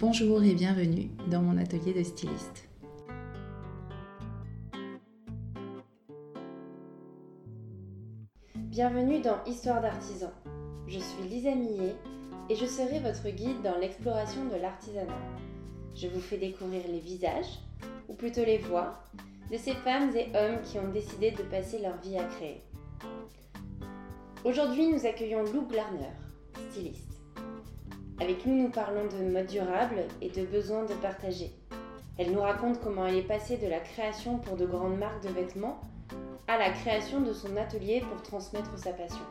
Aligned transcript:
Bonjour 0.00 0.44
et 0.44 0.54
bienvenue 0.54 1.10
dans 1.28 1.42
mon 1.42 1.58
atelier 1.58 1.92
de 1.92 2.04
styliste. 2.04 2.68
Bienvenue 8.54 9.20
dans 9.20 9.42
Histoire 9.44 9.82
d'artisan. 9.82 10.30
Je 10.86 11.00
suis 11.00 11.24
Lisa 11.28 11.52
Millet 11.52 11.96
et 12.48 12.54
je 12.54 12.64
serai 12.64 13.00
votre 13.00 13.28
guide 13.28 13.60
dans 13.64 13.76
l'exploration 13.78 14.44
de 14.44 14.54
l'artisanat. 14.62 15.18
Je 15.96 16.06
vous 16.06 16.20
fais 16.20 16.38
découvrir 16.38 16.82
les 16.86 17.00
visages, 17.00 17.58
ou 18.08 18.14
plutôt 18.14 18.44
les 18.44 18.58
voix, 18.58 19.02
de 19.50 19.56
ces 19.56 19.74
femmes 19.74 20.14
et 20.14 20.28
hommes 20.28 20.62
qui 20.62 20.78
ont 20.78 20.92
décidé 20.92 21.32
de 21.32 21.42
passer 21.42 21.80
leur 21.80 22.00
vie 22.02 22.16
à 22.16 22.24
créer. 22.24 22.62
Aujourd'hui, 24.44 24.92
nous 24.92 25.04
accueillons 25.04 25.42
Lou 25.42 25.66
Glarner, 25.66 26.12
styliste. 26.70 27.07
Avec 28.20 28.44
nous, 28.46 28.62
nous 28.62 28.70
parlons 28.70 29.06
de 29.06 29.30
mode 29.30 29.46
durable 29.46 30.02
et 30.20 30.28
de 30.28 30.44
besoin 30.44 30.84
de 30.84 30.94
partager. 30.94 31.52
Elle 32.18 32.32
nous 32.32 32.40
raconte 32.40 32.80
comment 32.80 33.06
elle 33.06 33.16
est 33.16 33.22
passée 33.22 33.58
de 33.58 33.68
la 33.68 33.78
création 33.78 34.38
pour 34.38 34.56
de 34.56 34.66
grandes 34.66 34.98
marques 34.98 35.22
de 35.22 35.28
vêtements 35.28 35.80
à 36.48 36.58
la 36.58 36.70
création 36.70 37.20
de 37.20 37.32
son 37.32 37.56
atelier 37.56 38.00
pour 38.00 38.20
transmettre 38.22 38.76
sa 38.76 38.92
passion. 38.92 39.24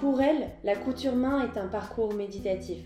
Pour 0.00 0.20
elle, 0.20 0.50
la 0.62 0.76
couture 0.76 1.16
main 1.16 1.42
est 1.42 1.58
un 1.58 1.66
parcours 1.66 2.14
méditatif. 2.14 2.78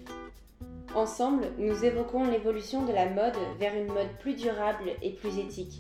Ensemble, 0.95 1.45
nous 1.59 1.85
évoquons 1.85 2.25
l'évolution 2.25 2.87
de 2.87 2.93
la 2.93 3.11
mode 3.11 3.37
vers 3.59 3.75
une 3.75 3.93
mode 3.93 4.09
plus 4.21 4.35
durable 4.35 4.91
et 5.03 5.11
plus 5.11 5.39
éthique. 5.39 5.79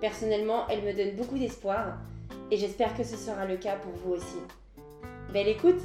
Personnellement, 0.00 0.66
elle 0.68 0.82
me 0.82 0.92
donne 0.92 1.16
beaucoup 1.16 1.36
d'espoir 1.36 1.98
et 2.50 2.56
j'espère 2.56 2.96
que 2.96 3.04
ce 3.04 3.16
sera 3.16 3.44
le 3.44 3.56
cas 3.56 3.76
pour 3.76 3.92
vous 3.92 4.12
aussi. 4.12 4.38
Belle 5.32 5.48
écoute 5.48 5.82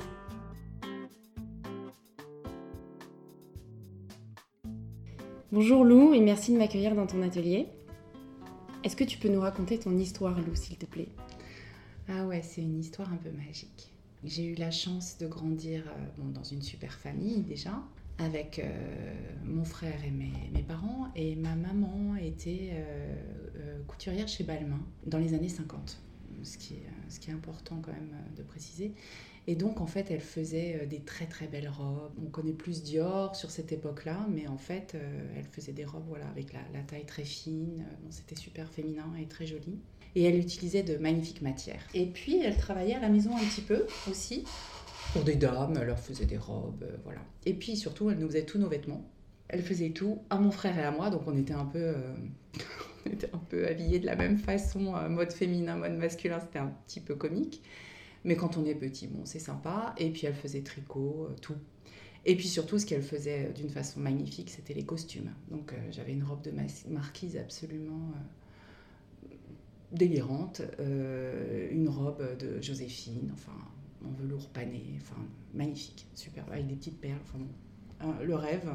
Bonjour 5.53 5.83
Lou 5.83 6.13
et 6.13 6.21
merci 6.21 6.53
de 6.53 6.57
m'accueillir 6.57 6.95
dans 6.95 7.05
ton 7.05 7.21
atelier. 7.21 7.67
Est-ce 8.85 8.95
que 8.95 9.03
tu 9.03 9.17
peux 9.17 9.27
nous 9.27 9.41
raconter 9.41 9.77
ton 9.77 9.97
histoire 9.97 10.39
Lou 10.39 10.55
s'il 10.55 10.77
te 10.77 10.85
plaît? 10.85 11.09
Ah 12.07 12.25
ouais, 12.25 12.41
c'est 12.41 12.61
une 12.61 12.79
histoire 12.79 13.11
un 13.11 13.17
peu 13.17 13.31
magique. 13.31 13.91
J'ai 14.23 14.45
eu 14.45 14.55
la 14.55 14.71
chance 14.71 15.17
de 15.17 15.27
grandir 15.27 15.83
euh, 15.87 16.31
dans 16.33 16.45
une 16.45 16.61
super 16.61 16.93
famille 16.93 17.41
déjà, 17.41 17.83
avec 18.17 18.59
euh, 18.59 19.13
mon 19.43 19.65
frère 19.65 19.99
et 20.05 20.11
mes, 20.11 20.63
parents, 20.63 21.09
et 21.17 21.35
ma 21.35 21.57
maman 21.57 22.15
était 22.15 22.69
euh, 22.71 23.77
couturière 23.89 24.29
chez 24.29 24.45
Balmain 24.45 24.79
dans 25.05 25.19
les 25.19 25.33
années 25.33 25.49
50, 25.49 26.01
ce 26.43 26.57
qui 26.57 26.75
ce 27.09 27.19
qui 27.19 27.29
est 27.29 27.33
important 27.33 27.81
quand 27.81 27.91
même 27.91 28.15
de 28.37 28.43
préciser. 28.43 28.93
Et 29.47 29.55
donc, 29.55 29.81
en 29.81 29.87
fait, 29.87 30.11
elle 30.11 30.21
faisait 30.21 30.79
euh, 30.81 30.85
des 30.85 30.99
très 30.99 31.25
très 31.25 31.47
belles 31.47 31.69
robes. 31.69 32.11
On 32.23 32.29
connaît 32.29 32.53
plus 32.53 32.83
Dior 32.83 33.35
sur 33.35 33.49
cette 33.49 33.71
époque-là, 33.71 34.27
mais 34.29 34.47
en 34.47 34.57
fait, 34.57 34.93
euh, 34.95 35.33
elle 35.35 35.45
faisait 35.45 35.71
des 35.71 35.85
robes 35.85 36.05
voilà, 36.07 36.27
avec 36.27 36.53
la, 36.53 36.81
taille 36.83 37.05
très 37.05 37.23
fine. 37.23 37.79
Euh, 37.79 38.07
c'était 38.11 38.35
super 38.35 38.69
féminin 38.69 39.11
et 39.19 39.25
très 39.25 39.47
joli. 39.47 39.79
Et 40.15 40.23
elle 40.23 40.37
utilisait 40.37 40.83
de 40.83 40.97
magnifiques 40.97 41.41
matières. 41.41 41.81
Et 41.93 42.05
puis, 42.05 42.39
elle 42.41 42.57
travaillait 42.57 42.95
à 42.95 42.99
la 42.99 43.09
maison 43.09 43.35
un 43.35 43.43
petit 43.45 43.61
peu 43.61 43.85
aussi. 44.09 44.43
Pour 45.13 45.23
des 45.23 45.35
dames, 45.35 45.77
elle 45.79 45.87
leur 45.87 45.99
faisait 45.99 46.25
des 46.25 46.37
robes, 46.37 46.85
voilà. 47.03 47.21
Et 47.45 47.53
puis 47.53 47.75
surtout, 47.75 48.09
elle 48.09 48.19
nous 48.19 48.27
faisait 48.27 48.45
tous 48.45 48.59
nos 48.59 48.69
vêtements. 48.69 49.03
Elle 49.47 49.61
faisait 49.61 49.89
tout 49.89 50.19
à 50.29 50.37
mon 50.37 50.51
frère 50.51 50.77
et 50.77 50.83
à 50.83 50.91
moi, 50.91 51.09
donc 51.09 51.23
on 51.27 51.37
était 51.37 51.53
un 51.53 51.65
peu, 51.65 51.95
on 53.05 53.09
était 53.09 53.29
un 53.33 53.37
peu 53.37 53.67
habillés 53.67 53.99
de 53.99 54.05
la 54.05 54.15
même 54.15 54.37
façon, 54.37 54.93
mode 55.09 55.31
féminin, 55.31 55.75
mode 55.75 55.93
masculin, 55.93 56.39
c'était 56.39 56.59
un 56.59 56.73
petit 56.85 56.99
peu 56.99 57.15
comique. 57.15 57.61
Mais 58.23 58.35
quand 58.35 58.57
on 58.57 58.65
est 58.65 58.75
petit, 58.75 59.07
bon, 59.07 59.21
c'est 59.25 59.39
sympa. 59.39 59.95
Et 59.97 60.11
puis 60.11 60.25
elle 60.25 60.35
faisait 60.35 60.61
tricot, 60.61 61.27
euh, 61.29 61.35
tout. 61.41 61.55
Et 62.25 62.35
puis 62.35 62.47
surtout, 62.47 62.77
ce 62.77 62.85
qu'elle 62.85 63.01
faisait 63.01 63.47
euh, 63.47 63.51
d'une 63.51 63.69
façon 63.69 63.99
magnifique, 63.99 64.49
c'était 64.49 64.73
les 64.73 64.85
costumes. 64.85 65.31
Donc 65.49 65.73
euh, 65.73 65.77
j'avais 65.91 66.13
une 66.13 66.23
robe 66.23 66.41
de 66.43 66.51
marquise 66.89 67.37
absolument 67.37 68.11
délirante, 69.91 70.61
une 70.79 71.89
robe 71.89 72.37
de 72.37 72.61
Joséphine, 72.61 73.29
enfin 73.33 73.51
en 74.05 74.11
velours 74.11 74.47
pané, 74.47 74.97
enfin 75.01 75.21
magnifique, 75.53 76.07
super, 76.15 76.45
avec 76.49 76.65
des 76.65 76.75
petites 76.75 77.01
perles, 77.01 77.19
enfin 77.23 78.15
le 78.23 78.35
rêve. 78.35 78.71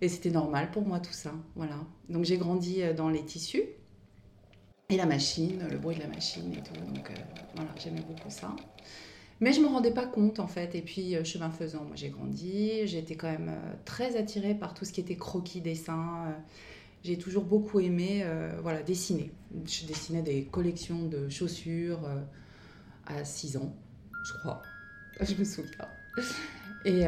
Et 0.00 0.08
c'était 0.08 0.32
normal 0.32 0.72
pour 0.72 0.84
moi 0.84 0.98
tout 0.98 1.12
ça, 1.12 1.32
voilà. 1.54 1.86
Donc 2.08 2.24
j'ai 2.24 2.38
grandi 2.38 2.80
dans 2.96 3.08
les 3.08 3.24
tissus 3.24 3.62
et 4.88 4.96
la 4.96 5.06
machine, 5.06 5.66
le 5.70 5.78
bruit 5.78 5.96
de 5.96 6.02
la 6.02 6.08
machine 6.08 6.52
et 6.52 6.62
tout. 6.62 6.74
Donc 6.94 7.10
euh, 7.10 7.14
voilà, 7.54 7.70
j'aimais 7.82 8.02
beaucoup 8.02 8.30
ça. 8.30 8.54
Mais 9.40 9.52
je 9.52 9.60
ne 9.60 9.64
me 9.64 9.70
rendais 9.70 9.90
pas 9.90 10.06
compte 10.06 10.38
en 10.38 10.46
fait. 10.46 10.74
Et 10.74 10.82
puis, 10.82 11.16
euh, 11.16 11.24
chemin 11.24 11.50
faisant, 11.50 11.84
moi 11.84 11.96
j'ai 11.96 12.10
grandi. 12.10 12.86
J'étais 12.86 13.16
quand 13.16 13.30
même 13.30 13.50
euh, 13.50 13.72
très 13.84 14.16
attirée 14.16 14.54
par 14.54 14.74
tout 14.74 14.84
ce 14.84 14.92
qui 14.92 15.00
était 15.00 15.16
croquis, 15.16 15.60
dessin. 15.60 16.34
j'ai 17.02 17.18
toujours 17.18 17.44
beaucoup 17.44 17.80
aimé 17.80 18.24
voilà, 18.62 18.82
dessiner. 18.82 19.32
Je 19.66 19.86
dessinais 19.86 20.22
des 20.22 20.44
collections 20.44 21.06
de 21.06 21.28
chaussures 21.28 22.08
à 23.06 23.24
6 23.24 23.56
ans, 23.58 23.74
je 24.24 24.32
crois. 24.38 24.62
Je 25.20 25.34
me 25.34 25.44
souviens. 25.44 25.88
Et, 26.84 27.00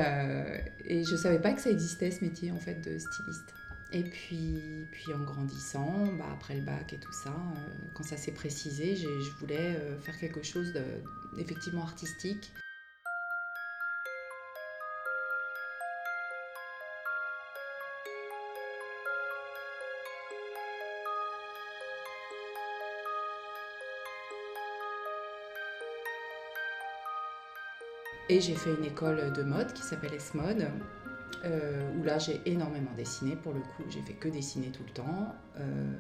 et 0.87 1.05
je 1.05 1.13
ne 1.13 1.17
savais 1.19 1.41
pas 1.41 1.53
que 1.53 1.61
ça 1.61 1.71
existait 1.71 2.11
ce 2.11 2.25
métier 2.25 2.51
en 2.51 2.57
fait 2.57 2.77
de 2.77 2.99
styliste. 2.99 3.55
Et 3.91 4.03
puis, 4.03 4.87
puis 4.93 5.15
en 5.15 5.25
grandissant, 5.25 6.07
bah 6.19 6.27
après 6.35 6.57
le 6.57 6.61
bac 6.61 6.93
et 6.93 6.99
tout 6.99 7.13
ça, 7.13 7.31
euh, 7.31 7.89
quand 7.95 8.03
ça 8.03 8.19
s'est 8.19 8.33
précisé, 8.33 8.97
je 8.97 9.31
voulais 9.41 9.77
euh, 9.77 9.99
faire 9.99 10.19
quelque 10.19 10.43
chose 10.43 10.75
d'effectivement 11.35 11.85
artistique. 11.85 12.53
Et 28.31 28.43
j'ai 28.43 28.55
fait 28.55 28.75
une 28.75 28.85
école 28.85 29.33
de 29.33 29.43
mode 29.43 29.73
qui 29.73 29.83
s'appelle 29.83 30.13
S-Mode, 30.13 30.69
euh, 31.45 31.91
où 31.99 32.03
là 32.03 32.19
j'ai 32.19 32.41
énormément 32.47 32.93
dessiné 32.97 33.37
pour 33.37 33.53
le 33.53 33.61
coup, 33.61 33.85
j'ai 33.89 34.03
fait 34.03 34.15
que 34.15 34.29
dessiner 34.29 34.69
tout 34.69 34.83
le 34.87 34.93
temps. 34.93 35.35
Euh, 35.59 35.97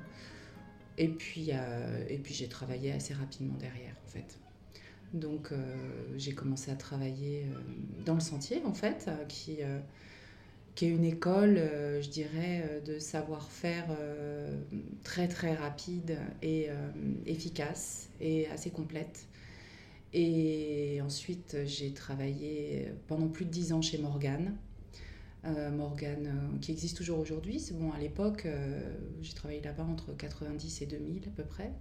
et 0.96 1.08
puis, 1.08 1.50
euh, 1.52 2.18
puis 2.22 2.34
j'ai 2.34 2.48
travaillé 2.48 2.92
assez 2.92 3.14
rapidement 3.14 3.54
derrière 3.54 3.94
en 4.04 4.08
fait. 4.08 4.38
Donc 5.14 5.52
j'ai 6.18 6.34
commencé 6.34 6.70
à 6.70 6.74
travailler 6.74 7.46
dans 8.04 8.12
le 8.12 8.20
sentier 8.20 8.62
en 8.66 8.74
fait, 8.74 9.08
qui, 9.26 9.60
qui 10.74 10.84
est 10.84 10.90
une 10.90 11.04
école, 11.04 11.54
je 11.56 12.08
dirais, 12.10 12.82
de 12.84 12.98
savoir-faire 12.98 13.86
très 15.04 15.26
très 15.26 15.54
rapide 15.54 16.18
et 16.42 16.68
efficace 17.24 18.10
et 18.20 18.48
assez 18.48 18.68
complète. 18.68 19.26
Et 20.12 21.00
ensuite, 21.02 21.56
j'ai 21.64 21.94
travaillé 21.94 22.92
pendant 23.06 23.28
plus 23.28 23.46
de 23.46 23.50
dix 23.50 23.72
ans 23.72 23.80
chez 23.80 23.96
Morgane, 23.96 24.58
euh, 25.44 25.70
Morgane, 25.70 26.26
euh, 26.26 26.58
qui 26.60 26.72
existe 26.72 26.96
toujours 26.96 27.20
aujourd'hui. 27.20 27.60
C'est 27.60 27.78
bon, 27.78 27.92
à 27.92 27.98
l'époque, 27.98 28.44
euh, 28.44 28.80
j'ai 29.22 29.34
travaillé 29.34 29.60
là-bas 29.60 29.84
entre 29.84 30.12
90 30.12 30.82
et 30.82 30.86
2000 30.86 31.22
à 31.28 31.30
peu 31.30 31.44
près. 31.44 31.72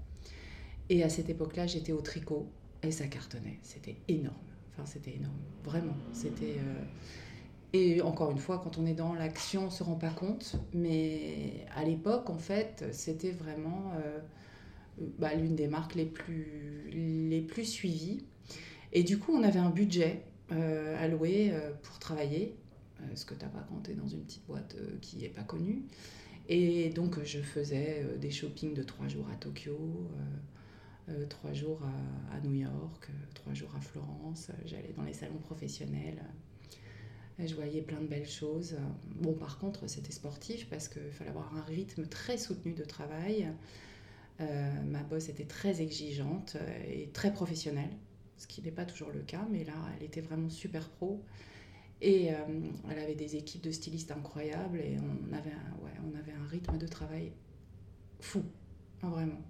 Et 0.89 1.03
à 1.03 1.09
cette 1.09 1.29
époque-là, 1.29 1.65
j'étais 1.65 1.91
au 1.91 2.01
tricot 2.01 2.47
et 2.83 2.91
ça 2.91 3.07
cartonnait. 3.07 3.57
C'était 3.63 3.95
énorme. 4.07 4.35
Enfin, 4.73 4.85
c'était 4.85 5.15
énorme. 5.15 5.39
Vraiment. 5.63 5.97
C'était. 6.13 6.57
Et 7.73 8.01
encore 8.01 8.31
une 8.31 8.37
fois, 8.37 8.59
quand 8.63 8.77
on 8.77 8.85
est 8.85 8.93
dans 8.93 9.13
l'action, 9.13 9.63
on 9.63 9.65
ne 9.65 9.71
se 9.71 9.83
rend 9.83 9.95
pas 9.95 10.11
compte. 10.11 10.55
Mais 10.73 11.65
à 11.75 11.83
l'époque, 11.83 12.29
en 12.29 12.37
fait, 12.37 12.85
c'était 12.91 13.31
vraiment 13.31 13.91
bah, 15.19 15.33
l'une 15.33 15.55
des 15.55 15.67
marques 15.67 15.95
les 15.95 16.05
plus, 16.05 16.89
les 16.93 17.41
plus 17.41 17.65
suivies. 17.65 18.23
Et 18.93 19.03
du 19.03 19.17
coup, 19.17 19.33
on 19.33 19.43
avait 19.43 19.59
un 19.59 19.71
budget 19.71 20.21
alloué 20.49 21.51
pour 21.83 21.99
travailler 21.99 22.55
euh, 22.55 22.66
ce 23.15 23.25
que 23.25 23.33
tu 23.33 23.45
tu 23.83 23.91
es 23.91 23.93
dans 23.93 24.07
une 24.07 24.23
petite 24.23 24.45
boîte 24.45 24.75
euh, 24.75 24.97
qui 25.01 25.17
n'est 25.17 25.29
pas 25.29 25.43
connue. 25.43 25.83
Et 26.49 26.89
donc 26.89 27.21
je 27.23 27.39
faisais 27.39 28.03
euh, 28.03 28.17
des 28.17 28.31
shoppings 28.31 28.73
de 28.73 28.83
trois 28.83 29.07
jours 29.07 29.27
à 29.31 29.35
Tokyo, 29.35 29.77
trois 31.29 31.53
jours 31.53 31.81
à, 32.33 32.39
New 32.41 32.53
York, 32.53 33.09
trois 33.33 33.53
jours 33.53 33.73
à 33.77 33.79
Florence. 33.79 34.51
J'allais 34.65 34.93
dans 34.97 35.03
les 35.03 35.13
salons 35.13 35.37
professionnels. 35.37 36.21
Je 37.39 37.55
voyais 37.55 37.81
plein 37.81 38.01
de 38.01 38.07
belles 38.07 38.27
choses. 38.27 38.75
Bon, 39.15 39.33
par 39.33 39.57
contre, 39.57 39.87
c'était 39.87 40.11
sportif 40.11 40.67
parce 40.69 40.89
qu'il 40.89 41.11
fallait 41.11 41.29
avoir 41.29 41.55
un 41.55 41.61
rythme 41.61 42.07
très 42.07 42.37
soutenu 42.37 42.73
de 42.73 42.83
travail. 42.83 43.47
ma 44.39 45.01
boss 45.03 45.29
était 45.29 45.45
très 45.45 45.81
exigeante 45.81 46.57
et 46.89 47.09
très 47.13 47.31
professionnelle, 47.31 47.95
ce 48.35 48.47
qui 48.47 48.61
n'est 48.61 48.71
pas 48.71 48.85
toujours 48.85 49.11
le 49.11 49.21
cas, 49.21 49.47
mais 49.49 49.63
là, 49.63 49.75
elle 49.95 50.03
était 50.05 50.19
vraiment 50.19 50.49
super 50.49 50.89
pro. 50.89 51.23
Et 52.01 52.31
euh, 52.31 52.35
elle 52.91 52.99
avait 52.99 53.15
des 53.15 53.35
équipes 53.35 53.63
de 53.63 53.71
stylistes 53.71 54.11
incroyables 54.11 54.79
et 54.79 54.97
on 54.99 55.33
avait 55.33 55.51
un, 55.51 55.83
ouais, 55.83 55.91
on 56.05 56.17
avait 56.17 56.33
un 56.33 56.47
rythme 56.47 56.77
de 56.77 56.85
travail 56.85 57.31
fou, 58.19 58.43
vraiment. 59.01 59.41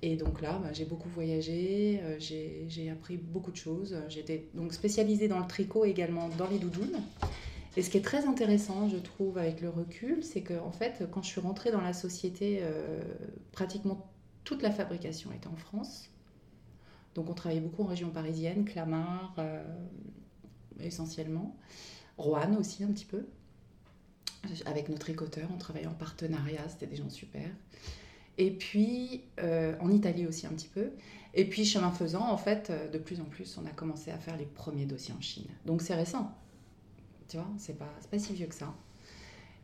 Et 0.00 0.16
donc 0.16 0.40
là, 0.40 0.58
bah, 0.62 0.72
j'ai 0.72 0.84
beaucoup 0.84 1.08
voyagé, 1.10 2.00
euh, 2.02 2.16
j'ai 2.18 2.90
appris 2.90 3.18
beaucoup 3.18 3.50
de 3.50 3.56
choses. 3.56 3.96
J'étais 4.08 4.48
donc 4.54 4.72
spécialisée 4.72 5.28
dans 5.28 5.40
le 5.40 5.46
tricot 5.46 5.84
également 5.84 6.28
dans 6.38 6.48
les 6.48 6.58
doudounes. 6.58 7.02
Et 7.76 7.82
ce 7.82 7.90
qui 7.90 7.98
est 7.98 8.02
très 8.02 8.24
intéressant, 8.24 8.88
je 8.88 8.96
trouve, 8.96 9.36
avec 9.36 9.60
le 9.60 9.68
recul, 9.68 10.24
c'est 10.24 10.40
que 10.40 10.58
en 10.58 10.72
fait, 10.72 11.06
quand 11.10 11.22
je 11.22 11.28
suis 11.28 11.40
rentrée 11.40 11.70
dans 11.70 11.80
la 11.80 11.92
société, 11.92 12.60
pratiquement 13.52 14.10
toute 14.42 14.62
la 14.62 14.72
fabrication 14.72 15.30
était 15.32 15.46
en 15.46 15.56
France. 15.56 16.10
Donc 17.14 17.28
on 17.30 17.34
travaillait 17.34 17.60
beaucoup 17.60 17.82
en 17.82 17.86
région 17.86 18.08
parisienne, 18.10 18.64
Clamart 18.64 19.36
essentiellement, 20.80 21.56
Roanne 22.16 22.56
aussi 22.56 22.84
un 22.84 22.88
petit 22.88 23.04
peu. 23.04 23.26
Avec 24.66 24.88
nos 24.88 24.96
tricoteurs, 24.96 25.48
on 25.52 25.58
travaillait 25.58 25.88
en 25.88 25.94
partenariat, 25.94 26.68
c'était 26.68 26.86
des 26.86 26.96
gens 26.96 27.10
super. 27.10 27.48
Et 28.38 28.52
puis 28.52 29.24
euh, 29.40 29.74
en 29.80 29.90
Italie 29.90 30.26
aussi 30.26 30.46
un 30.46 30.50
petit 30.50 30.68
peu. 30.68 30.92
Et 31.34 31.44
puis 31.44 31.64
chemin 31.64 31.90
faisant, 31.90 32.28
en 32.28 32.36
fait, 32.36 32.70
euh, 32.70 32.88
de 32.88 32.98
plus 32.98 33.20
en 33.20 33.24
plus, 33.24 33.58
on 33.58 33.66
a 33.66 33.70
commencé 33.70 34.10
à 34.10 34.18
faire 34.18 34.36
les 34.36 34.46
premiers 34.46 34.86
dossiers 34.86 35.14
en 35.14 35.20
Chine. 35.20 35.46
Donc 35.66 35.82
c'est 35.82 35.94
récent, 35.94 36.32
tu 37.28 37.36
vois, 37.36 37.48
c'est 37.58 37.76
pas, 37.76 37.92
pas 38.10 38.18
si 38.18 38.32
vieux 38.32 38.46
que 38.46 38.54
ça. 38.54 38.74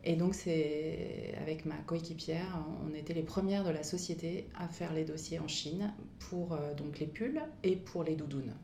Et 0.06 0.16
donc 0.16 0.34
c'est 0.34 1.34
avec 1.40 1.64
ma 1.64 1.76
coéquipière, 1.76 2.62
on 2.84 2.94
était 2.94 3.14
les 3.14 3.22
premières 3.22 3.64
de 3.64 3.70
la 3.70 3.82
société 3.82 4.46
à 4.54 4.68
faire 4.68 4.92
les 4.92 5.04
dossiers 5.04 5.38
en 5.38 5.48
Chine 5.48 5.94
pour 6.18 6.52
euh, 6.52 6.74
donc 6.74 6.98
les 6.98 7.06
pulls 7.06 7.40
et 7.62 7.76
pour 7.76 8.04
les 8.04 8.14
doudounes. 8.14 8.54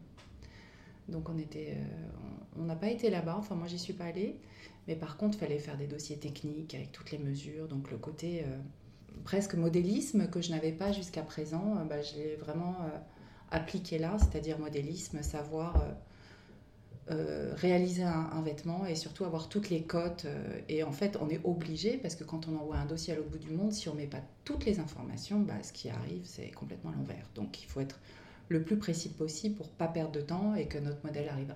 Donc 1.11 1.29
on 1.29 1.39
était, 1.39 1.77
on 2.59 2.65
n'a 2.65 2.77
pas 2.77 2.89
été 2.89 3.11
là-bas, 3.11 3.37
enfin 3.39 3.55
moi 3.55 3.67
j'y 3.67 3.79
suis 3.79 3.93
pas 3.93 4.05
allée, 4.05 4.39
mais 4.89 4.97
par 4.97 5.17
contre 5.17 5.37
il 5.39 5.41
fallait 5.41 5.59
faire 5.59 5.77
des 5.77 5.87
dossiers 5.87 6.19
techniques 6.19 6.75
avec 6.75 6.93
toutes 6.93 7.11
les 7.11 7.19
mesures, 7.19 7.69
donc 7.69 7.91
le 7.91 7.99
côté 7.99 8.45
presque 9.25 9.55
modélisme 9.55 10.29
que 10.29 10.41
je 10.41 10.51
n'avais 10.51 10.73
pas 10.73 10.93
jusqu'à 10.93 11.23
présent, 11.23 11.77
euh, 11.77 11.85
bah, 11.85 12.03
je 12.03 12.15
l'ai 12.17 12.37
vraiment 12.37 12.77
euh, 12.83 12.99
appliqué 13.51 13.99
là, 13.99 14.17
c'est-à-dire 14.19 14.59
modélisme, 14.59 15.23
savoir 15.23 15.83
euh, 17.11 17.53
réaliser 17.57 18.05
un, 18.05 18.41
vêtement 18.43 18.87
et 18.87 18.95
surtout 18.95 19.25
avoir 19.25 19.49
toutes 19.49 19.69
les 19.69 19.83
cotes. 19.83 20.27
et 20.69 20.85
en 20.85 20.93
fait, 20.93 21.19
on 21.21 21.29
est 21.29 21.41
obligé, 21.45 21.97
parce 21.97 22.15
que 22.15 22.23
quand 22.23 22.47
on 22.49 22.57
envoie 22.57 22.77
un 22.77 22.87
dossier 22.87 23.13
à 23.13 23.17
l'autre 23.17 23.31
bout 23.31 23.39
du 23.39 23.51
monde, 23.51 23.73
si 23.73 23.89
on 23.89 23.95
ne 23.95 23.99
met 23.99 24.07
pas 24.07 24.23
toutes 24.45 24.65
les 24.65 24.79
informations, 24.79 25.41
bah, 25.41 25.55
ce 25.63 25.73
qui 25.73 25.91
arrive, 25.91 26.23
c'est 26.25 26.51
complètement 26.53 26.93
l'envers. 26.93 27.27
Donc 27.35 27.63
il 27.63 27.67
faut 27.67 27.81
être 27.81 27.99
le 28.51 28.63
plus 28.63 28.77
précis 28.77 29.09
possible 29.09 29.55
pour 29.55 29.71
pas 29.71 29.89
perdre 29.89 30.13
de 30.13 30.21
temps 30.21 30.55
et 30.55 30.67
que 30.67 30.79
notre 30.79 31.03
modèle 31.07 31.29
arrive 31.31 31.55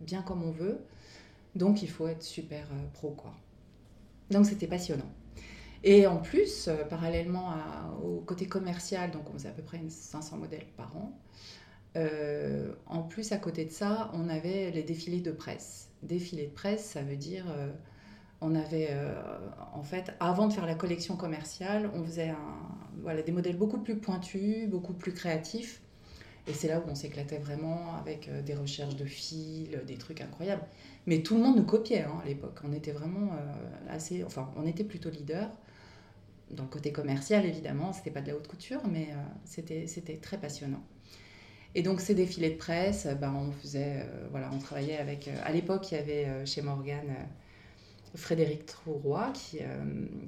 bien 0.00 0.22
comme 0.22 0.42
on 0.42 0.52
veut. 0.52 0.78
Donc 1.54 1.82
il 1.82 1.90
faut 1.90 2.08
être 2.08 2.22
super 2.22 2.66
pro, 2.94 3.10
quoi. 3.10 3.34
Donc 4.30 4.46
c'était 4.46 4.66
passionnant. 4.66 5.10
Et 5.84 6.06
en 6.06 6.16
plus, 6.16 6.68
euh, 6.68 6.84
parallèlement 6.84 7.54
au 8.02 8.20
côté 8.20 8.46
commercial, 8.46 9.10
donc 9.10 9.22
on 9.30 9.34
faisait 9.34 9.48
à 9.48 9.52
peu 9.52 9.62
près 9.62 9.80
500 9.88 10.38
modèles 10.38 10.66
par 10.76 10.96
an, 10.96 11.12
euh, 11.96 12.72
en 12.86 13.02
plus, 13.02 13.32
à 13.32 13.38
côté 13.38 13.64
de 13.64 13.70
ça, 13.70 14.10
on 14.12 14.28
avait 14.28 14.70
les 14.70 14.82
défilés 14.82 15.20
de 15.20 15.30
presse. 15.30 15.90
Défilés 16.02 16.46
de 16.46 16.52
presse, 16.52 16.84
ça 16.84 17.02
veut 17.02 17.16
dire, 17.16 17.46
euh, 17.48 17.70
on 18.40 18.54
avait, 18.54 18.90
en 19.72 19.82
fait, 19.82 20.12
avant 20.20 20.46
de 20.46 20.52
faire 20.52 20.66
la 20.66 20.74
collection 20.74 21.16
commerciale, 21.16 21.90
on 21.94 22.04
faisait 22.04 22.34
voilà, 23.00 23.22
des 23.22 23.32
modèles 23.32 23.56
beaucoup 23.56 23.78
plus 23.78 23.96
pointus, 23.96 24.68
beaucoup 24.68 24.92
plus 24.92 25.14
créatifs. 25.14 25.80
Et 26.46 26.52
c'est 26.52 26.68
là 26.68 26.78
où 26.78 26.88
on 26.88 26.94
s'éclatait 26.94 27.38
vraiment 27.38 27.96
avec 27.96 28.30
des 28.44 28.54
recherches 28.54 28.94
de 28.96 29.04
fils, 29.04 29.68
des 29.86 29.96
trucs 29.96 30.20
incroyables. 30.20 30.62
Mais 31.06 31.22
tout 31.22 31.34
le 31.34 31.42
monde 31.42 31.56
nous 31.56 31.64
copiait 31.64 32.02
hein, 32.02 32.20
à 32.22 32.26
l'époque. 32.26 32.58
On 32.62 32.72
était 32.72 32.92
vraiment 32.92 33.32
assez, 33.88 34.22
enfin, 34.22 34.52
on 34.56 34.64
était 34.64 34.84
plutôt 34.84 35.10
leader 35.10 35.50
dans 36.50 36.62
le 36.64 36.68
côté 36.68 36.92
commercial, 36.92 37.44
évidemment, 37.44 37.92
c'était 37.92 38.10
pas 38.10 38.20
de 38.20 38.28
la 38.28 38.36
haute 38.36 38.46
couture, 38.46 38.80
mais 38.90 39.08
euh, 39.10 39.16
c'était, 39.44 39.86
c'était 39.86 40.16
très 40.16 40.38
passionnant. 40.38 40.82
Et 41.74 41.82
donc 41.82 42.00
ces 42.00 42.14
défilés 42.14 42.50
de 42.50 42.56
presse, 42.56 43.06
ben, 43.20 43.34
on 43.34 43.52
faisait, 43.52 44.02
euh, 44.02 44.28
voilà, 44.30 44.50
on 44.52 44.58
travaillait 44.58 44.96
avec. 44.96 45.28
Euh, 45.28 45.36
à 45.44 45.52
l'époque, 45.52 45.90
il 45.90 45.96
y 45.96 45.98
avait 45.98 46.46
chez 46.46 46.62
Morgan 46.62 47.14
Frédéric 48.14 48.64
Trouroy, 48.64 49.30
qui, 49.32 49.58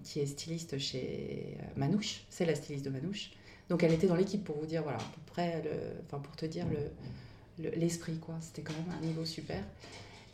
qui 0.04 0.20
est 0.20 0.26
styliste 0.26 0.78
chez 0.78 1.56
Manouche. 1.76 2.24
C'est 2.28 2.44
la 2.44 2.54
styliste 2.54 2.84
de 2.84 2.90
Manouche. 2.90 3.30
Donc 3.68 3.82
elle 3.82 3.92
était 3.92 4.06
dans 4.06 4.16
l'équipe 4.16 4.44
pour 4.44 4.56
vous 4.58 4.66
dire, 4.66 4.82
voilà, 4.82 4.98
peu 4.98 5.20
près, 5.26 5.62
le, 5.62 5.70
enfin 6.06 6.18
pour 6.18 6.34
te 6.36 6.46
dire 6.46 6.66
le, 7.58 7.70
l'esprit, 7.76 8.18
quoi. 8.18 8.36
C'était 8.40 8.62
quand 8.62 8.74
même 8.74 8.96
un 8.98 9.06
niveau 9.06 9.24
super. 9.24 9.62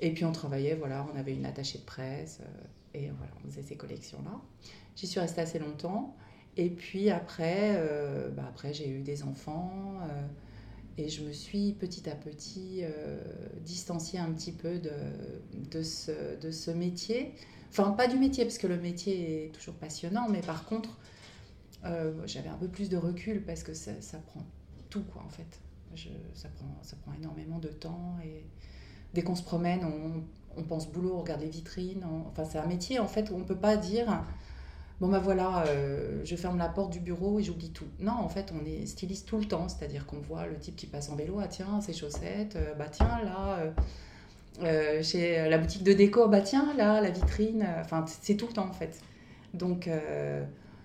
Et 0.00 0.12
puis 0.12 0.24
on 0.24 0.32
travaillait, 0.32 0.74
voilà, 0.74 1.06
on 1.12 1.18
avait 1.18 1.34
une 1.34 1.46
attachée 1.46 1.78
de 1.78 1.84
presse, 1.84 2.40
et 2.94 3.10
voilà, 3.16 3.32
on 3.44 3.50
faisait 3.50 3.62
ces 3.62 3.76
collections-là. 3.76 4.40
J'y 4.96 5.06
suis 5.06 5.20
restée 5.20 5.40
assez 5.40 5.58
longtemps. 5.58 6.16
Et 6.56 6.70
puis 6.70 7.10
après, 7.10 7.74
euh, 7.76 8.28
bah 8.30 8.44
après 8.48 8.72
j'ai 8.72 8.88
eu 8.88 9.00
des 9.00 9.24
enfants 9.24 9.98
euh, 10.02 10.22
et 10.98 11.08
je 11.08 11.24
me 11.24 11.32
suis 11.32 11.72
petit 11.72 12.08
à 12.08 12.14
petit 12.14 12.82
euh, 12.82 13.18
distanciée 13.64 14.20
un 14.20 14.30
petit 14.30 14.52
peu 14.52 14.78
de, 14.78 14.92
de, 15.70 15.82
ce, 15.82 16.38
de 16.40 16.52
ce 16.52 16.70
métier. 16.70 17.34
Enfin, 17.70 17.90
pas 17.90 18.06
du 18.06 18.16
métier, 18.16 18.44
parce 18.44 18.58
que 18.58 18.68
le 18.68 18.76
métier 18.76 19.46
est 19.46 19.48
toujours 19.48 19.74
passionnant, 19.74 20.28
mais 20.28 20.42
par 20.42 20.64
contre, 20.64 20.96
j'avais 22.26 22.48
un 22.48 22.56
peu 22.56 22.68
plus 22.68 22.88
de 22.88 22.96
recul 22.96 23.42
parce 23.44 23.62
que 23.62 23.74
ça, 23.74 23.92
prend 24.26 24.44
tout, 24.90 25.02
quoi, 25.12 25.22
en 25.24 25.30
fait. 25.30 25.60
Ça, 26.34 26.48
prend, 26.48 26.66
ça 26.82 26.96
prend 26.96 27.12
énormément 27.14 27.58
de 27.58 27.68
temps 27.68 28.16
et 28.24 28.44
dès 29.12 29.22
qu'on 29.22 29.36
se 29.36 29.44
promène, 29.44 29.84
on, 29.84 30.24
on 30.60 30.64
pense 30.64 30.90
boulot, 30.90 31.14
on 31.14 31.20
regarde 31.20 31.40
les 31.40 31.48
vitrines. 31.48 32.04
enfin, 32.28 32.44
c'est 32.44 32.58
un 32.58 32.66
métier, 32.66 32.98
en 32.98 33.06
fait, 33.06 33.30
où 33.30 33.34
on 33.34 33.38
ne 33.38 33.44
peut 33.44 33.58
pas 33.58 33.76
dire 33.76 34.24
bon 35.00 35.08
ben 35.08 35.18
voilà, 35.18 35.64
euh, 35.66 36.20
je 36.24 36.36
ferme 36.36 36.58
la 36.58 36.68
porte 36.68 36.92
du 36.92 37.00
bureau 37.00 37.38
et 37.38 37.42
j'oublie 37.42 37.70
tout. 37.70 37.86
Non, 38.00 38.12
en 38.12 38.28
fait, 38.28 38.52
on 38.54 38.64
est 38.64 38.86
styliste 38.86 39.26
tout 39.26 39.38
le 39.38 39.44
temps, 39.44 39.68
c'est-à-dire 39.68 40.06
qu'on 40.06 40.20
voit 40.20 40.46
le 40.46 40.56
type 40.56 40.76
qui 40.76 40.86
passe 40.86 41.10
en 41.10 41.16
vélo, 41.16 41.38
ah 41.42 41.48
tiens, 41.48 41.80
ses 41.80 41.92
chaussettes, 41.92 42.56
euh, 42.56 42.74
bah 42.74 42.86
tiens, 42.90 43.20
là, 43.24 43.58
euh, 44.62 45.02
chez 45.02 45.48
la 45.48 45.58
boutique 45.58 45.82
de 45.82 45.92
déco, 45.92 46.28
bah 46.28 46.40
tiens, 46.40 46.72
là, 46.76 47.00
la 47.00 47.10
vitrine, 47.10 47.66
enfin, 47.80 48.04
c'est 48.06 48.36
tout 48.36 48.46
le 48.46 48.52
temps 48.52 48.68
en 48.68 48.72
fait. 48.72 49.00
Donc, 49.52 49.88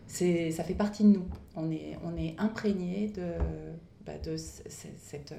c'est, 0.09 0.51
ça 0.51 0.63
fait 0.65 0.73
partie 0.73 1.03
de 1.03 1.09
nous. 1.09 1.25
On 1.55 1.71
est, 1.71 1.97
on 2.03 2.17
est 2.17 2.35
imprégné 2.37 3.07
de, 3.07 3.31
bah, 4.05 4.17
de 4.17 4.35
cette... 4.35 5.33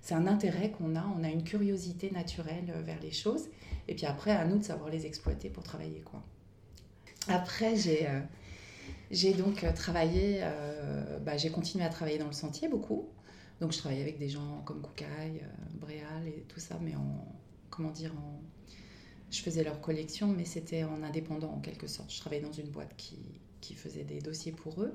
c'est 0.00 0.14
un 0.14 0.26
intérêt 0.26 0.70
qu'on 0.70 0.94
a, 0.94 1.04
on 1.18 1.24
a 1.24 1.28
une 1.28 1.42
curiosité 1.42 2.10
naturelle 2.10 2.72
vers 2.84 3.00
les 3.00 3.10
choses. 3.10 3.48
Et 3.88 3.94
puis 3.94 4.06
après, 4.06 4.30
à 4.30 4.44
nous 4.44 4.58
de 4.58 4.64
savoir 4.64 4.90
les 4.90 5.06
exploiter 5.06 5.48
pour 5.48 5.64
travailler, 5.64 6.02
quoi. 6.02 6.22
Après, 7.28 7.76
j'ai 7.76 8.06
euh, 8.08 8.20
j'ai 9.10 9.32
donc 9.32 9.62
euh, 9.62 9.72
travaillé, 9.72 10.40
euh, 10.42 11.18
bah, 11.20 11.36
j'ai 11.36 11.50
continué 11.50 11.84
à 11.84 11.88
travailler 11.88 12.18
dans 12.18 12.26
le 12.26 12.32
sentier 12.32 12.68
beaucoup. 12.68 13.08
Donc 13.60 13.72
je 13.72 13.78
travaillais 13.78 14.02
avec 14.02 14.18
des 14.18 14.28
gens 14.28 14.62
comme 14.64 14.80
Koukaï, 14.80 15.40
Bréal 15.74 16.26
et 16.26 16.44
tout 16.48 16.58
ça, 16.58 16.78
mais 16.82 16.96
en, 16.96 17.24
comment 17.70 17.90
dire, 17.90 18.12
en, 18.16 18.40
je 19.30 19.40
faisais 19.40 19.62
leur 19.62 19.80
collection, 19.80 20.28
mais 20.28 20.44
c'était 20.44 20.84
en 20.84 21.02
indépendant 21.02 21.52
en 21.52 21.60
quelque 21.60 21.86
sorte. 21.86 22.12
Je 22.12 22.18
travaillais 22.18 22.42
dans 22.42 22.52
une 22.52 22.68
boîte 22.70 22.92
qui, 22.96 23.18
qui 23.62 23.72
faisait 23.72 24.04
des 24.04 24.20
dossiers 24.20 24.52
pour 24.52 24.82
eux. 24.82 24.92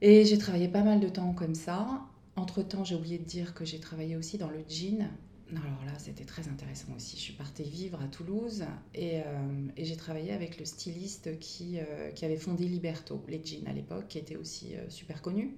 Et 0.00 0.24
j'ai 0.24 0.38
travaillé 0.38 0.68
pas 0.68 0.84
mal 0.84 1.00
de 1.00 1.08
temps 1.08 1.32
comme 1.32 1.56
ça. 1.56 2.06
Entre-temps, 2.36 2.84
j'ai 2.84 2.94
oublié 2.94 3.18
de 3.18 3.24
dire 3.24 3.54
que 3.54 3.64
j'ai 3.64 3.80
travaillé 3.80 4.16
aussi 4.16 4.38
dans 4.38 4.48
le 4.48 4.62
jean 4.68 5.10
alors 5.56 5.84
là, 5.84 5.92
c'était 5.98 6.24
très 6.24 6.48
intéressant 6.48 6.88
aussi. 6.96 7.16
Je 7.16 7.22
suis 7.22 7.32
partie 7.32 7.64
vivre 7.64 8.00
à 8.00 8.06
Toulouse 8.06 8.64
et, 8.94 9.20
euh, 9.20 9.22
j'ai 9.76 9.96
travaillé 9.96 10.32
avec 10.32 10.58
le 10.58 10.64
styliste 10.64 11.38
qui, 11.40 11.78
euh, 11.78 12.10
qui, 12.12 12.24
avait 12.24 12.36
fondé 12.36 12.64
Liberto, 12.64 13.24
les 13.26 13.40
jeans 13.44 13.66
à 13.66 13.72
l'époque, 13.72 14.06
qui 14.08 14.18
était 14.18 14.36
aussi 14.36 14.76
euh, 14.76 14.88
super 14.88 15.22
connu. 15.22 15.56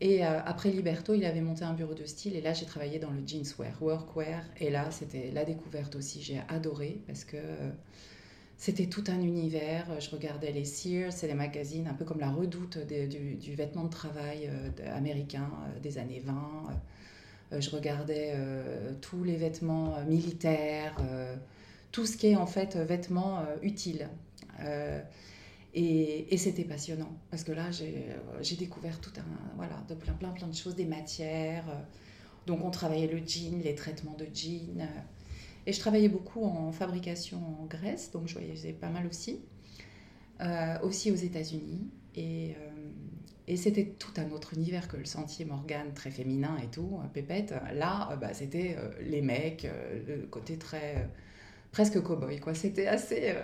Et 0.00 0.22
après 0.24 0.70
Liberto, 0.70 1.14
il 1.14 1.24
avait 1.24 1.40
monté 1.40 1.64
un 1.64 1.72
bureau 1.72 1.94
de 1.94 2.04
style 2.04 2.34
et 2.34 2.42
là, 2.42 2.52
j'ai 2.52 2.66
travaillé 2.66 2.98
dans 2.98 3.10
le 3.10 3.26
jeanswear, 3.26 3.80
workwear. 3.80 4.42
Et 4.58 4.68
là, 4.68 4.90
c'était 4.90 5.30
la 5.30 5.44
découverte 5.44 5.94
aussi. 5.94 6.20
J'ai 6.20 6.42
adoré 6.48 7.00
parce 7.06 7.24
que 7.24 7.38
c'était 8.56 8.86
tout 8.86 9.04
un 9.08 9.20
univers. 9.20 10.00
Je 10.00 10.10
regardais 10.10 10.52
les 10.52 10.64
Sears, 10.64 11.12
c'est 11.12 11.26
des 11.26 11.34
magazines 11.34 11.88
un 11.88 11.94
peu 11.94 12.04
comme 12.04 12.20
la 12.20 12.30
redoute 12.30 12.78
du, 12.78 13.34
du, 13.36 13.54
vêtement 13.54 13.84
de 13.84 13.90
travail 13.90 14.50
américain 14.94 15.50
des 15.82 15.98
années 15.98 16.22
20 16.24 16.70
euh, 17.54 17.60
je 17.60 17.70
regardais 17.70 18.32
euh, 18.34 18.92
tous 19.00 19.24
les 19.24 19.36
vêtements 19.36 19.96
euh, 19.96 20.04
militaires, 20.04 20.96
tout 21.92 22.06
ce 22.06 22.16
qui 22.16 22.28
est 22.28 22.36
en 22.36 22.46
fait 22.46 22.76
vêtements 22.76 23.44
utiles. 23.62 24.08
Et, 25.74 26.36
c'était 26.36 26.64
passionnant 26.64 27.12
parce 27.30 27.44
que 27.44 27.52
là, 27.52 27.70
j'ai 27.70 28.56
découvert 28.56 29.00
tout 29.00 29.12
un, 29.16 29.56
voilà, 29.56 29.82
de 29.88 29.94
plein, 29.94 30.12
plein, 30.14 30.30
plein 30.30 30.48
de 30.48 30.54
choses, 30.54 30.74
des 30.74 30.86
matières. 30.86 31.64
Donc, 32.46 32.64
on 32.64 32.70
travaillait 32.70 33.06
le 33.06 33.18
jean, 33.18 33.62
les 33.62 33.74
traitements 33.76 34.16
de 34.18 34.26
jean. 34.34 34.88
Et 35.66 35.72
je 35.72 35.80
travaillais 35.80 36.08
beaucoup 36.08 36.44
en 36.44 36.72
fabrication 36.72 37.38
en 37.60 37.66
Grèce, 37.66 38.10
donc 38.10 38.28
je 38.28 38.34
voyageais 38.34 38.72
pas 38.72 38.90
mal 38.90 39.06
aussi. 39.06 39.40
aussi 40.82 41.10
aux 41.10 41.16
États-Unis. 41.16 41.90
Et, 42.16 42.54
et 43.46 43.56
c'était 43.56 43.84
tout 43.98 44.12
un 44.16 44.30
autre 44.30 44.54
univers 44.54 44.88
que 44.88 44.96
le 44.96 45.04
sentier 45.04 45.44
Morgane, 45.44 45.92
très 45.92 46.10
féminin 46.10 46.56
et 46.62 46.68
tout, 46.68 46.98
pépette. 47.12 47.54
Là, 47.74 48.08
euh, 48.10 48.16
bah, 48.16 48.32
c'était 48.32 48.76
euh, 48.78 48.90
les 49.02 49.20
mecs, 49.20 49.66
euh, 49.66 50.00
le 50.06 50.26
côté 50.26 50.56
très. 50.56 51.08
presque 51.70 52.00
cow-boy, 52.00 52.40
quoi. 52.40 52.54
C'était 52.54 52.86
assez. 52.86 53.34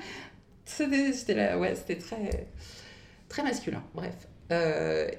c'était 0.64 1.54
ouais, 1.54 1.74
très, 1.74 2.48
très 3.28 3.42
masculin, 3.42 3.82
bref. 3.94 4.28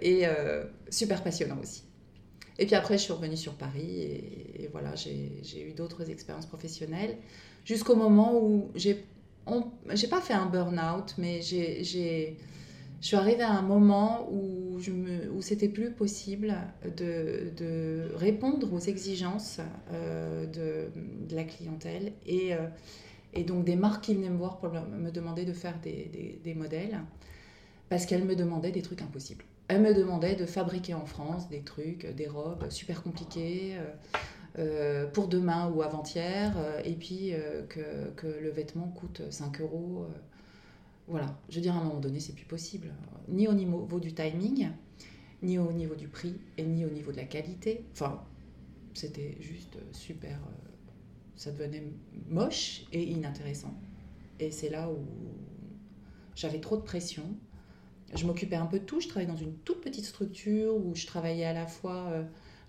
et 0.01 0.25
super 0.89 1.23
passionnant 1.23 1.57
aussi. 1.59 1.83
Et 2.59 2.67
puis 2.67 2.75
après, 2.75 2.97
je 2.97 3.03
suis 3.03 3.13
revenue 3.13 3.37
sur 3.37 3.55
Paris 3.55 4.50
voilà, 4.71 4.95
j'ai 4.95 5.67
eu 5.67 5.73
d'autres 5.73 6.09
expériences 6.09 6.45
professionnelles 6.45 7.17
jusqu'au 7.65 7.95
moment 7.95 8.37
où 8.41 8.71
j'ai 8.75 10.07
pas 10.09 10.21
fait 10.21 10.33
un 10.33 10.45
burn-out, 10.47 11.15
mais 11.17 11.41
j'ai 11.41 12.37
je 13.01 13.07
suis 13.07 13.15
arrivée 13.15 13.41
à 13.41 13.51
un 13.51 13.63
moment 13.63 14.29
où, 14.31 14.79
je 14.79 14.91
me, 14.91 15.31
où 15.31 15.41
c'était 15.41 15.69
plus 15.69 15.89
possible 15.91 16.55
de, 16.85 17.51
de, 17.57 18.11
répondre 18.15 18.71
aux 18.71 18.79
exigences 18.79 19.59
euh, 19.91 20.45
de, 20.45 20.91
de, 21.27 21.35
la 21.35 21.43
clientèle 21.43 22.13
et, 22.27 22.53
euh, 22.53 22.67
et, 23.33 23.43
donc 23.43 23.65
des 23.65 23.75
marques 23.75 24.03
qui 24.03 24.13
venaient 24.13 24.29
me 24.29 24.37
voir 24.37 24.59
pour 24.59 24.69
me 24.69 25.09
demander 25.09 25.45
de 25.45 25.53
faire 25.53 25.79
des, 25.81 26.39
des, 26.43 26.53
modèles 26.53 26.99
parce 27.89 28.05
qu'elles 28.05 28.23
me 28.23 28.35
demandaient 28.35 28.71
des 28.71 28.83
trucs 28.83 29.01
impossibles. 29.01 29.45
Elles 29.67 29.81
me 29.81 29.95
demandaient 29.95 30.35
de 30.35 30.45
fabriquer 30.45 30.93
en 30.93 31.07
France 31.07 31.49
des 31.49 31.61
trucs, 31.61 32.05
des 32.05 32.27
robes 32.27 32.69
super 32.69 33.01
compliquées. 33.01 33.77
Euh, 33.77 33.93
pour 35.13 35.27
demain 35.27 35.69
ou 35.69 35.81
avant-hier, 35.81 36.55
et 36.83 36.93
puis 36.93 37.33
que, 37.69 38.11
que, 38.15 38.27
le 38.27 38.49
vêtement 38.49 38.87
coûte 38.87 39.21
5 39.29 39.61
euros 39.61 40.07
voilà, 41.11 41.37
je 41.49 41.55
veux 41.55 41.61
dire, 41.61 41.75
à 41.75 41.79
un 41.79 41.83
moment 41.83 41.99
donné, 41.99 42.21
c'est 42.21 42.33
plus 42.33 42.45
possible. 42.45 42.93
Ni 43.27 43.47
au 43.47 43.53
niveau 43.53 43.99
du 43.99 44.13
timing, 44.13 44.69
ni 45.41 45.57
au 45.57 45.71
niveau 45.73 45.95
du 45.95 46.07
prix, 46.07 46.35
et 46.57 46.63
ni 46.63 46.85
au 46.85 46.89
niveau 46.89 47.11
de 47.11 47.17
la 47.17 47.25
qualité. 47.25 47.83
Enfin, 47.91 48.23
c'était 48.93 49.37
juste 49.41 49.77
super. 49.91 50.37
Euh, 50.37 50.69
ça 51.35 51.51
devenait 51.51 51.83
moche 52.29 52.83
et 52.93 53.03
inintéressant. 53.03 53.73
Et 54.39 54.51
c'est 54.51 54.69
là 54.69 54.89
où 54.89 54.99
j'avais 56.35 56.61
trop 56.61 56.77
de 56.77 56.83
pression. 56.83 57.25
Je 58.15 58.25
m'occupais 58.25 58.55
un 58.55 58.65
peu 58.65 58.79
de 58.79 58.85
tout. 58.85 59.01
Je 59.01 59.09
travaillais 59.09 59.31
dans 59.31 59.37
une 59.37 59.55
toute 59.57 59.81
petite 59.81 60.05
structure 60.05 60.75
où 60.75 60.95
je 60.95 61.07
travaillais 61.07 61.45
à 61.45 61.53
la 61.53 61.67
fois. 61.67 62.13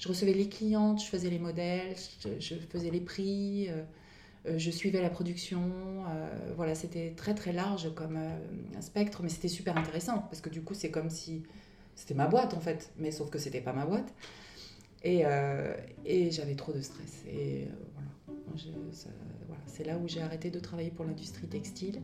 Je 0.03 0.09
recevais 0.09 0.33
les 0.33 0.49
clientes, 0.49 1.01
je 1.01 1.07
faisais 1.07 1.31
les 1.31 1.39
modèles, 1.39 1.95
je, 2.41 2.57
faisais 2.57 2.91
les 2.91 3.01
prix. 3.01 3.69
Euh, 3.69 3.85
euh, 4.47 4.59
je 4.59 4.69
suivais 4.73 5.01
la 5.01 5.11
production. 5.11 5.63
Euh, 6.09 6.53
voilà, 6.57 6.75
c'était 6.75 7.13
très 7.17 7.37
très 7.37 7.53
large 7.53 7.95
comme 7.95 8.19
spectre, 8.81 9.23
mais 9.23 9.29
c'était 9.29 9.47
super 9.47 9.77
intéressant 9.77 10.19
parce 10.19 10.41
que 10.41 10.51
du 10.51 10.63
coup, 10.63 10.75
c'est 10.75 10.91
comme 10.91 11.09
si 11.09 11.45
c'était 11.95 12.15
ma 12.15 12.27
boîte 12.27 12.53
en 12.55 12.59
fait, 12.59 12.91
mais 12.97 13.13
sauf 13.13 13.31
que 13.31 13.39
c'était 13.39 13.61
pas 13.61 13.73
ma 13.73 13.87
boîte. 13.87 14.13
Et, 15.05 15.23
et 16.05 16.33
j'avais 16.33 16.57
trop 16.57 16.73
de 16.73 16.81
stress. 16.81 17.23
Et 17.29 17.69
voilà 17.95 18.11
c'est 19.67 19.85
là 19.85 19.99
où 19.99 20.09
j'ai 20.09 20.21
arrêté 20.21 20.51
de 20.51 20.59
travailler 20.59 20.91
pour 20.91 21.05
l'industrie 21.05 21.47
textile. 21.47 22.03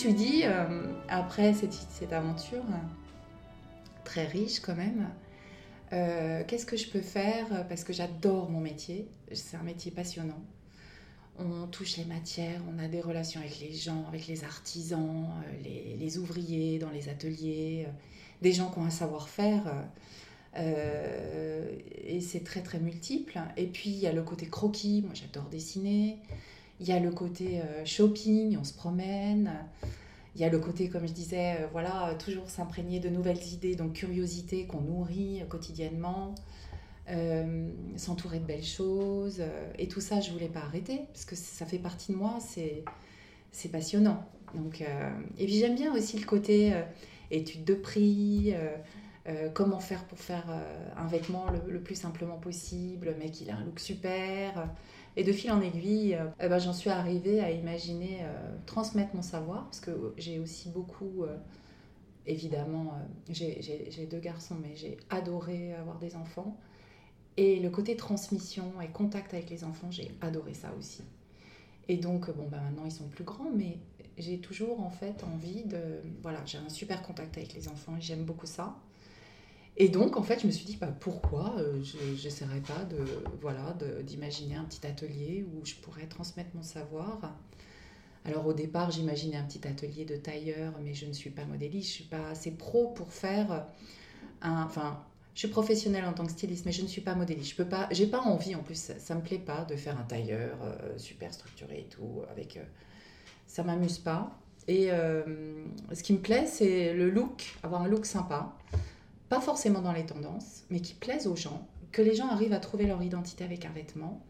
Suis 0.00 0.14
dit, 0.14 0.42
euh, 0.44 0.64
après 1.10 1.52
cette, 1.52 2.10
aventure 2.14 2.64
euh, 2.70 4.02
très 4.02 4.26
riche 4.26 4.60
quand 4.60 4.74
même, 4.74 5.10
euh, 5.92 6.42
qu'est-ce 6.46 6.64
que 6.64 6.78
je 6.78 6.88
peux 6.88 7.02
faire? 7.02 7.66
Parce 7.68 7.84
que 7.84 7.92
j'adore 7.92 8.48
mon 8.48 8.60
métier, 8.60 9.08
c'est 9.32 9.58
un 9.58 9.62
métier 9.62 9.90
passionnant. 9.90 10.42
On 11.38 11.66
touche 11.66 11.98
les 11.98 12.06
matières, 12.06 12.62
on 12.74 12.78
a 12.78 12.88
des 12.88 13.02
relations 13.02 13.40
avec 13.40 13.60
les 13.60 13.74
gens, 13.74 14.06
avec 14.08 14.26
les 14.26 14.42
artisans, 14.42 15.28
les, 15.62 15.96
les 15.98 16.18
ouvriers 16.18 16.78
dans 16.78 16.90
les 16.90 17.10
ateliers, 17.10 17.86
des 18.40 18.52
gens 18.52 18.70
qui 18.70 18.78
ont 18.78 18.84
un 18.84 18.90
savoir-faire. 18.90 19.64
et 20.56 22.20
c'est 22.22 22.42
très 22.42 22.62
très 22.62 22.78
multiple. 22.78 23.38
Et 23.58 23.66
puis 23.66 23.90
il 23.90 23.98
y 23.98 24.06
a 24.06 24.12
le 24.12 24.22
côté 24.22 24.46
croquis, 24.48 25.02
moi 25.02 25.12
j'adore 25.12 25.50
dessiner. 25.50 26.18
Il 26.80 26.88
y 26.88 26.92
a 26.92 26.98
le 26.98 27.10
côté 27.10 27.60
euh, 27.60 27.84
shopping, 27.84 28.56
on 28.58 28.64
se 28.64 28.72
promène. 28.72 29.52
Il 30.34 30.40
y 30.40 30.44
a 30.44 30.48
le 30.48 30.58
côté, 30.58 30.88
comme 30.88 31.06
je 31.06 31.12
disais, 31.12 31.56
euh, 31.60 31.66
voilà, 31.72 32.14
toujours 32.18 32.48
s'imprégner 32.48 33.00
de 33.00 33.10
nouvelles 33.10 33.52
idées, 33.52 33.76
donc 33.76 33.92
curiosité 33.92 34.66
qu'on 34.66 34.80
nourrit 34.80 35.42
quotidiennement, 35.50 36.34
euh, 37.10 37.70
s'entourer 37.96 38.38
de 38.38 38.46
belles 38.46 38.64
choses. 38.64 39.42
et 39.78 39.88
tout 39.88 40.00
ça, 40.00 40.20
je 40.20 40.30
voulais 40.30 40.48
pas 40.48 40.60
arrêter, 40.60 41.02
parce 41.12 41.26
que 41.26 41.36
ça 41.36 41.66
fait 41.66 41.78
partie 41.78 42.12
de 42.12 42.16
moi, 42.16 42.38
c'est, 42.40 42.82
c'est 43.52 43.68
passionnant. 43.68 44.24
Donc, 44.54 44.80
et 44.80 45.44
puis 45.44 45.58
j'aime 45.58 45.76
bien 45.76 45.94
aussi 45.94 46.18
le 46.18 46.26
côté 46.26 46.72
étude 47.30 47.64
de 47.64 47.74
prix, 47.74 48.52
comment 49.54 49.78
faire 49.78 50.04
pour 50.04 50.18
faire 50.18 50.44
un 50.96 51.06
vêtement 51.06 51.46
le, 51.50 51.72
le, 51.72 51.80
plus 51.80 51.94
simplement 51.94 52.38
possible, 52.38 53.14
mais 53.20 53.30
qu'il 53.30 53.50
a 53.50 53.56
un 53.56 53.64
look 53.64 53.78
super. 53.78 54.68
Et 55.16 55.24
de 55.24 55.32
fil 55.32 55.50
en 55.50 55.60
aiguille, 55.60 56.14
euh, 56.14 56.48
ben, 56.48 56.58
j'en 56.58 56.72
suis 56.72 56.90
arrivée 56.90 57.40
à 57.40 57.50
imaginer 57.50 58.18
euh, 58.22 58.56
transmettre 58.66 59.14
mon 59.14 59.22
savoir, 59.22 59.64
parce 59.64 59.80
que 59.80 60.14
j'ai 60.16 60.38
aussi 60.38 60.68
beaucoup, 60.68 61.24
euh, 61.24 61.36
évidemment, 62.26 62.94
j'ai 63.28 64.08
deux 64.10 64.20
garçons, 64.20 64.56
mais 64.60 64.76
j'ai 64.76 64.96
adoré 65.10 65.74
avoir 65.74 65.98
des 65.98 66.14
enfants. 66.16 66.56
Et 67.36 67.58
le 67.58 67.70
côté 67.70 67.96
transmission 67.96 68.80
et 68.80 68.88
contact 68.88 69.34
avec 69.34 69.50
les 69.50 69.64
enfants, 69.64 69.90
j'ai 69.90 70.10
adoré 70.20 70.54
ça 70.54 70.72
aussi. 70.78 71.02
Et 71.88 71.96
donc, 71.96 72.30
bon, 72.30 72.46
bah, 72.48 72.60
maintenant 72.60 72.84
ils 72.84 72.92
sont 72.92 73.08
plus 73.08 73.24
grands, 73.24 73.50
mais 73.54 73.78
j'ai 74.18 74.38
toujours 74.38 74.80
en 74.80 74.90
fait 74.90 75.24
envie 75.24 75.64
de. 75.64 76.02
Voilà, 76.22 76.40
j'ai 76.44 76.58
un 76.58 76.68
super 76.68 77.02
contact 77.02 77.36
avec 77.36 77.54
les 77.54 77.68
enfants 77.68 77.96
et 77.96 78.00
j'aime 78.00 78.24
beaucoup 78.24 78.46
ça. 78.46 78.76
Et 79.76 79.88
donc, 79.88 80.16
en 80.16 80.22
fait, 80.22 80.40
je 80.40 80.46
me 80.46 80.52
suis 80.52 80.66
dit, 80.66 80.76
bah, 80.76 80.94
pourquoi 81.00 81.54
euh, 81.58 81.82
je 81.82 82.22
n'essaierais 82.24 82.60
pas 82.60 82.84
de, 82.84 83.04
voilà, 83.40 83.76
d'imaginer 84.02 84.56
un 84.56 84.64
petit 84.64 84.86
atelier 84.86 85.44
où 85.44 85.64
je 85.64 85.74
pourrais 85.76 86.06
transmettre 86.06 86.50
mon 86.54 86.62
savoir. 86.62 87.34
Alors, 88.24 88.46
au 88.46 88.52
départ, 88.52 88.90
j'imaginais 88.90 89.36
un 89.36 89.44
petit 89.44 89.66
atelier 89.66 90.04
de 90.04 90.16
tailleur, 90.16 90.74
mais 90.84 90.92
je 90.92 91.06
ne 91.06 91.12
suis 91.12 91.30
pas 91.30 91.44
modéliste, 91.44 91.88
je 91.88 91.94
suis 91.94 92.04
pas 92.04 92.28
assez 92.30 92.50
pro 92.50 92.88
pour 92.88 93.12
faire 93.12 93.66
un... 94.42 94.64
Enfin, 94.64 95.02
je 95.34 95.40
suis 95.40 95.48
professionnelle 95.48 96.04
en 96.04 96.12
tant 96.12 96.26
que 96.26 96.32
styliste, 96.32 96.66
mais 96.66 96.72
je 96.72 96.82
ne 96.82 96.88
suis 96.88 97.00
pas 97.00 97.14
modéliste. 97.14 97.52
Je 97.52 97.56
peux 97.56 97.68
pas, 97.68 97.88
j'ai 97.92 98.06
pas 98.06 98.20
envie, 98.20 98.54
en 98.54 98.62
plus, 98.62 98.92
ça, 98.98 99.14
ne 99.14 99.20
me 99.20 99.24
plaît 99.24 99.38
pas 99.38 99.64
de 99.64 99.76
faire 99.76 99.98
un 99.98 100.02
tailleur 100.02 100.58
euh, 100.62 100.98
super 100.98 101.32
structuré 101.32 101.80
et 101.80 101.88
tout. 101.88 102.20
Avec, 102.30 102.58
euh, 102.58 102.64
ça 103.46 103.62
m'amuse 103.62 103.98
pas. 103.98 104.36
Et 104.68 104.88
ce 104.88 106.02
qui 106.02 106.12
me 106.12 106.18
plaît, 106.18 106.46
c'est 106.46 106.92
le 106.92 107.10
look, 107.10 107.56
avoir 107.64 107.82
un 107.82 107.88
look 107.88 108.06
sympa 108.06 108.56
pas 109.30 109.40
forcément 109.40 109.80
dans 109.80 109.92
les 109.92 110.04
tendances, 110.04 110.64
mais 110.70 110.80
qui 110.80 110.92
plaisent 110.92 111.28
aux 111.28 111.36
gens, 111.36 111.66
que 111.92 112.02
les 112.02 112.16
gens 112.16 112.28
arrivent 112.28 112.52
à 112.52 112.58
trouver 112.58 112.86
leur 112.86 113.00
identité 113.00 113.44
avec 113.44 113.64
un 113.64 113.70
vêtement, 113.70 114.20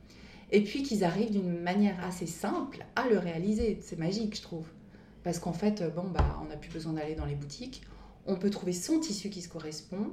et 0.53 0.63
puis 0.63 0.83
qu'ils 0.83 1.05
arrivent 1.05 1.33
d'une 1.33 1.59
manière 1.59 2.05
assez 2.05 2.27
simple 2.27 2.85
à 2.97 3.09
le 3.09 3.19
réaliser. 3.19 3.79
C'est 3.81 3.99
magique, 3.99 4.37
je 4.37 4.43
trouve. 4.43 4.67
Parce 5.25 5.39
qu'en 5.39 5.55
fait, 5.55 5.83
bon, 5.97 6.05
bah, 6.13 6.39
on 6.43 6.49
n'a 6.49 6.57
plus 6.57 6.71
besoin 6.71 6.93
d'aller 6.93 7.15
dans 7.15 7.25
les 7.25 7.35
boutiques, 7.35 7.83
on 8.27 8.37
peut 8.37 8.51
trouver 8.51 8.75
son 8.75 9.01
tissu 9.01 9.31
qui 9.31 9.41
se 9.41 9.49
correspond, 9.49 10.13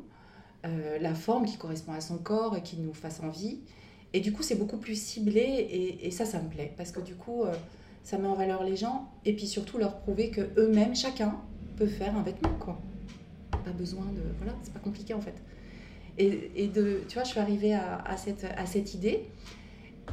euh, 0.65 0.97
la 0.99 1.13
forme 1.13 1.45
qui 1.45 1.57
correspond 1.57 1.91
à 1.91 2.01
son 2.01 2.17
corps 2.17 2.55
et 2.55 2.63
qui 2.63 2.77
nous 2.77 2.93
fasse 2.93 3.19
envie. 3.19 3.59
Et 4.13 4.21
du 4.21 4.31
coup, 4.31 4.41
c'est 4.41 4.55
beaucoup 4.55 4.77
plus 4.77 4.99
ciblé, 4.99 5.99
et, 6.01 6.11
ça, 6.11 6.23
ça 6.23 6.41
me 6.41 6.49
plaît, 6.49 6.73
parce 6.77 6.91
que 6.91 7.01
du 7.01 7.15
coup, 7.15 7.43
euh, 7.43 7.53
ça 8.03 8.17
met 8.17 8.27
en 8.27 8.35
valeur 8.35 8.63
les 8.63 8.77
gens, 8.77 9.11
et 9.25 9.35
puis 9.35 9.47
surtout 9.47 9.79
leur 9.79 9.97
prouver 9.97 10.31
que 10.31 10.49
eux-mêmes, 10.57 10.95
chacun, 10.95 11.41
peut 11.75 11.87
faire 11.87 12.15
un 12.15 12.23
vêtement, 12.23 12.53
quoi 12.59 12.79
besoin 13.71 14.05
de. 14.05 14.21
Voilà, 14.37 14.55
c'est 14.63 14.73
pas 14.73 14.79
compliqué 14.79 15.13
en 15.13 15.21
fait. 15.21 15.41
Et, 16.17 16.51
et, 16.55 16.67
de, 16.67 17.01
tu 17.07 17.13
vois, 17.13 17.23
je 17.23 17.29
suis 17.29 17.39
arrivée 17.39 17.73
à, 17.73 17.97
à, 17.97 18.17
cette, 18.17 18.43
à 18.43 18.65
cette 18.65 18.95
idée 18.95 19.25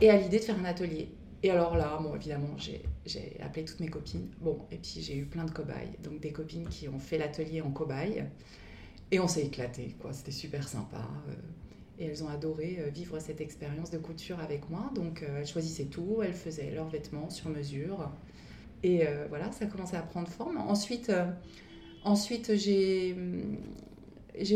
et 0.00 0.10
à 0.10 0.18
l'idée 0.18 0.38
de 0.38 0.44
faire 0.44 0.58
un 0.58 0.64
atelier. 0.66 1.08
Et 1.42 1.50
alors 1.50 1.76
là, 1.76 1.98
bon, 2.02 2.14
évidemment, 2.14 2.56
j'ai 2.56 3.38
appelé 3.42 3.66
toutes 3.66 3.80
mes 3.80 3.88
copines. 3.88 4.28
Bon, 4.40 4.58
et 4.70 4.76
puis 4.76 5.02
j'ai 5.02 5.16
eu 5.16 5.26
plein 5.26 5.44
de 5.44 5.50
cobayes. 5.50 5.92
Donc 6.02 6.20
des 6.20 6.32
copines 6.32 6.68
qui 6.68 6.88
ont 6.88 6.98
fait 6.98 7.18
l'atelier 7.18 7.60
en 7.60 7.70
cobaye. 7.70 8.24
Et 9.10 9.20
on 9.20 9.28
s'est 9.28 9.44
éclaté, 9.44 9.94
quoi. 10.00 10.14
C'était 10.14 10.32
super 10.32 10.66
sympa. 10.66 11.06
Euh. 11.28 11.32
Et 11.98 12.06
elles 12.06 12.24
ont 12.24 12.28
adoré 12.28 12.78
euh, 12.80 12.88
vivre 12.88 13.18
cette 13.20 13.40
expérience 13.40 13.90
de 13.90 13.98
couture 13.98 14.40
avec 14.40 14.70
moi. 14.70 14.90
Donc 14.94 15.22
euh, 15.22 15.40
elles 15.40 15.46
choisissaient 15.46 15.84
tout, 15.84 16.20
elles 16.22 16.32
faisaient 16.32 16.70
leurs 16.70 16.88
vêtements 16.88 17.28
sur 17.28 17.50
mesure. 17.50 18.10
Et 18.82 19.06
voilà, 19.30 19.50
ça 19.50 19.64
a 19.64 19.68
commencé 19.68 19.96
à 19.96 20.02
prendre 20.02 20.28
forme. 20.28 20.58
Ensuite, 20.58 21.10
Ensuite, 22.04 22.54
j'ai 22.54 23.14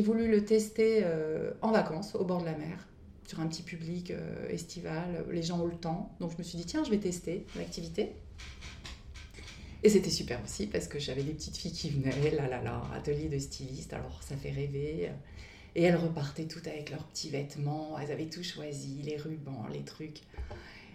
voulu 0.02 0.30
le 0.30 0.44
tester 0.44 1.00
euh, 1.02 1.52
en 1.62 1.72
vacances, 1.72 2.14
au 2.14 2.24
bord 2.24 2.40
de 2.40 2.44
la 2.44 2.56
mer, 2.56 2.86
sur 3.26 3.40
un 3.40 3.46
petit 3.46 3.62
public 3.62 4.10
euh, 4.10 4.48
estival. 4.50 5.24
Les 5.30 5.42
gens 5.42 5.60
ont 5.60 5.66
le 5.66 5.76
temps. 5.76 6.14
Donc, 6.20 6.32
je 6.32 6.38
me 6.38 6.42
suis 6.42 6.58
dit, 6.58 6.66
tiens, 6.66 6.84
je 6.84 6.90
vais 6.90 6.98
tester 6.98 7.46
l'activité. 7.56 8.12
Et 9.82 9.88
c'était 9.88 10.10
super 10.10 10.42
aussi 10.44 10.66
parce 10.66 10.88
que 10.88 10.98
j'avais 10.98 11.22
des 11.22 11.32
petites 11.32 11.56
filles 11.56 11.72
qui 11.72 11.88
venaient, 11.88 12.32
là 12.32 12.48
là 12.48 12.62
là, 12.62 12.82
atelier 12.94 13.28
de 13.28 13.38
styliste, 13.38 13.94
alors 13.94 14.22
ça 14.22 14.36
fait 14.36 14.50
rêver. 14.50 15.10
Et 15.74 15.82
elles 15.84 15.96
repartaient 15.96 16.46
toutes 16.46 16.66
avec 16.66 16.90
leurs 16.90 17.04
petits 17.04 17.30
vêtements, 17.30 17.96
elles 17.98 18.10
avaient 18.10 18.28
tout 18.28 18.42
choisi, 18.42 19.00
les 19.04 19.16
rubans, 19.16 19.68
les 19.72 19.84
trucs. 19.84 20.22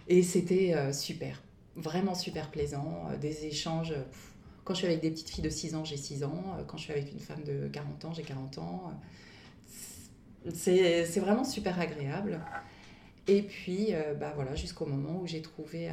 Et 0.06 0.22
c'était 0.22 0.92
super, 0.92 1.42
vraiment 1.76 2.14
super 2.14 2.50
plaisant, 2.50 3.08
des 3.22 3.46
échanges. 3.46 3.94
Quand 4.64 4.74
je 4.74 4.78
suis 4.78 4.86
avec 4.86 5.00
des 5.00 5.10
petites 5.10 5.30
filles 5.30 5.44
de 5.44 5.50
6 5.50 5.74
ans, 5.74 5.84
j'ai 5.84 5.96
6 5.96 6.24
ans. 6.24 6.56
Quand 6.66 6.76
je 6.76 6.84
suis 6.84 6.92
avec 6.92 7.12
une 7.12 7.20
femme 7.20 7.42
de 7.44 7.68
40 7.68 8.04
ans, 8.06 8.12
j'ai 8.12 8.22
40 8.22 8.58
ans. 8.58 8.92
C'est 10.52 11.20
vraiment 11.20 11.44
super 11.44 11.78
agréable. 11.78 12.40
Et 13.26 13.42
puis, 13.42 13.90
bah 14.18 14.32
voilà, 14.34 14.54
jusqu'au 14.54 14.86
moment 14.86 15.20
où 15.20 15.26
j'ai 15.26 15.40
trouvé 15.42 15.90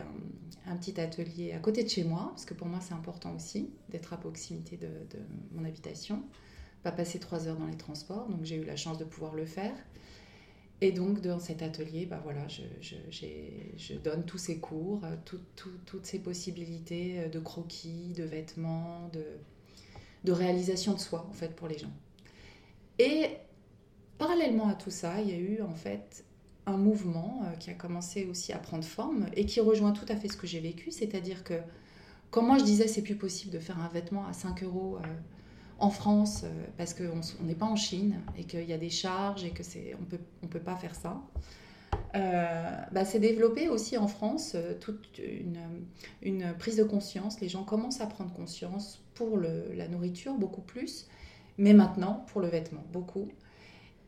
un, 0.65 0.75
petit 0.75 0.99
atelier 0.99 1.53
à 1.53 1.59
côté 1.59 1.83
de 1.83 1.89
chez 1.89 2.03
moi, 2.03 2.27
parce 2.29 2.45
que 2.45 2.53
pour 2.53 2.67
moi 2.67 2.79
c'est 2.81 2.93
important 2.93 3.33
aussi 3.35 3.69
d'être 3.89 4.13
à 4.13 4.17
proximité 4.17 4.77
de, 4.77 4.87
de, 4.87 5.19
mon 5.53 5.65
habitation, 5.65 6.23
pas 6.83 6.91
passer 6.91 7.19
trois 7.19 7.47
heures 7.47 7.57
dans 7.57 7.67
les 7.67 7.77
transports, 7.77 8.27
donc 8.27 8.43
j'ai 8.43 8.55
eu 8.55 8.63
la 8.63 8.75
chance 8.75 8.97
de 8.97 9.05
pouvoir 9.05 9.33
le 9.33 9.45
faire. 9.45 9.73
Et 10.81 10.91
donc, 10.91 11.21
dans 11.21 11.39
cet 11.39 11.61
atelier, 11.61 12.07
bah 12.07 12.19
voilà, 12.23 12.47
je, 12.47 12.63
je, 12.81 13.93
donne 13.93 14.25
tous 14.25 14.39
ces 14.39 14.57
cours, 14.57 15.01
tout, 15.25 15.39
toutes 15.85 16.05
ces 16.07 16.17
possibilités 16.17 17.29
de 17.29 17.39
croquis, 17.39 18.13
de 18.17 18.23
vêtements, 18.23 19.09
de, 19.13 20.31
réalisation 20.31 20.93
de 20.93 20.99
soi, 20.99 21.27
en 21.29 21.33
fait, 21.33 21.55
pour 21.55 21.67
les 21.67 21.77
gens. 21.77 21.93
Et 22.97 23.27
parallèlement 24.17 24.69
à 24.69 24.73
tout 24.73 24.89
ça, 24.89 25.21
il 25.21 25.29
y 25.29 25.33
a 25.33 25.37
eu, 25.37 25.61
en 25.61 25.75
fait, 25.75 26.25
un 26.65 26.77
mouvement 26.77 27.43
euh, 27.43 27.55
qui 27.57 27.69
a 27.69 27.73
commencé 27.73 28.25
aussi 28.25 28.53
à 28.53 28.57
prendre 28.57 28.83
forme 28.83 29.27
et 29.35 29.45
qui 29.45 29.59
rejoint 29.59 29.91
tout 29.91 30.05
à 30.09 30.15
fait 30.15 30.27
ce 30.27 30.37
que 30.37 30.47
j'ai 30.47 30.59
vécu, 30.59 30.91
c'est-à-dire 30.91 31.43
que 31.43 31.55
quand 32.29 32.43
moi 32.43 32.57
je 32.57 32.63
disais 32.63 32.87
c'est 32.87 33.01
plus 33.01 33.15
possible 33.15 33.51
de 33.51 33.59
faire 33.59 33.79
un 33.79 33.89
vêtement 33.89 34.25
à 34.27 34.33
5 34.33 34.63
euros 34.63 34.97
euh, 34.97 35.07
en 35.81 35.89
France 35.89 36.43
euh, 36.43 36.65
parce 36.77 36.93
qu'on 36.93 37.43
n'est 37.43 37.55
pas 37.55 37.65
en 37.65 37.75
Chine 37.75 38.21
et 38.37 38.45
qu'il 38.45 38.63
y 38.63 38.73
a 38.73 38.77
des 38.77 38.89
charges 38.89 39.43
et 39.43 39.51
que 39.51 39.63
c'est 39.63 39.95
on 39.99 40.05
peut 40.05 40.19
on 40.43 40.47
peut 40.47 40.59
pas 40.59 40.75
faire 40.75 40.95
ça. 40.95 41.21
bah, 42.13 43.05
c'est 43.05 43.19
développé 43.19 43.69
aussi 43.69 43.97
en 43.97 44.07
France 44.07 44.55
toute 44.79 45.19
une, 46.21 46.53
prise 46.59 46.77
de 46.77 46.83
conscience. 46.83 47.39
Les 47.41 47.49
gens 47.49 47.63
commencent 47.63 48.01
à 48.01 48.07
prendre 48.07 48.33
conscience 48.33 49.03
pour 49.13 49.37
la 49.37 49.87
nourriture 49.87 50.33
beaucoup 50.35 50.61
plus, 50.61 51.07
mais 51.57 51.73
maintenant 51.73 52.25
pour 52.27 52.41
le 52.41 52.47
vêtement 52.47 52.83
beaucoup. 52.91 53.29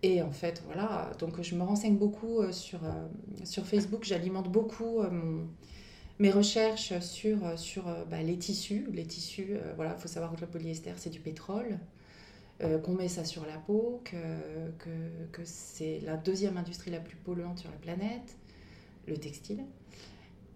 Et 0.04 0.22
en 0.22 0.32
fait, 0.32 0.62
voilà, 0.66 1.12
donc 1.18 1.42
je 1.42 1.56
me 1.56 1.64
renseigne 1.64 1.96
beaucoup 1.96 2.42
euh, 2.42 2.52
sur, 2.52 2.84
euh, 2.84 3.08
sur 3.46 3.66
Facebook, 3.66 4.04
j'alimente 4.04 4.52
beaucoup 4.52 5.00
euh, 5.00 5.46
mes 6.20 6.32
recherches 6.32 6.98
sur, 7.00 7.58
sur 7.58 7.84
bah, 8.10 8.22
les 8.22 8.38
tissus. 8.38 8.88
Les 8.92 9.06
tissus, 9.06 9.58
voilà, 9.76 9.96
il 9.98 10.02
faut 10.02 10.08
savoir 10.08 10.34
que 10.36 10.42
le 10.42 10.48
polyester, 10.48 10.94
c'est 10.98 11.10
du 11.10 11.20
pétrole, 11.20 11.80
qu'on 12.84 12.94
met 12.94 13.10
ça 13.10 13.26
sur 13.26 13.46
la 13.46 13.58
peau, 13.58 14.02
que, 14.06 14.16
que, 15.32 15.42
c'est 15.44 16.00
la 16.06 16.16
deuxième 16.16 16.56
industrie 16.56 16.92
la 16.92 17.00
plus 17.00 17.18
polluante 17.18 17.60
sur 17.60 17.70
la 17.70 17.78
planète, 17.78 18.38
le 19.08 19.18
textile. 19.18 19.66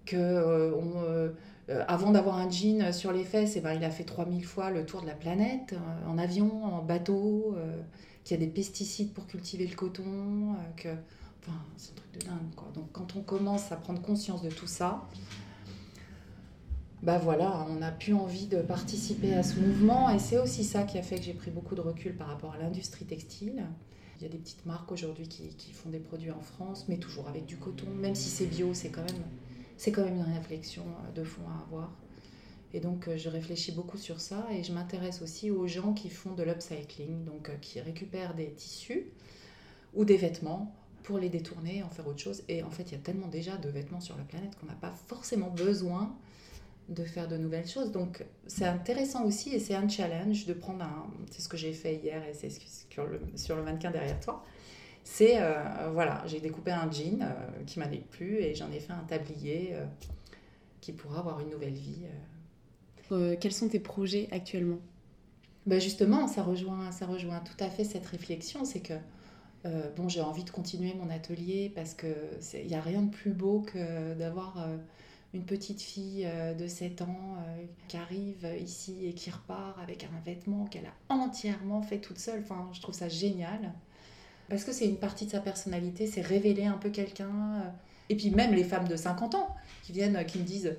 Que 0.06 0.74
on, 0.74 1.34
avant 1.88 2.12
d'avoir 2.12 2.38
un 2.38 2.50
jean 2.50 2.94
sur 2.94 3.12
les 3.12 3.26
fesses, 3.26 3.56
et 3.56 3.60
eh 3.60 3.62
ben, 3.62 3.74
il 3.74 3.84
a 3.84 3.90
fait 3.90 4.06
3000 4.06 4.46
fois 4.46 4.72
le 4.72 4.86
tour 4.86 5.02
de 5.02 5.08
la 5.08 5.16
planète, 5.16 5.76
en 6.08 6.18
avion, 6.18 6.64
en 6.64 6.82
bateau 6.82 7.58
qu'il 8.28 8.38
y 8.38 8.44
a 8.44 8.46
des 8.46 8.52
pesticides 8.52 9.14
pour 9.14 9.26
cultiver 9.26 9.66
le 9.66 9.76
coton, 9.76 10.04
euh, 10.04 10.56
que... 10.76 10.90
Enfin, 11.40 11.58
c'est 11.78 11.92
un 11.92 11.96
truc 11.96 12.12
de 12.12 12.26
dingue, 12.26 12.56
quoi. 12.58 12.68
Donc 12.76 12.92
quand 12.92 13.16
on 13.16 13.22
commence 13.22 13.72
à 13.72 13.78
prendre 13.78 14.02
conscience 14.02 14.42
de 14.42 14.50
tout 14.50 14.68
ça, 14.68 15.08
bah 17.04 17.20
voilà, 17.20 17.66
on 17.70 17.76
n'a 17.76 17.92
plus 17.92 18.14
envie 18.14 18.48
de 18.48 18.58
participer 18.58 19.34
à 19.34 19.44
ce 19.44 19.60
mouvement 19.60 20.10
et 20.10 20.18
c'est 20.18 20.40
aussi 20.40 20.64
ça 20.64 20.84
qui 20.84 20.98
a 20.98 21.04
fait 21.04 21.18
que 21.18 21.24
j'ai 21.24 21.34
pris 21.34 21.52
beaucoup 21.52 21.76
de 21.76 21.82
recul 21.82 22.16
par 22.16 22.28
rapport 22.28 22.54
à 22.54 22.58
l'industrie 22.58 23.06
textile. 23.06 23.64
Il 24.20 24.24
y 24.24 24.26
a 24.26 24.30
des 24.30 24.40
petites 24.40 24.66
marques 24.66 24.92
aujourd'hui 24.92 25.28
qui, 25.28 25.50
qui, 25.50 25.74
font 25.74 25.90
des 25.90 26.00
produits 26.00 26.32
en 26.32 26.42
France, 26.42 26.86
mais 26.88 26.98
toujours 26.98 27.28
avec 27.28 27.46
du 27.46 27.58
coton, 27.58 27.86
même 27.92 28.16
si 28.16 28.30
c'est 28.30 28.48
bio, 28.48 28.74
c'est 28.74 28.90
quand 28.90 29.04
même, 29.04 29.94
quand 29.94 30.04
même 30.04 30.16
une 30.16 30.34
réflexion 30.34 30.84
euh, 30.84 31.12
de 31.12 31.24
fond 31.24 31.44
à 31.48 31.62
avoir. 31.62 31.92
Et 32.74 32.80
donc, 32.80 33.08
euh, 33.08 33.16
je 33.16 33.30
réfléchis 33.30 33.72
beaucoup 33.72 33.98
sur 33.98 34.20
ça 34.20 34.48
et 34.52 34.64
je 34.64 34.74
m'intéresse 34.74 35.22
aussi 35.22 35.52
aux 35.52 35.68
gens 35.68 35.94
qui 35.94 36.10
font 36.10 36.34
de 36.34 36.42
l'upcycling, 36.42 37.26
donc 37.26 37.50
euh, 37.50 37.56
qui 37.62 37.80
récupèrent 37.80 38.34
des 38.34 38.52
tissus 38.54 39.06
ou 39.94 40.04
des 40.04 40.18
vêtements 40.18 40.76
pour 41.04 41.20
les 41.20 41.30
détourner, 41.30 41.84
en 41.84 41.90
faire 41.90 42.08
autre 42.08 42.20
chose. 42.20 42.42
Et 42.50 42.64
en 42.64 42.72
fait, 42.72 42.84
il 42.84 42.94
y 42.94 42.96
a 42.96 43.02
tellement 43.02 43.28
déjà 43.28 43.56
de 43.56 43.70
vêtements 43.70 44.02
sur 44.02 44.18
la 44.18 44.24
planète 44.24 44.58
qu'on 44.60 44.66
n'a 44.66 44.74
pas 44.74 44.94
forcément 45.08 45.52
besoin 45.52 46.18
de 46.90 47.04
faire 47.04 47.28
de 47.28 47.38
nouvelles 47.38 47.68
choses. 47.68 47.92
Donc, 47.92 48.26
c'est 48.48 48.66
intéressant 48.66 49.26
aussi 49.26 49.54
et 49.54 49.60
c'est 49.60 49.76
un 49.76 49.88
challenge 49.88 50.46
de 50.46 50.54
prendre 50.54 50.84
un. 50.84 51.08
C'est 51.32 51.42
ce 51.42 51.50
que 51.50 51.58
j'ai 51.58 51.74
fait 51.74 51.96
hier 51.96 52.24
et 52.24 52.34
c'est 52.34 52.50
sur 52.50 53.06
le, 53.06 53.22
sur 53.36 53.56
le 53.56 53.64
mannequin 53.64 53.92
derrière 53.92 54.20
toi. 54.20 54.44
C'est, 55.04 55.42
euh, 55.42 55.90
voilà, 55.94 56.22
j'ai 56.26 56.40
découpé 56.40 56.72
un 56.72 56.92
jean 56.92 57.26
qui 57.66 57.80
m'a 57.80 57.88
plu 57.88 58.38
et 58.38 58.56
j'en 58.56 58.72
ai 58.72 58.80
fait 58.80 58.94
un 58.94 59.06
tablier 59.08 59.76
qui 60.82 60.92
pourra 60.92 61.20
avoir 61.20 61.40
une 61.40 61.50
nouvelle 61.50 61.74
vie 61.74 62.04
euh, 63.12 63.36
quels 63.40 63.54
sont 63.54 63.70
tes 63.70 63.80
projets 63.80 64.28
actuellement? 64.32 64.80
Ben 65.66 65.82
Justement, 65.82 66.28
ça 66.28 66.44
rejoint, 66.44 66.92
ça 66.92 67.06
rejoint 67.06 67.40
tout 67.40 67.62
à 67.64 67.70
fait 67.70 67.84
cette 67.84 68.06
réflexion. 68.06 68.66
C'est 68.66 68.80
que 68.80 68.94
euh, 69.66 69.90
bon, 69.96 70.08
j'ai 70.08 70.22
envie 70.22 70.44
de 70.44 70.50
continuer 70.50 70.94
mon 70.94 71.10
atelier 71.10 71.72
parce 71.76 71.94
qu'il 71.94 72.68
n'y 72.68 72.76
a 72.76 72.82
rien 72.82 73.02
de 73.02 73.10
plus 73.10 73.32
beau 73.32 73.62
que 73.62 74.14
d'avoir 74.14 74.62
euh, 74.62 74.78
une 75.34 75.44
petite 75.44 75.82
fille 75.82 76.28
de 76.58 76.68
7 76.68 77.02
ans 77.02 77.36
qui 77.88 77.98
arrive 77.98 78.48
ici 78.62 79.06
et 79.06 79.14
qui 79.14 79.30
repart 79.30 79.78
avec 79.80 80.04
un 80.06 80.20
vêtement 80.26 80.66
qu'elle 80.66 80.86
a 80.86 81.14
entièrement 81.14 81.82
fait 81.82 82.00
toute 82.00 82.18
seule. 82.18 82.42
Enfin, 82.44 82.70
je 82.74 82.82
trouve 82.82 82.96
ça 82.96 83.10
génial. 83.10 83.74
Parce 84.50 84.64
que 84.64 84.72
c'est 84.72 84.86
une 84.86 84.98
partie 84.98 85.26
de 85.26 85.32
sa 85.32 85.42
personnalité, 85.42 86.08
c'est 86.08 86.22
révéler 86.22 86.66
un 86.66 86.78
peu 86.78 86.90
quelqu'un. 86.90 87.74
Et 88.10 88.16
puis 88.16 88.32
même 88.32 88.54
les 88.54 88.64
femmes 88.64 88.88
de 88.88 88.96
50 88.96 89.36
ans 89.36 89.56
qui 89.84 89.92
viennent, 89.92 90.26
qui 90.26 90.40
me 90.40 90.44
disent 90.44 90.76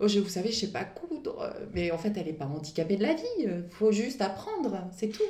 Oh, 0.00 0.06
vous 0.06 0.28
savez, 0.28 0.50
je 0.50 0.60
sais 0.60 0.72
pas 0.72 0.84
coudre. 0.84 1.54
Mais 1.74 1.90
en 1.90 1.98
fait, 1.98 2.16
elle 2.16 2.26
n'est 2.26 2.32
pas 2.32 2.46
handicapée 2.46 2.96
de 2.96 3.02
la 3.02 3.14
vie. 3.14 3.22
Il 3.38 3.64
faut 3.70 3.92
juste 3.92 4.22
apprendre, 4.22 4.88
c'est 4.96 5.08
tout. 5.08 5.22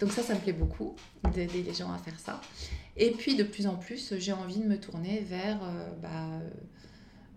Donc 0.00 0.10
ça, 0.10 0.22
ça 0.22 0.34
me 0.34 0.40
plaît 0.40 0.52
beaucoup 0.52 0.96
d'aider 1.32 1.62
les 1.62 1.72
gens 1.72 1.92
à 1.92 1.98
faire 1.98 2.18
ça. 2.18 2.40
Et 2.96 3.12
puis, 3.12 3.36
de 3.36 3.44
plus 3.44 3.68
en 3.68 3.76
plus, 3.76 4.14
j'ai 4.18 4.32
envie 4.32 4.58
de 4.58 4.66
me 4.66 4.78
tourner 4.78 5.20
vers... 5.20 5.62
Euh, 5.62 5.88
bah, 6.02 6.40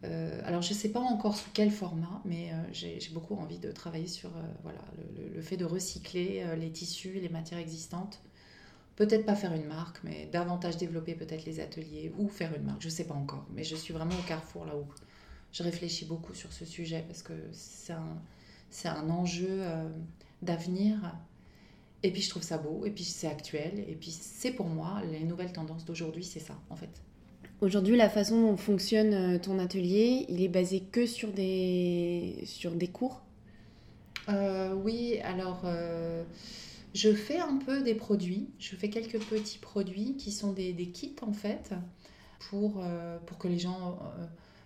euh, 0.06 0.42
alors, 0.46 0.62
je 0.62 0.74
ne 0.74 0.78
sais 0.78 0.90
pas 0.90 1.00
encore 1.00 1.36
sous 1.36 1.50
quel 1.54 1.72
format, 1.72 2.22
mais 2.26 2.52
euh, 2.52 2.56
j'ai 2.72 3.10
beaucoup 3.12 3.36
envie 3.36 3.60
de 3.60 3.72
travailler 3.72 4.08
sur 4.08 4.32
voilà, 4.64 4.80
le, 5.34 5.42
fait 5.42 5.58
de 5.58 5.66
recycler 5.66 6.44
les 6.58 6.72
tissus, 6.72 7.20
les 7.22 7.30
matières 7.30 7.60
existantes. 7.60 8.20
Peut-être 8.96 9.26
pas 9.26 9.36
faire 9.36 9.54
une 9.54 9.66
marque, 9.66 10.00
mais 10.04 10.30
davantage 10.32 10.78
développer 10.78 11.16
peut-être 11.16 11.46
les 11.46 11.60
ateliers 11.60 12.14
ou 12.18 12.30
faire 12.30 12.56
une 12.56 12.64
marque. 12.64 12.82
Je 12.82 12.88
ne 12.88 12.94
sais 12.94 13.04
pas 13.04 13.14
encore, 13.14 13.46
mais 13.54 13.66
je 13.66 13.76
suis 13.76 13.94
vraiment 13.94 14.16
au 14.18 14.28
carrefour 14.28 14.66
là 14.66 14.76
où 14.78 14.86
je 15.52 15.64
réfléchis 15.64 16.06
beaucoup 16.06 16.34
sur 16.34 16.52
ce 16.52 16.66
sujet 16.66 17.04
parce 17.08 17.22
que 17.22 17.34
c'est 17.52 17.94
un, 17.94 18.18
un 18.86 19.10
enjeu 19.10 19.48
euh, 19.50 19.90
d'avenir. 20.42 21.18
Et 22.04 22.12
puis 22.12 22.22
je 22.22 22.30
trouve 22.30 22.44
ça 22.44 22.58
beau, 22.58 22.86
et 22.86 22.92
puis 22.92 23.04
c'est 23.04 23.28
actuel, 23.28 23.84
et 23.88 23.96
puis 23.96 24.12
c'est 24.12 24.52
pour 24.52 24.68
moi, 24.68 25.02
les 25.12 25.24
nouvelles 25.24 25.54
tendances 25.54 25.86
d'aujourd'hui, 25.86 26.24
c'est 26.24 26.40
ça 26.40 26.54
en 26.70 26.76
fait. 26.76 27.02
Aujourd'hui, 27.62 27.96
la 27.96 28.10
façon 28.10 28.42
dont 28.42 28.58
fonctionne 28.58 29.14
euh, 29.14 29.40
ton 29.40 29.60
atelier, 29.60 30.26
il 30.30 30.42
est 30.42 30.50
basé 30.50 30.82
que 30.82 31.06
sur 31.06 31.32
des, 31.32 32.44
sur 32.46 32.72
des 32.72 32.88
cours 32.88 33.24
euh, 34.30 34.74
Oui, 34.74 35.20
alors 35.24 35.66
je 36.94 37.14
fais 37.14 37.40
un 37.40 37.58
peu 37.58 37.82
des 37.84 37.96
produits, 37.96 38.50
je 38.60 38.76
fais 38.76 38.90
quelques 38.90 39.20
petits 39.20 39.58
produits 39.58 40.16
qui 40.18 40.32
sont 40.32 40.54
des, 40.54 40.74
des 40.74 40.88
kits 40.88 41.16
en 41.22 41.34
fait, 41.34 41.74
pour, 42.40 42.84
pour 43.26 43.38
que 43.38 43.48
les 43.48 43.60
gens 43.60 44.00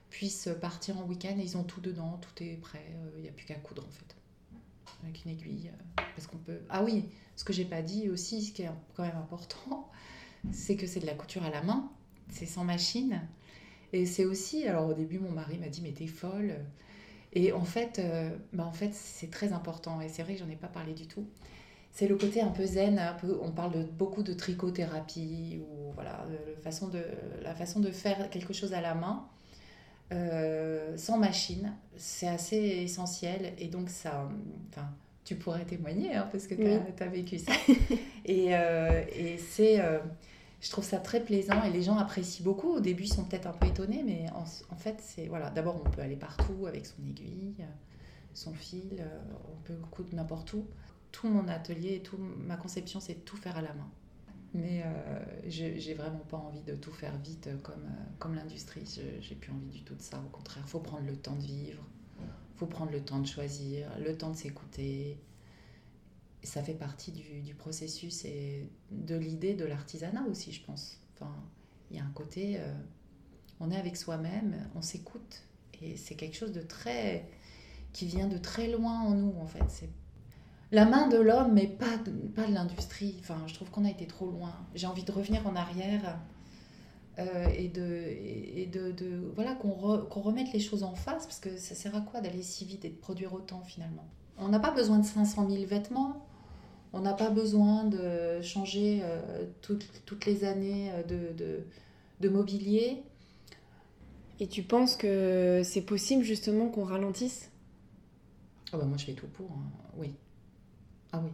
puissent 0.10 0.50
partir 0.60 0.98
en 0.98 1.04
week-end 1.04 1.36
et 1.38 1.44
ils 1.44 1.58
ont 1.58 1.64
tout 1.64 1.82
dedans, 1.82 2.20
tout 2.22 2.44
est 2.44 2.56
prêt, 2.56 2.86
il 2.90 3.20
euh, 3.20 3.22
n'y 3.22 3.30
a 3.30 3.32
plus 3.32 3.46
qu'à 3.46 3.56
coudre 3.56 3.86
en 3.88 3.92
fait. 3.92 4.16
Avec 5.04 5.24
une 5.24 5.32
aiguille. 5.32 5.70
Euh, 5.70 6.04
parce 6.16 6.28
peut. 6.46 6.60
Ah 6.70 6.84
oui, 6.84 7.06
ce 7.36 7.44
que 7.44 7.54
j'ai 7.54 7.66
pas 7.66 7.82
dit 7.82 8.10
aussi, 8.10 8.44
ce 8.44 8.52
qui 8.52 8.64
est 8.64 8.70
quand 8.96 9.04
même 9.04 9.18
important, 9.18 9.90
c'est 10.52 10.76
que 10.76 10.88
c'est 10.88 11.00
de 11.00 11.06
la 11.06 11.14
couture 11.14 11.44
à 11.44 11.50
la 11.50 11.62
main, 11.62 11.92
c'est 12.30 12.46
sans 12.46 12.64
machine. 12.64 13.22
Et 13.94 14.06
c'est 14.06 14.26
aussi, 14.26 14.68
alors 14.68 14.90
au 14.90 14.94
début 14.94 15.20
mon 15.20 15.32
mari 15.32 15.58
m'a 15.58 15.68
dit 15.68 15.82
mais 15.82 15.92
t'es 15.92 16.08
folle. 16.08 16.56
Et 17.34 17.52
en 17.52 17.64
fait, 17.64 18.00
euh, 18.00 18.30
bah 18.54 18.66
en 18.66 18.72
fait 18.72 18.94
c'est 18.94 19.30
très 19.30 19.54
important 19.54 20.02
et 20.02 20.10
c'est 20.10 20.24
vrai 20.24 20.34
que 20.34 20.40
j'en 20.40 20.50
ai 20.50 20.56
pas 20.56 20.68
parlé 20.68 20.94
du 20.94 21.08
tout. 21.08 21.26
C'est 21.92 22.08
le 22.08 22.16
côté 22.16 22.42
un 22.42 22.50
peu 22.50 22.66
zen, 22.66 23.00
un 23.00 23.14
peu, 23.14 23.38
on 23.42 23.52
parle 23.52 23.74
de, 23.74 23.84
beaucoup 23.84 24.24
de 24.24 24.34
trichothérapie 24.34 25.60
ou 25.62 25.92
voilà, 25.94 26.26
façon 26.62 26.88
de, 26.88 27.04
la 27.42 27.56
façon 27.56 27.80
de 27.80 27.92
faire 27.92 28.30
quelque 28.30 28.54
chose 28.54 28.74
à 28.74 28.82
la 28.82 28.94
main 28.94 29.28
euh, 30.14 30.96
sans 30.98 31.18
machine. 31.18 31.74
C'est 31.98 32.28
assez 32.28 32.58
essentiel 32.58 33.54
et 33.58 33.68
donc 33.68 33.90
ça, 33.90 34.30
enfin, 34.70 34.88
tu 35.26 35.36
pourrais 35.36 35.66
témoigner 35.66 36.16
hein, 36.16 36.28
parce 36.32 36.48
que 36.48 36.56
tu 36.56 37.04
as, 37.04 37.08
vécu 37.08 37.40
ça. 37.40 37.54
et, 38.26 38.56
euh, 38.56 39.04
et 39.16 39.38
c'est, 39.38 39.80
je 40.62 40.70
trouve 40.70 40.84
ça 40.84 40.98
très 40.98 41.24
plaisant 41.24 41.64
et 41.64 41.72
les 41.72 41.82
gens 41.82 41.98
apprécient 41.98 42.44
beaucoup. 42.44 42.70
Au 42.70 42.80
début, 42.80 43.04
ils 43.04 43.14
sont 43.14 43.24
peut-être 43.24 43.48
un 43.48 43.54
peu 43.54 43.68
étonnés, 43.68 44.04
mais 44.06 44.26
en, 44.32 44.76
fait, 44.76 45.00
c'est 45.02 45.28
voilà. 45.28 45.50
D'abord, 45.50 45.82
on 45.84 45.90
peut 45.90 46.02
aller 46.02 46.18
partout 46.18 46.66
avec 46.68 46.86
son 46.86 47.02
aiguille, 47.06 47.66
son 48.34 48.54
fil, 48.54 49.06
on 49.52 49.62
peut 49.64 49.78
coudre 49.92 50.14
n'importe 50.14 50.54
où. 50.54 50.66
Tout 51.12 51.30
mon 51.30 51.48
atelier, 51.48 52.02
tout 52.02 52.18
ma 52.18 52.58
conception, 52.58 53.00
c'est 53.00 53.26
tout 53.26 53.38
faire 53.38 53.58
à 53.58 53.62
la 53.62 53.74
main. 53.74 53.90
Mais 54.54 54.84
euh, 54.84 55.20
j'ai 55.48 55.94
vraiment 55.94 56.26
pas 56.28 56.38
envie 56.38 56.62
de 56.62 56.76
tout 56.76 56.92
faire 56.92 57.16
vite 57.20 57.50
comme, 57.64 57.88
comme 58.18 58.36
l'industrie. 58.36 58.84
J'ai 59.22 59.36
plus 59.36 59.52
envie 59.52 59.70
du 59.70 59.84
tout 59.84 59.96
de 59.96 60.02
ça. 60.02 60.20
Au 60.20 60.30
contraire, 60.30 60.68
faut 60.68 60.80
prendre 60.80 61.06
le 61.06 61.16
temps 61.16 61.36
de 61.36 61.44
vivre, 61.44 61.84
faut 62.58 62.66
prendre 62.66 62.92
le 62.92 63.02
temps 63.02 63.20
de 63.20 63.28
choisir, 63.28 63.88
le 64.00 64.18
temps 64.18 64.32
de 64.32 64.36
s'écouter. 64.36 65.18
Ça 66.44 66.64
fait 66.64 66.74
partie 66.74 67.12
du, 67.12 67.54
processus 67.54 68.24
et 68.26 68.70
de 68.92 69.16
l'idée 69.16 69.56
de 69.56 69.66
l'artisanat 69.66 70.24
aussi, 70.30 70.52
je 70.52 70.64
pense. 70.64 71.02
Enfin, 71.14 71.34
il 71.92 71.98
y 71.98 72.00
a 72.00 72.04
un 72.04 72.12
côté, 72.12 72.60
on 73.60 73.70
est 73.72 73.78
avec 73.78 73.98
soi-même, 73.98 74.56
on 74.74 74.82
s'écoute. 74.82 75.44
Et 75.82 75.98
c'est 75.98 76.16
quelque 76.16 76.36
chose 76.36 76.54
de 76.54 76.62
très. 76.62 77.30
qui 77.92 78.06
vient 78.06 78.28
de 78.28 78.38
très 78.38 78.70
loin 78.70 79.02
en 79.02 79.12
nous, 79.12 79.34
en 79.40 79.48
fait. 79.48 79.64
C'est 79.68 79.90
la 80.72 80.86
main 80.86 81.08
de 81.08 81.18
l'homme, 81.18 81.54
mais 81.54 81.68
pas 81.68 81.98
de, 81.98 82.12
pas 82.12 82.46
de 82.46 82.54
l'industrie. 82.54 83.16
Enfin, 83.20 83.42
je 83.48 83.54
trouve 83.54 83.70
qu'on 83.70 83.86
a 83.86 83.90
été 83.90 84.06
trop 84.06 84.30
loin. 84.30 84.54
J'ai 84.76 84.88
envie 84.88 85.04
de 85.04 85.12
revenir 85.12 85.46
en 85.48 85.56
arrière 85.56 86.20
euh, 87.18 87.48
et 87.50 87.68
de, 87.70 88.06
et 88.08 88.68
de, 88.68 89.32
voilà 89.36 89.56
qu'on 89.56 90.22
remette 90.22 90.54
les 90.54 90.60
choses 90.60 90.84
en 90.84 90.96
face, 90.96 91.26
parce 91.26 91.40
que 91.40 91.58
ça 91.58 91.76
sert 91.76 91.96
à 91.96 92.02
quoi 92.02 92.22
d'aller 92.22 92.44
si 92.44 92.66
vite 92.66 92.86
et 92.86 92.90
de 92.90 92.96
produire 92.96 93.34
autant 93.34 93.62
finalement? 93.64 94.08
On 94.38 94.50
n'a 94.50 94.60
pas 94.60 94.72
besoin 94.72 95.00
de 95.00 95.06
500 95.06 95.50
000 95.50 95.66
vêtements. 95.66 96.26
On 96.92 97.02
n'a 97.02 97.14
pas 97.14 97.30
besoin 97.30 97.84
de 97.84 98.42
changer 98.42 99.02
euh, 99.04 99.46
toutes, 99.62 99.86
toutes, 100.06 100.26
les 100.26 100.44
années 100.44 100.90
euh, 100.92 101.04
de, 101.04 101.38
de, 101.38 101.60
de 102.20 102.30
mobilier. 102.30 103.04
Et 104.40 104.48
tu 104.48 104.64
penses 104.64 104.96
que 104.96 105.62
c'est 105.64 105.82
possible 105.82 106.24
justement 106.24 106.70
qu'on 106.70 106.86
ralentisse? 106.86 107.52
Oh 108.74 108.78
bah 108.78 108.86
Moi 108.86 108.98
je 108.98 109.06
fais 109.06 109.14
tout 109.14 109.28
pour, 109.28 109.52
hein. 109.52 109.70
oui. 109.98 110.14
Ah 111.12 111.22
oui. 111.24 111.32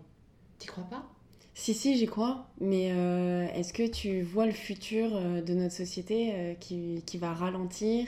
T'y 0.59 0.67
crois 0.67 0.85
pas? 0.85 1.05
Si, 1.53 1.73
si, 1.73 1.97
j'y 1.97 2.05
crois. 2.05 2.49
Mais 2.59 2.91
euh, 2.91 3.47
est-ce 3.53 3.71
que 3.71 3.87
tu 3.87 4.23
vois 4.23 4.45
le 4.45 4.51
futur 4.51 5.11
de 5.41 5.53
notre 5.53 5.73
société 5.73 6.31
euh, 6.33 6.53
qui, 6.55 7.01
qui, 7.05 7.17
va 7.17 7.33
ralentir? 7.33 8.07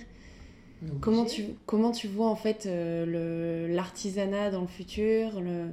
Comment 1.01 1.25
tu, 1.25 1.55
comment 1.65 1.91
tu 1.91 2.07
vois 2.07 2.29
en 2.29 2.36
fait 2.36 2.65
l'artisanat 2.65 4.51
dans 4.51 4.62
le 4.62 4.67
futur 4.67 5.41
le... 5.41 5.71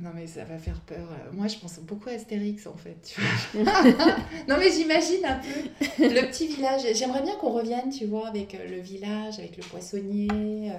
Non 0.00 0.10
mais 0.14 0.26
ça 0.26 0.44
va 0.44 0.58
faire 0.58 0.80
peur. 0.80 1.08
Moi 1.32 1.48
je 1.48 1.56
pense 1.58 1.78
beaucoup 1.80 2.08
à 2.08 2.12
Astérix 2.12 2.66
en 2.66 2.76
fait. 2.76 2.96
Tu 3.02 3.20
vois 3.20 3.82
non 4.48 4.56
mais 4.58 4.70
j'imagine 4.70 5.24
un 5.24 5.40
peu 5.40 6.04
le 6.04 6.28
petit 6.30 6.46
village. 6.46 6.82
J'aimerais 6.94 7.22
bien 7.22 7.34
qu'on 7.36 7.50
revienne, 7.50 7.90
tu 7.90 8.06
vois, 8.06 8.28
avec 8.28 8.56
le 8.68 8.80
village, 8.80 9.38
avec 9.38 9.56
le 9.56 9.62
poissonnier, 9.62 10.72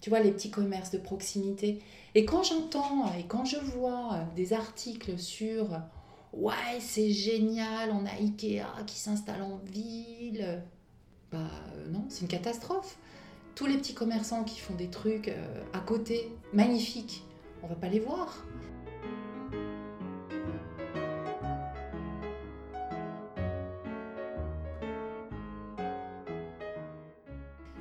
tu 0.00 0.10
vois, 0.10 0.20
les 0.20 0.30
petits 0.30 0.50
commerces 0.50 0.90
de 0.90 0.98
proximité. 0.98 1.80
Et 2.14 2.24
quand 2.24 2.42
j'entends 2.42 3.12
et 3.18 3.24
quand 3.26 3.44
je 3.44 3.56
vois 3.56 4.26
des 4.36 4.52
articles 4.52 5.18
sur 5.18 5.80
ouais, 6.32 6.80
c'est 6.80 7.10
génial, 7.10 7.90
on 7.90 8.06
a 8.06 8.12
Ikea 8.20 8.84
qui 8.86 8.98
s'installe 8.98 9.42
en 9.42 9.58
ville, 9.72 10.62
bah 11.30 11.38
euh, 11.76 11.88
non, 11.90 12.04
c'est 12.08 12.22
une 12.22 12.28
catastrophe. 12.28 12.96
Tous 13.54 13.66
les 13.66 13.76
petits 13.76 13.94
commerçants 13.94 14.44
qui 14.44 14.58
font 14.58 14.74
des 14.74 14.88
trucs 14.88 15.28
euh, 15.28 15.62
à 15.72 15.80
côté, 15.80 16.30
magnifiques, 16.52 17.22
on 17.62 17.66
va 17.66 17.74
pas 17.74 17.88
les 17.88 18.00
voir. 18.00 18.44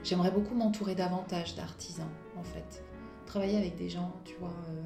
J'aimerais 0.03 0.31
beaucoup 0.31 0.55
m'entourer 0.55 0.95
davantage 0.95 1.55
d'artisans, 1.55 2.09
en 2.37 2.43
fait 2.43 2.83
travailler 3.31 3.57
avec 3.57 3.77
des 3.77 3.87
gens, 3.87 4.13
tu 4.25 4.35
vois, 4.35 4.53
euh, 4.69 4.83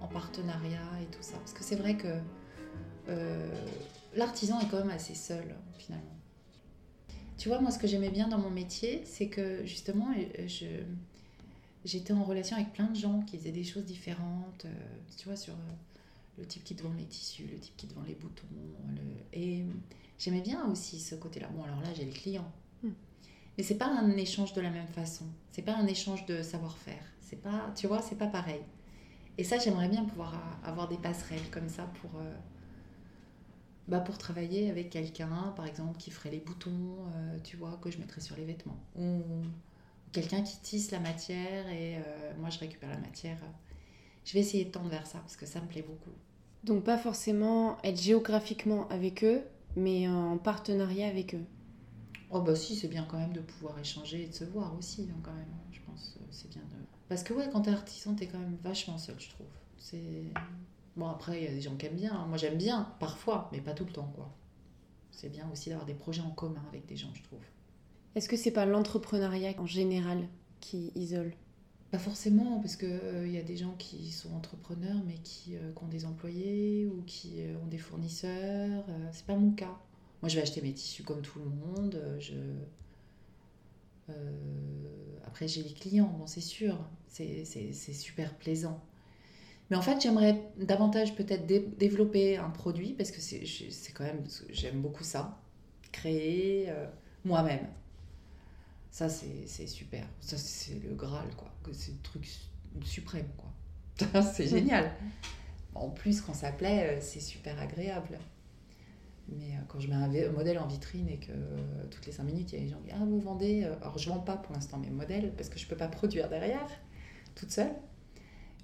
en 0.00 0.06
partenariat 0.06 1.00
et 1.02 1.06
tout 1.06 1.22
ça. 1.22 1.36
Parce 1.38 1.52
que 1.52 1.64
c'est 1.64 1.74
vrai 1.74 1.96
que 1.96 2.20
euh, 3.08 3.66
l'artisan 4.14 4.60
est 4.60 4.68
quand 4.68 4.78
même 4.78 4.90
assez 4.90 5.16
seul, 5.16 5.56
finalement. 5.76 6.16
Tu 7.38 7.48
vois, 7.48 7.60
moi, 7.60 7.72
ce 7.72 7.78
que 7.80 7.88
j'aimais 7.88 8.10
bien 8.10 8.28
dans 8.28 8.38
mon 8.38 8.50
métier, 8.50 9.02
c'est 9.04 9.26
que 9.26 9.66
justement, 9.66 10.06
euh, 10.16 10.46
je, 10.46 10.66
j'étais 11.84 12.12
en 12.12 12.24
relation 12.24 12.56
avec 12.56 12.72
plein 12.72 12.86
de 12.86 12.96
gens 12.96 13.22
qui 13.22 13.38
faisaient 13.38 13.52
des 13.52 13.64
choses 13.64 13.84
différentes, 13.84 14.66
tu 15.16 15.26
vois, 15.26 15.36
sur 15.36 15.54
le 16.38 16.44
type 16.46 16.64
qui 16.64 16.74
te 16.74 16.82
vend 16.82 16.92
les 16.96 17.04
tissus, 17.04 17.46
le 17.50 17.58
type 17.58 17.76
qui 17.76 17.86
te 17.86 17.94
vend 17.94 18.02
les 18.06 18.14
boutons. 18.14 18.46
Et 19.32 19.64
j'aimais 20.18 20.40
bien 20.40 20.66
aussi 20.70 21.00
ce 21.00 21.14
côté-là. 21.14 21.48
Bon, 21.48 21.62
alors 21.62 21.80
là, 21.80 21.88
j'ai 21.94 22.04
le 22.04 22.12
client. 22.12 22.50
Hmm. 22.82 22.90
Mais 23.56 23.64
c'est 23.64 23.76
pas 23.76 23.88
un 23.88 24.16
échange 24.16 24.52
de 24.52 24.60
la 24.60 24.70
même 24.70 24.88
façon. 24.88 25.24
C'est 25.50 25.62
pas 25.62 25.74
un 25.74 25.86
échange 25.86 26.26
de 26.26 26.42
savoir-faire. 26.42 27.02
C'est 27.20 27.40
pas, 27.40 27.72
tu 27.74 27.86
vois, 27.86 28.02
c'est 28.02 28.16
pas 28.16 28.26
pareil. 28.26 28.60
Et 29.38 29.44
ça, 29.44 29.58
j'aimerais 29.58 29.88
bien 29.88 30.04
pouvoir 30.04 30.34
avoir 30.64 30.88
des 30.88 30.96
passerelles 30.96 31.50
comme 31.50 31.68
ça 31.68 31.84
pour, 32.00 32.20
euh, 32.20 32.34
bah 33.88 34.00
pour 34.00 34.16
travailler 34.18 34.70
avec 34.70 34.90
quelqu'un, 34.90 35.52
par 35.56 35.66
exemple, 35.66 35.98
qui 35.98 36.10
ferait 36.10 36.30
les 36.30 36.38
boutons, 36.38 36.96
euh, 37.14 37.38
tu 37.44 37.56
vois, 37.56 37.78
que 37.82 37.90
je 37.90 37.98
mettrais 37.98 38.20
sur 38.20 38.36
les 38.36 38.44
vêtements. 38.44 38.78
Quelqu'un 40.16 40.42
qui 40.42 40.58
tisse 40.60 40.90
la 40.90 41.00
matière 41.00 41.68
et 41.68 41.96
euh, 41.96 42.00
moi, 42.38 42.48
je 42.48 42.58
récupère 42.58 42.88
la 42.88 42.98
matière. 42.98 43.36
Je 44.24 44.32
vais 44.32 44.40
essayer 44.40 44.64
de 44.64 44.70
tendre 44.70 44.88
vers 44.88 45.06
ça 45.06 45.18
parce 45.18 45.36
que 45.36 45.44
ça 45.46 45.60
me 45.60 45.66
plaît 45.66 45.84
beaucoup. 45.86 46.10
Donc, 46.64 46.84
pas 46.84 46.96
forcément 46.96 47.76
être 47.84 48.00
géographiquement 48.00 48.88
avec 48.88 49.22
eux, 49.22 49.42
mais 49.76 50.08
en 50.08 50.38
partenariat 50.38 51.06
avec 51.06 51.34
eux. 51.34 51.44
Oh, 52.30 52.40
bah 52.40 52.56
si, 52.56 52.74
c'est 52.74 52.88
bien 52.88 53.06
quand 53.08 53.18
même 53.18 53.34
de 53.34 53.40
pouvoir 53.40 53.78
échanger 53.78 54.24
et 54.24 54.26
de 54.28 54.34
se 54.34 54.44
voir 54.44 54.74
aussi, 54.76 55.06
hein, 55.10 55.20
quand 55.22 55.34
même. 55.34 55.54
Je 55.70 55.80
pense 55.86 56.18
c'est 56.30 56.50
bien 56.50 56.62
de 56.62 56.86
parce 57.08 57.22
que 57.22 57.32
ouais, 57.34 57.48
quand 57.52 57.62
t'es 57.62 57.70
artisan, 57.70 58.14
t'es 58.14 58.26
quand 58.26 58.38
même 58.38 58.56
vachement 58.64 58.98
seul, 58.98 59.14
je 59.20 59.30
trouve. 59.30 59.46
C'est 59.78 60.32
bon 60.96 61.08
après, 61.08 61.40
il 61.40 61.44
y 61.44 61.46
a 61.46 61.52
des 61.52 61.60
gens 61.60 61.76
qui 61.76 61.86
aiment 61.86 61.94
bien. 61.94 62.12
Hein. 62.12 62.26
Moi, 62.26 62.36
j'aime 62.36 62.56
bien 62.58 62.92
parfois, 62.98 63.48
mais 63.52 63.60
pas 63.60 63.74
tout 63.74 63.84
le 63.84 63.92
temps, 63.92 64.10
quoi. 64.16 64.34
C'est 65.12 65.28
bien 65.28 65.48
aussi 65.52 65.68
d'avoir 65.68 65.86
des 65.86 65.94
projets 65.94 66.22
en 66.22 66.30
commun 66.30 66.64
avec 66.68 66.86
des 66.86 66.96
gens, 66.96 67.10
je 67.14 67.22
trouve. 67.22 67.38
Est-ce 68.16 68.30
que 68.30 68.36
c'est 68.38 68.50
pas 68.50 68.64
l'entrepreneuriat 68.64 69.52
en 69.58 69.66
général 69.66 70.26
qui 70.60 70.90
isole? 70.94 71.34
Pas 71.90 71.98
forcément, 71.98 72.60
parce 72.60 72.74
que 72.74 72.86
il 72.86 72.90
euh, 72.90 73.28
y 73.28 73.36
a 73.36 73.42
des 73.42 73.58
gens 73.58 73.74
qui 73.78 74.10
sont 74.10 74.34
entrepreneurs, 74.34 74.96
mais 75.06 75.18
qui, 75.22 75.54
euh, 75.54 75.70
ont 75.82 75.86
des 75.86 76.06
employés 76.06 76.86
ou 76.86 77.02
qui 77.06 77.42
euh, 77.42 77.54
ont 77.62 77.66
des 77.66 77.76
fournisseurs. 77.76 78.84
c'est 79.12 79.26
pas 79.26 79.36
mon 79.36 79.50
cas. 79.50 79.76
Moi, 80.22 80.30
je 80.30 80.36
vais 80.36 80.42
acheter 80.42 80.62
mes 80.62 80.72
tissus 80.72 81.02
comme 81.02 81.20
tout 81.20 81.38
le 81.38 81.44
monde. 81.44 82.00
après, 85.26 85.46
j'ai 85.46 85.62
les 85.62 85.74
clients, 85.74 86.26
c'est 86.26 86.40
sûr, 86.40 86.78
c'est 87.08 87.44
super 87.92 88.34
plaisant. 88.38 88.80
Mais 89.68 89.76
en 89.76 89.82
fait, 89.82 90.00
j'aimerais 90.00 90.42
davantage 90.56 91.14
peut-être 91.16 91.46
développer 91.46 92.38
un 92.38 92.48
produit 92.48 92.94
parce 92.94 93.10
que 93.10 93.20
c'est 93.20 93.92
quand 93.92 94.04
même, 94.04 94.24
j'aime 94.48 94.80
beaucoup 94.80 95.04
ça, 95.04 95.38
créer 95.92 96.72
moi-même. 97.26 97.66
Ça, 98.96 99.10
c'est 99.10 99.66
super. 99.66 100.06
Ça, 100.22 100.38
c'est 100.38 100.82
le 100.82 100.94
Graal, 100.94 101.28
quoi. 101.36 101.50
C'est 101.74 101.92
le 101.92 101.98
truc 101.98 102.26
suprême, 102.82 103.28
quoi. 103.36 104.22
c'est 104.22 104.46
génial. 104.46 104.90
En 105.74 105.90
plus, 105.90 106.22
quand 106.22 106.32
ça 106.32 106.50
plaît, 106.50 106.96
euh, 106.96 106.98
c'est 107.02 107.20
super 107.20 107.60
agréable. 107.60 108.18
Mais 109.28 109.50
euh, 109.52 109.60
quand 109.68 109.80
je 109.80 109.88
mets 109.88 109.96
un 109.96 110.30
modèle 110.30 110.58
en 110.58 110.66
vitrine 110.66 111.10
et 111.10 111.18
que 111.18 111.30
euh, 111.30 111.84
toutes 111.90 112.06
les 112.06 112.12
5 112.12 112.22
minutes, 112.22 112.54
il 112.54 112.58
y 112.58 112.62
a 112.62 112.64
des 112.64 112.70
gens 112.70 112.78
qui 112.78 112.84
disent 112.84 112.94
Ah, 112.98 113.04
vous 113.04 113.20
vendez. 113.20 113.64
Alors, 113.64 113.98
je 113.98 114.08
ne 114.08 114.14
vends 114.14 114.22
pas 114.22 114.38
pour 114.38 114.54
l'instant 114.54 114.78
mes 114.78 114.88
modèles 114.88 115.30
parce 115.36 115.50
que 115.50 115.58
je 115.58 115.66
ne 115.66 115.68
peux 115.68 115.76
pas 115.76 115.88
produire 115.88 116.30
derrière, 116.30 116.66
toute 117.34 117.50
seule. 117.50 117.74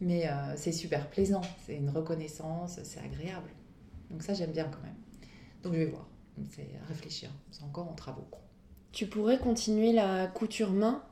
Mais 0.01 0.31
c'est 0.57 0.73
super 0.73 1.11
plaisant. 1.11 1.43
C'est 1.67 1.77
une 1.77 1.91
reconnaissance, 1.91 2.81
c'est 2.85 3.01
agréable. 3.01 3.51
Donc, 4.09 4.23
ça, 4.23 4.33
j'aime 4.33 4.53
bien 4.53 4.65
quand 4.65 4.81
même. 4.81 4.97
Donc, 5.63 5.75
je 5.75 5.79
vais 5.81 5.91
voir. 5.91 6.09
C'est 6.49 6.71
réfléchir. 6.89 7.29
C'est 7.51 7.65
encore 7.65 7.91
en 7.91 7.95
travaux. 7.95 8.27
Tu 8.93 9.07
pourrais 9.07 9.39
continuer 9.39 9.93
la 9.93 10.27
couture 10.27 10.73
main 10.73 11.03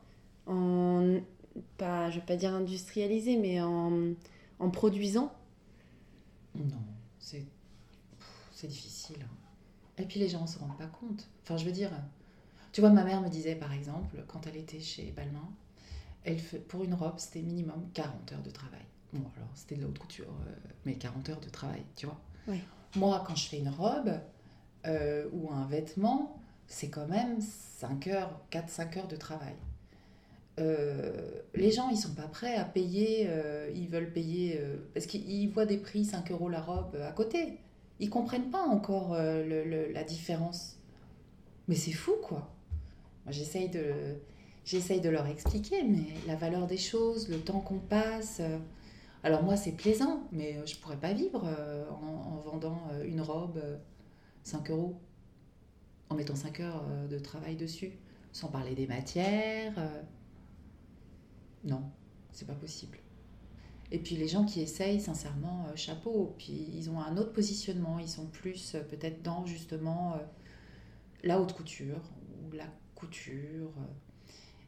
en. 0.47 1.21
Pas, 1.77 2.11
je 2.11 2.17
ne 2.17 2.21
vais 2.21 2.27
pas 2.27 2.37
dire 2.37 2.55
industrialisé, 2.55 3.37
mais 3.37 3.61
en, 3.61 4.15
en 4.59 4.71
produisant? 4.71 5.33
Non, 6.55 6.77
c'est 8.51 8.69
difficile. 8.69 9.17
Et 9.99 10.05
puis 10.05 10.21
les 10.21 10.29
gens 10.29 10.43
ne 10.43 10.47
se 10.47 10.59
rendent 10.59 10.77
pas 10.77 10.87
compte. 10.87 11.29
Enfin, 11.43 11.57
je 11.57 11.65
veux 11.65 11.73
dire, 11.73 11.91
tu 12.73 12.81
vois, 12.81 12.91
ma 12.91 13.05
mère 13.05 13.21
me 13.21 13.29
disait 13.29 13.55
par 13.55 13.73
exemple, 13.73 14.23
quand 14.29 14.47
elle 14.47 14.57
était 14.57 14.81
chez 14.81 15.13
Balmain, 15.17 15.49
elle 16.25 16.39
fait, 16.39 16.59
pour 16.59 16.85
une 16.85 16.95
robe, 16.95 17.19
c'était 17.19 17.41
minimum 17.43 17.89
40 17.95 18.33
heures 18.33 18.43
de 18.43 18.51
travail. 18.51 18.85
Bon, 19.13 19.21
alors 19.37 19.49
c'était 19.55 19.77
de 19.77 19.83
la 19.83 19.89
haute 19.89 19.99
couture, 19.99 20.27
euh, 20.47 20.53
mais 20.85 20.95
40 20.97 21.31
heures 21.31 21.41
de 21.41 21.49
travail, 21.49 21.83
tu 21.97 22.07
vois. 22.07 22.21
Moi, 22.97 23.25
quand 23.27 23.35
je 23.35 23.49
fais 23.49 23.59
une 23.59 23.71
robe 23.71 24.13
euh, 24.87 25.29
ou 25.33 25.51
un 25.51 25.67
vêtement, 25.67 26.40
c'est 26.71 26.89
quand 26.89 27.07
même 27.07 27.39
5 27.41 28.07
heures, 28.07 28.41
4-5 28.51 28.99
heures 28.99 29.09
de 29.09 29.17
travail. 29.17 29.55
Euh, 30.59 31.13
les 31.55 31.71
gens, 31.71 31.91
ils 31.91 31.99
sont 31.99 32.15
pas 32.15 32.29
prêts 32.29 32.55
à 32.55 32.65
payer, 32.65 33.29
ils 33.75 33.89
veulent 33.89 34.13
payer, 34.13 34.59
parce 34.95 35.05
qu'ils 35.05 35.51
voient 35.51 35.67
des 35.67 35.77
prix 35.77 36.07
5 36.07 36.31
euros 36.33 36.49
la 36.49 36.63
robe 36.63 36.97
à 36.97 37.13
côté 37.13 37.59
ils 38.01 38.09
comprennent 38.09 38.51
pas 38.51 38.63
encore 38.63 39.15
euh, 39.15 39.93
la 39.93 40.05
différence. 40.05 40.77
Mais 41.69 41.77
c'est 41.77 41.93
fou, 41.93 42.13
quoi. 42.23 42.51
Moi, 43.25 43.33
j'essaye 43.33 43.69
de, 43.69 45.09
leur 45.09 45.27
expliquer, 45.27 45.85
mais 45.85 46.07
la 46.27 46.35
valeur 46.35 46.67
des 46.67 46.79
choses, 46.79 47.29
le 47.29 47.39
temps 47.39 47.61
qu'on 47.61 47.79
passe. 47.79 48.39
Euh, 48.41 48.59
Alors 49.23 49.43
moi, 49.43 49.57
c'est 49.57 49.73
plaisant, 49.73 50.23
mais 50.33 50.57
je 50.67 50.77
pourrais 50.77 50.97
pas 50.97 51.13
vivre 51.13 51.47
en, 51.91 52.37
vendant 52.39 52.81
une 53.05 53.21
robe 53.21 53.61
5 54.45 54.71
euros, 54.71 54.95
en 56.11 56.15
mettant 56.15 56.37
5 56.37 56.61
heures 56.61 56.85
de 57.09 57.19
travail 57.19 57.57
dessus, 57.57 57.93
sans 58.33 58.49
parler 58.49 58.75
des 58.75 58.87
matières. 58.87 59.75
Non, 61.65 61.83
c'est 62.33 62.47
pas 62.47 62.55
possible. 62.55 62.99
Et 63.93 63.99
puis 63.99 64.17
les 64.17 64.29
gens 64.29 64.45
qui 64.45 64.61
essayent, 64.61 65.01
sincèrement, 65.01 65.67
euh, 65.69 65.77
chapeau. 65.77 66.35
Puis 66.39 66.69
ils 66.75 66.91
ont 66.91 67.01
un 67.01 67.17
autre 67.17 67.33
positionnement, 67.33 67.99
ils 67.99 68.09
sont 68.09 68.27
plus 68.27 68.75
euh, 68.75 68.83
peut-être 68.83 69.23
dans 69.23 69.47
justement 69.47 70.15
euh, 70.15 70.19
la 71.25 71.41
haute 71.41 71.53
couture 71.53 72.01
ou 72.45 72.53
la 72.53 72.67
couture. 72.95 73.73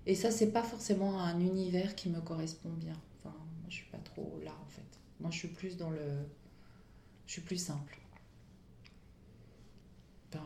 Et 0.07 0.17
ça, 0.17 0.33
c'est 0.33 0.51
pas 0.51 0.65
forcément 0.65 1.21
un 1.21 1.39
univers 1.41 1.95
qui 1.95 2.09
me 2.09 2.21
correspond 2.21 2.71
bien. 2.71 2.97
Enfin, 3.21 3.37
moi, 3.37 3.69
je 3.69 3.77
suis 3.77 3.91
pas 3.91 3.99
trop 3.99 4.41
là 4.43 4.53
en 4.61 4.69
fait. 4.69 4.83
Moi, 5.21 5.31
je 5.31 5.39
suis 5.39 5.49
plus 5.49 5.77
dans 5.77 5.91
le. 5.91 6.27
Je 7.27 7.33
suis 7.35 7.43
plus 7.43 7.57
simple. 7.57 7.99
Enfin, 10.29 10.45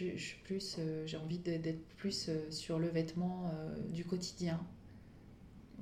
je, 0.00 0.36
plus. 0.44 0.78
J'ai 1.06 1.16
envie 1.16 1.38
d'être 1.38 1.86
plus 1.96 2.30
sur 2.50 2.78
le 2.78 2.88
vêtement 2.88 3.50
du 3.90 4.04
quotidien 4.04 4.60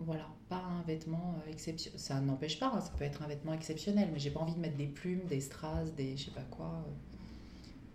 voilà, 0.01 0.27
pas 0.49 0.57
un 0.57 0.83
vêtement 0.83 1.37
euh, 1.37 1.51
exceptionnel. 1.51 2.01
Ça 2.01 2.21
n'empêche 2.21 2.59
pas, 2.59 2.73
hein, 2.75 2.81
ça 2.81 2.91
peut 2.97 3.05
être 3.05 3.23
un 3.23 3.29
vêtement 3.29 3.53
exceptionnel, 3.53 4.09
mais 4.13 4.19
j'ai 4.19 4.31
pas 4.31 4.41
envie 4.41 4.55
de 4.55 4.61
mettre 4.61 4.77
des 4.77 4.87
plumes, 4.87 5.25
des 5.29 5.41
strass, 5.41 5.95
des 5.95 6.17
je 6.17 6.27
sais 6.27 6.31
pas 6.31 6.45
quoi. 6.51 6.67
Euh. 6.67 6.91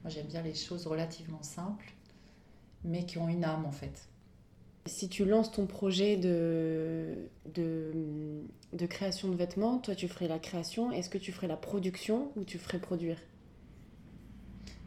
Moi, 0.03 0.11
j'aime 0.11 0.27
bien 0.27 0.43
les 0.43 0.53
choses 0.53 0.85
relativement 0.85 1.41
simples, 1.41 1.93
mais 2.83 3.05
qui 3.05 3.17
ont 3.17 3.27
une 3.27 3.43
âme 3.43 3.65
en 3.65 3.71
fait. 3.71 4.07
Si 4.85 5.09
tu 5.09 5.25
lances 5.25 5.51
ton 5.51 5.65
projet 5.65 6.15
de, 6.15 7.27
de 7.55 8.85
création 8.85 9.29
de 9.29 9.35
vêtements, 9.35 9.79
toi 9.79 9.95
tu 9.95 10.07
ferais 10.07 10.27
la 10.27 10.37
création, 10.37 10.91
est-ce 10.91 11.09
que 11.09 11.17
tu 11.17 11.31
ferais 11.31 11.47
la 11.47 11.57
production 11.57 12.31
ou 12.35 12.43
tu 12.43 12.59
ferais 12.59 12.77
produire? 12.77 13.17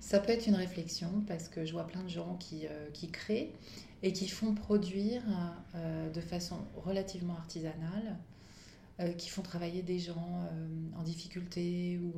Ça 0.00 0.20
peut 0.20 0.32
être 0.32 0.46
une 0.46 0.54
réflexion 0.54 1.22
parce 1.26 1.48
que 1.48 1.64
je 1.64 1.72
vois 1.72 1.86
plein 1.86 2.02
de 2.02 2.08
gens 2.08 2.36
qui, 2.36 2.66
euh, 2.66 2.90
qui 2.92 3.10
créent 3.10 3.52
et 4.02 4.12
qui 4.12 4.28
font 4.28 4.54
produire 4.54 5.22
euh, 5.74 6.10
de 6.10 6.20
façon 6.20 6.56
relativement 6.76 7.34
artisanale, 7.34 8.16
euh, 9.00 9.12
qui 9.12 9.28
font 9.28 9.42
travailler 9.42 9.82
des 9.82 9.98
gens 9.98 10.48
en 10.96 11.02
difficulté. 11.02 11.98
Ou, 11.98 12.14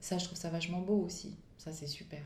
ça, 0.00 0.18
je 0.18 0.24
trouve 0.24 0.38
ça 0.38 0.50
vachement 0.50 0.80
beau 0.80 1.00
aussi. 1.02 1.36
Ça, 1.58 1.72
c'est 1.72 1.86
super. 1.86 2.22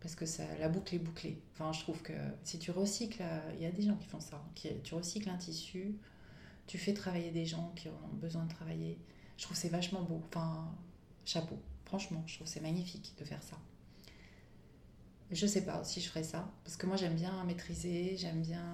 Parce 0.00 0.14
que 0.14 0.26
ça, 0.26 0.44
la 0.58 0.68
boucle 0.68 0.94
est 0.94 1.00
bouclée. 1.00 1.40
Enfin, 1.52 1.72
je 1.72 1.80
trouve 1.80 2.00
que 2.02 2.12
si 2.44 2.58
tu 2.58 2.70
recycles, 2.70 3.22
il 3.56 3.62
y 3.62 3.66
a 3.66 3.70
des 3.70 3.82
gens 3.82 3.96
qui 3.96 4.06
font 4.06 4.20
ça. 4.20 4.42
Tu 4.54 4.94
recycles 4.94 5.28
un 5.28 5.36
tissu, 5.36 5.96
tu 6.66 6.78
fais 6.78 6.94
travailler 6.94 7.30
des 7.30 7.46
gens 7.46 7.72
qui 7.76 7.88
ont 7.88 8.14
besoin 8.14 8.44
de 8.44 8.50
travailler. 8.50 8.98
Je 9.36 9.44
trouve 9.44 9.56
c'est 9.56 9.68
vachement 9.68 10.02
beau. 10.02 10.22
Enfin, 10.28 10.72
chapeau. 11.24 11.58
Franchement, 11.84 12.22
je 12.26 12.36
trouve 12.36 12.46
c'est 12.46 12.60
magnifique 12.60 13.14
de 13.18 13.24
faire 13.24 13.42
ça. 13.42 13.58
Je 15.30 15.46
sais 15.46 15.64
pas 15.64 15.84
si 15.84 16.00
je 16.00 16.08
ferais 16.08 16.22
ça, 16.22 16.50
parce 16.64 16.76
que 16.78 16.86
moi 16.86 16.96
j'aime 16.96 17.14
bien 17.14 17.44
maîtriser, 17.44 18.16
j'aime 18.16 18.40
bien, 18.40 18.64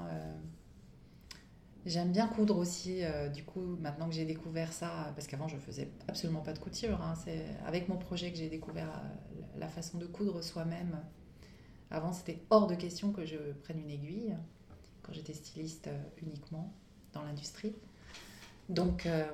euh, 1.86 2.26
coudre 2.28 2.56
aussi. 2.58 3.04
Euh, 3.04 3.28
du 3.28 3.42
coup, 3.44 3.76
maintenant 3.80 4.08
que 4.08 4.14
j'ai 4.14 4.24
découvert 4.24 4.72
ça, 4.72 5.12
parce 5.16 5.26
qu'avant 5.26 5.48
je 5.48 5.56
faisais 5.56 5.90
absolument 6.06 6.42
pas 6.42 6.52
de 6.52 6.60
couture, 6.60 7.02
hein, 7.02 7.14
c'est 7.24 7.44
avec 7.66 7.88
mon 7.88 7.96
projet 7.96 8.30
que 8.30 8.38
j'ai 8.38 8.48
découvert 8.48 8.88
euh, 8.88 9.40
la 9.58 9.68
façon 9.68 9.98
de 9.98 10.06
coudre 10.06 10.42
soi-même. 10.42 11.00
Avant, 11.90 12.12
c'était 12.12 12.40
hors 12.50 12.68
de 12.68 12.76
question 12.76 13.12
que 13.12 13.26
je 13.26 13.36
prenne 13.64 13.80
une 13.80 13.90
aiguille, 13.90 14.36
quand 15.02 15.12
j'étais 15.12 15.34
styliste 15.34 15.90
uniquement 16.22 16.72
dans 17.12 17.22
l'industrie. 17.22 17.74
Donc, 18.68 19.05
euh, 19.05 19.24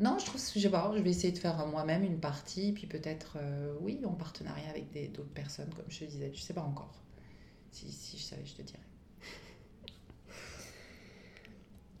non, 0.00 0.18
je 0.18 0.26
trouve, 0.26 0.40
je 0.56 0.68
pas, 0.68 0.92
je 0.96 1.00
vais 1.00 1.10
essayer 1.10 1.32
de 1.32 1.38
faire 1.38 1.64
moi-même 1.66 2.02
une 2.02 2.18
partie, 2.18 2.72
puis 2.72 2.86
peut-être, 2.86 3.36
euh, 3.40 3.74
oui, 3.80 4.00
en 4.04 4.14
partenariat 4.14 4.68
avec 4.70 5.12
d'autres 5.12 5.28
personnes, 5.30 5.72
comme 5.74 5.84
je 5.88 6.00
te 6.00 6.04
disais, 6.04 6.32
je 6.34 6.40
sais 6.40 6.54
pas 6.54 6.62
encore. 6.62 6.94
Si, 7.70 7.90
si 7.92 8.16
je 8.16 8.22
savais, 8.22 8.44
je 8.44 8.54
te 8.54 8.62
dirais. 8.62 8.78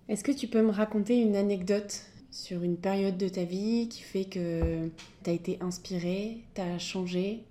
Est-ce 0.08 0.24
que 0.24 0.32
tu 0.32 0.48
peux 0.48 0.62
me 0.62 0.70
raconter 0.70 1.20
une 1.20 1.36
anecdote 1.36 2.02
sur 2.30 2.62
une 2.62 2.76
période 2.76 3.18
de 3.18 3.28
ta 3.28 3.44
vie 3.44 3.88
qui 3.88 4.02
fait 4.02 4.24
que 4.24 4.90
tu 5.22 5.30
as 5.30 5.32
été 5.32 5.58
inspirée, 5.60 6.44
tu 6.54 6.60
as 6.60 6.78
changé? 6.78 7.44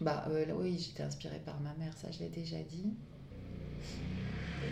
Bah 0.00 0.24
euh, 0.30 0.46
oui, 0.58 0.78
j'étais 0.78 1.02
inspirée 1.02 1.40
par 1.44 1.60
ma 1.60 1.74
mère, 1.74 1.96
ça 1.98 2.10
je 2.10 2.20
l'ai 2.20 2.28
déjà 2.28 2.56
dit 2.62 2.94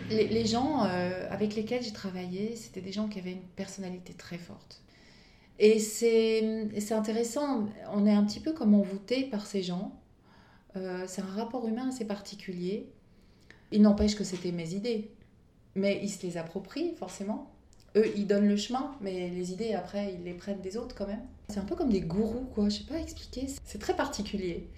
les, 0.09 0.45
gens 0.45 0.85
euh, 0.85 1.27
avec 1.29 1.55
lesquels 1.55 1.83
j'ai 1.83 1.93
travaillé, 1.93 2.55
c'était 2.55 2.81
des 2.81 2.91
gens 2.91 3.07
qui 3.07 3.19
avaient 3.19 3.33
une 3.33 3.47
personnalité 3.55 4.13
très 4.13 4.37
forte. 4.37 4.81
Et 5.59 5.79
c'est 5.79 6.91
intéressant, 6.91 7.67
on 7.91 8.05
est 8.05 8.13
un 8.13 8.23
petit 8.23 8.39
peu 8.39 8.53
comme 8.53 8.73
envoûté 8.73 9.23
par 9.23 9.45
ces 9.45 9.61
gens. 9.61 9.99
Euh, 10.77 11.03
c'est 11.07 11.21
un 11.21 11.25
rapport 11.25 11.67
humain 11.67 11.89
assez 11.89 12.05
particulier. 12.05 12.89
Il 13.71 13.81
n'empêche 13.81 14.15
que 14.15 14.23
c'était 14.23 14.53
mes 14.53 14.73
idées. 14.73 15.11
Mais 15.75 15.99
ils 16.01 16.09
se 16.09 16.25
les 16.25 16.37
approprient 16.37 16.95
forcément. 16.95 17.51
Eux, 17.95 18.05
ils 18.15 18.25
donnent 18.25 18.47
le 18.47 18.57
chemin, 18.57 18.95
mais 19.01 19.29
les 19.29 19.51
idées, 19.51 19.73
après, 19.73 20.13
ils 20.13 20.23
les 20.23 20.33
prennent 20.33 20.61
des 20.61 20.77
autres 20.77 20.95
quand 20.95 21.07
même. 21.07 21.25
C'est 21.49 21.59
un 21.59 21.65
peu 21.65 21.75
comme 21.75 21.89
des 21.89 22.01
gourous, 22.01 22.45
quoi. 22.53 22.69
Je 22.69 22.77
sais 22.77 22.83
pas 22.83 22.99
expliquer. 22.99 23.47
C'est 23.63 23.79
très 23.79 23.95
particulier. 23.95 24.69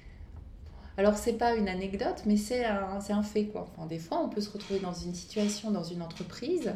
Alors, 0.97 1.17
c'est 1.17 1.33
pas 1.33 1.55
une 1.55 1.69
anecdote, 1.69 2.23
mais 2.25 2.37
c'est 2.37 2.65
un, 2.65 2.99
un, 3.09 3.23
fait. 3.23 3.45
Quoi. 3.45 3.67
des 3.89 3.99
fois, 3.99 4.19
on 4.23 4.29
peut 4.29 4.41
se 4.41 4.49
retrouver 4.49 4.79
dans 4.79 4.93
une 4.93 5.15
situation, 5.15 5.71
dans 5.71 5.83
une 5.83 6.01
entreprise, 6.01 6.73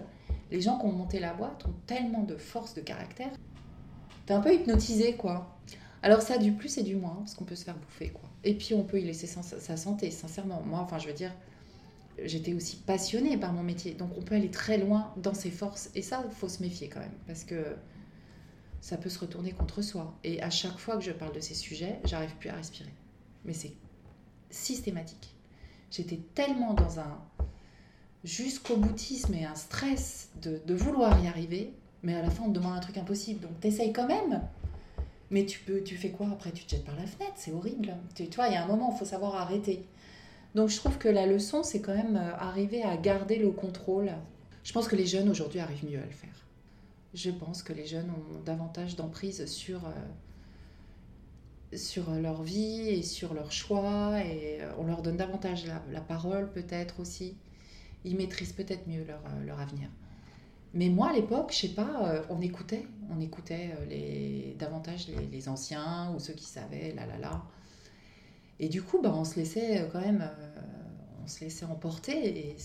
les 0.51 0.61
gens 0.61 0.77
qui 0.79 0.85
ont 0.85 0.91
monté 0.91 1.19
la 1.19 1.33
boîte 1.33 1.65
ont 1.65 1.73
tellement 1.85 2.23
de 2.23 2.37
force 2.37 2.73
de 2.73 2.81
caractère. 2.81 3.31
T'es 4.25 4.33
un 4.33 4.41
peu 4.41 4.53
hypnotisé, 4.53 5.15
quoi. 5.15 5.57
Alors, 6.01 6.21
ça 6.21 6.37
du 6.37 6.53
plus 6.53 6.77
et 6.77 6.83
du 6.83 6.95
moins, 6.95 7.15
parce 7.15 7.33
qu'on 7.35 7.45
peut 7.45 7.55
se 7.55 7.65
faire 7.65 7.75
bouffer, 7.75 8.09
quoi. 8.09 8.29
Et 8.43 8.55
puis, 8.55 8.73
on 8.73 8.83
peut 8.83 8.99
y 8.99 9.03
laisser 9.03 9.27
sa 9.27 9.77
santé, 9.77 10.11
sincèrement. 10.11 10.61
Moi, 10.65 10.79
enfin, 10.79 10.97
je 10.97 11.07
veux 11.07 11.13
dire, 11.13 11.31
j'étais 12.23 12.53
aussi 12.53 12.77
passionnée 12.77 13.37
par 13.37 13.53
mon 13.53 13.63
métier. 13.63 13.93
Donc, 13.93 14.11
on 14.17 14.21
peut 14.21 14.35
aller 14.35 14.51
très 14.51 14.77
loin 14.77 15.13
dans 15.17 15.33
ses 15.33 15.51
forces. 15.51 15.89
Et 15.95 16.01
ça, 16.01 16.23
faut 16.31 16.49
se 16.49 16.61
méfier 16.61 16.89
quand 16.89 16.99
même, 17.01 17.17
parce 17.27 17.43
que 17.43 17.75
ça 18.81 18.97
peut 18.97 19.09
se 19.09 19.19
retourner 19.19 19.51
contre 19.51 19.81
soi. 19.81 20.15
Et 20.23 20.41
à 20.41 20.49
chaque 20.49 20.77
fois 20.77 20.95
que 20.95 21.03
je 21.03 21.11
parle 21.11 21.33
de 21.33 21.39
ces 21.39 21.55
sujets, 21.55 21.99
j'arrive 22.05 22.35
plus 22.35 22.49
à 22.49 22.53
respirer. 22.53 22.93
Mais 23.43 23.53
c'est 23.53 23.73
systématique. 24.55 25.35
J'étais 25.91 26.19
tellement 26.33 26.73
dans 26.73 26.99
un 26.99 27.19
jusqu'au 28.23 28.77
boutisme 28.77 29.33
et 29.35 29.45
un 29.45 29.55
stress 29.55 30.29
de, 30.41 30.73
vouloir 30.73 31.23
y 31.23 31.27
arriver, 31.27 31.73
mais 32.03 32.15
à 32.15 32.21
la 32.21 32.29
fin 32.29 32.43
on 32.43 32.49
te 32.49 32.53
demande 32.53 32.75
un 32.77 32.79
truc 32.79 32.97
impossible, 32.97 33.41
donc 33.41 33.59
t'essayes 33.59 33.93
quand 33.93 34.07
même. 34.07 34.41
Mais 35.31 35.45
tu 35.45 35.59
peux, 35.59 35.81
tu 35.81 35.95
fais 35.95 36.09
quoi 36.09 36.27
après? 36.31 36.51
Tu 36.51 36.65
te 36.65 36.71
jettes 36.71 36.85
par 36.85 36.95
la 36.95 37.05
fenêtre, 37.05 37.33
c'est 37.35 37.51
horrible. 37.51 37.95
Tu, 38.15 38.25
vois, 38.35 38.47
il 38.47 38.53
y 38.53 38.55
a 38.55 38.63
un 38.63 38.67
moment, 38.67 38.91
il 38.93 38.99
faut 38.99 39.05
savoir 39.05 39.35
arrêter. 39.35 39.85
Donc 40.53 40.69
je 40.69 40.77
trouve 40.77 40.97
que 40.97 41.09
la 41.09 41.25
leçon, 41.25 41.63
c'est 41.63 41.81
quand 41.81 41.95
même 41.95 42.15
euh, 42.15 42.35
arriver 42.37 42.83
à 42.83 42.95
garder 42.95 43.37
le 43.37 43.51
contrôle. 43.51 44.11
Je 44.63 44.71
pense 44.71 44.87
que 44.87 44.95
les 44.95 45.05
jeunes 45.05 45.29
aujourd'hui 45.29 45.59
arrivent 45.59 45.85
mieux 45.85 45.99
à 45.99 46.05
le 46.05 46.11
faire. 46.11 46.45
Je 47.13 47.31
pense 47.31 47.63
que 47.63 47.73
les 47.73 47.85
jeunes 47.85 48.09
ont 48.09 48.43
davantage 48.43 48.95
d'emprise 48.95 49.45
sur 49.45 49.85
euh, 49.85 49.91
sur 51.77 52.11
leur 52.11 52.43
vie 52.43 52.89
et 52.89 53.03
sur 53.03 53.33
leurs 53.33 53.51
choix 53.51 54.19
et 54.23 54.61
euh, 54.61 54.71
on 54.77 54.85
leur 54.85 55.01
donne 55.01 55.17
davantage 55.17 55.65
la, 55.91 56.01
parole 56.01 56.51
peut-être 56.51 56.99
aussi. 56.99 57.35
Ils 58.03 58.15
maîtrisent 58.15 58.53
peut-être 58.53 58.87
mieux 58.87 59.03
leur, 59.03 59.21
euh, 59.25 59.45
leur, 59.45 59.59
avenir. 59.59 59.89
Mais 60.73 60.89
moi 60.89 61.09
à 61.09 61.13
l'époque, 61.13 61.51
je 61.51 61.67
sais 61.67 61.73
pas, 61.73 62.09
euh, 62.09 62.23
on 62.29 62.41
écoutait, 62.41 62.85
on 63.09 63.19
écoutait 63.19 63.75
les, 63.89 64.55
davantage 64.59 65.07
les, 65.07 65.49
anciens 65.49 66.13
ou 66.15 66.19
ceux 66.19 66.33
qui 66.33 66.45
savaient, 66.45 66.93
là 66.93 67.05
là 67.05 67.17
là. 67.17 67.43
Et 68.59 68.69
du 68.69 68.81
coup, 68.81 69.01
bah, 69.01 69.13
on 69.13 69.25
se 69.25 69.35
laissait 69.35 69.87
quand 69.91 70.01
même, 70.01 70.29
on 71.23 71.27
se 71.27 71.41
laissait 71.41 71.65
emporter 71.65 72.49
et 72.49 72.55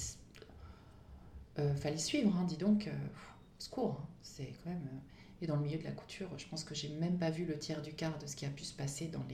fallait 1.77 1.99
suivre, 1.99 2.35
hein, 2.37 2.45
dis 2.49 2.57
donc, 2.57 2.89
secours, 3.59 3.99
hein, 4.01 4.09
c'est 4.23 4.55
quand 4.65 4.71
même 4.71 4.89
et 5.43 5.47
dans 5.47 5.57
le 5.57 5.63
milieu 5.63 5.79
de 5.79 5.85
la 5.85 5.93
couture, 5.93 6.29
je 6.37 6.47
pense 6.47 6.65
que 6.65 6.75
j'ai 6.75 6.89
même 6.89 7.19
pas 7.19 7.31
vu 7.31 7.45
le 7.45 7.59
tiers 7.59 7.81
du 7.81 7.93
quart 7.93 8.19
de 8.19 8.27
ce 8.27 8.37
qui 8.37 8.45
a 8.45 8.51
pu 8.51 8.65
se 8.65 8.75
passer 8.75 9.07
dans 9.07 9.25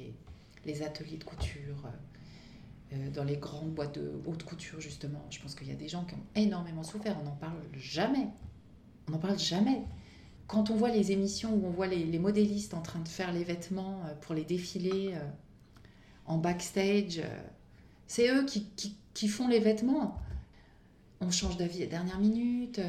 les, 0.65 0.83
ateliers 0.83 1.17
de 1.17 1.25
couture, 1.25 1.85
euh, 1.85 2.95
euh, 2.95 3.11
dans 3.11 3.25
les 3.25 3.37
grandes 3.37 3.73
boîtes 3.73 3.97
de 3.97 4.13
haute 4.27 4.45
couture, 4.45 4.81
justement. 4.81 5.25
Je 5.31 5.41
pense 5.41 5.55
qu'il 5.55 5.69
y 5.69 5.73
a 5.73 5.77
des 5.77 5.89
gens 5.89 6.05
qui 6.05 6.15
ont 6.15 6.27
énormément 6.35 6.83
souffert. 6.83 7.17
On 7.21 7.25
n'en 7.25 7.37
parle 7.37 7.59
jamais. 7.77 8.29
On 9.09 9.13
n'en 9.13 9.19
parle 9.19 9.39
jamais. 9.39 9.83
Quand 10.47 10.71
on 10.71 10.77
voit 10.77 10.91
les 10.91 11.11
émissions 11.11 11.53
où 11.55 11.67
on 11.67 11.71
voit 11.71 11.89
les, 11.89 12.19
modélistes 12.19 12.75
en 12.75 12.83
train 12.83 13.01
de 13.01 13.09
faire 13.09 13.33
les 13.33 13.43
vêtements 13.43 14.03
euh, 14.07 14.15
pour 14.21 14.35
les 14.35 14.45
défilés 14.45 15.15
en 16.25 16.39
backstage, 16.39 17.23
c'est 18.07 18.29
eux 18.29 18.45
qui, 18.45 18.67
qui, 18.77 18.97
qui, 19.15 19.29
font 19.29 19.49
les 19.49 19.61
vêtements. 19.61 20.21
On 21.21 21.31
change 21.31 21.57
d'avis 21.57 21.83
à 21.83 21.87
dernière 21.87 22.19
minute. 22.19 22.81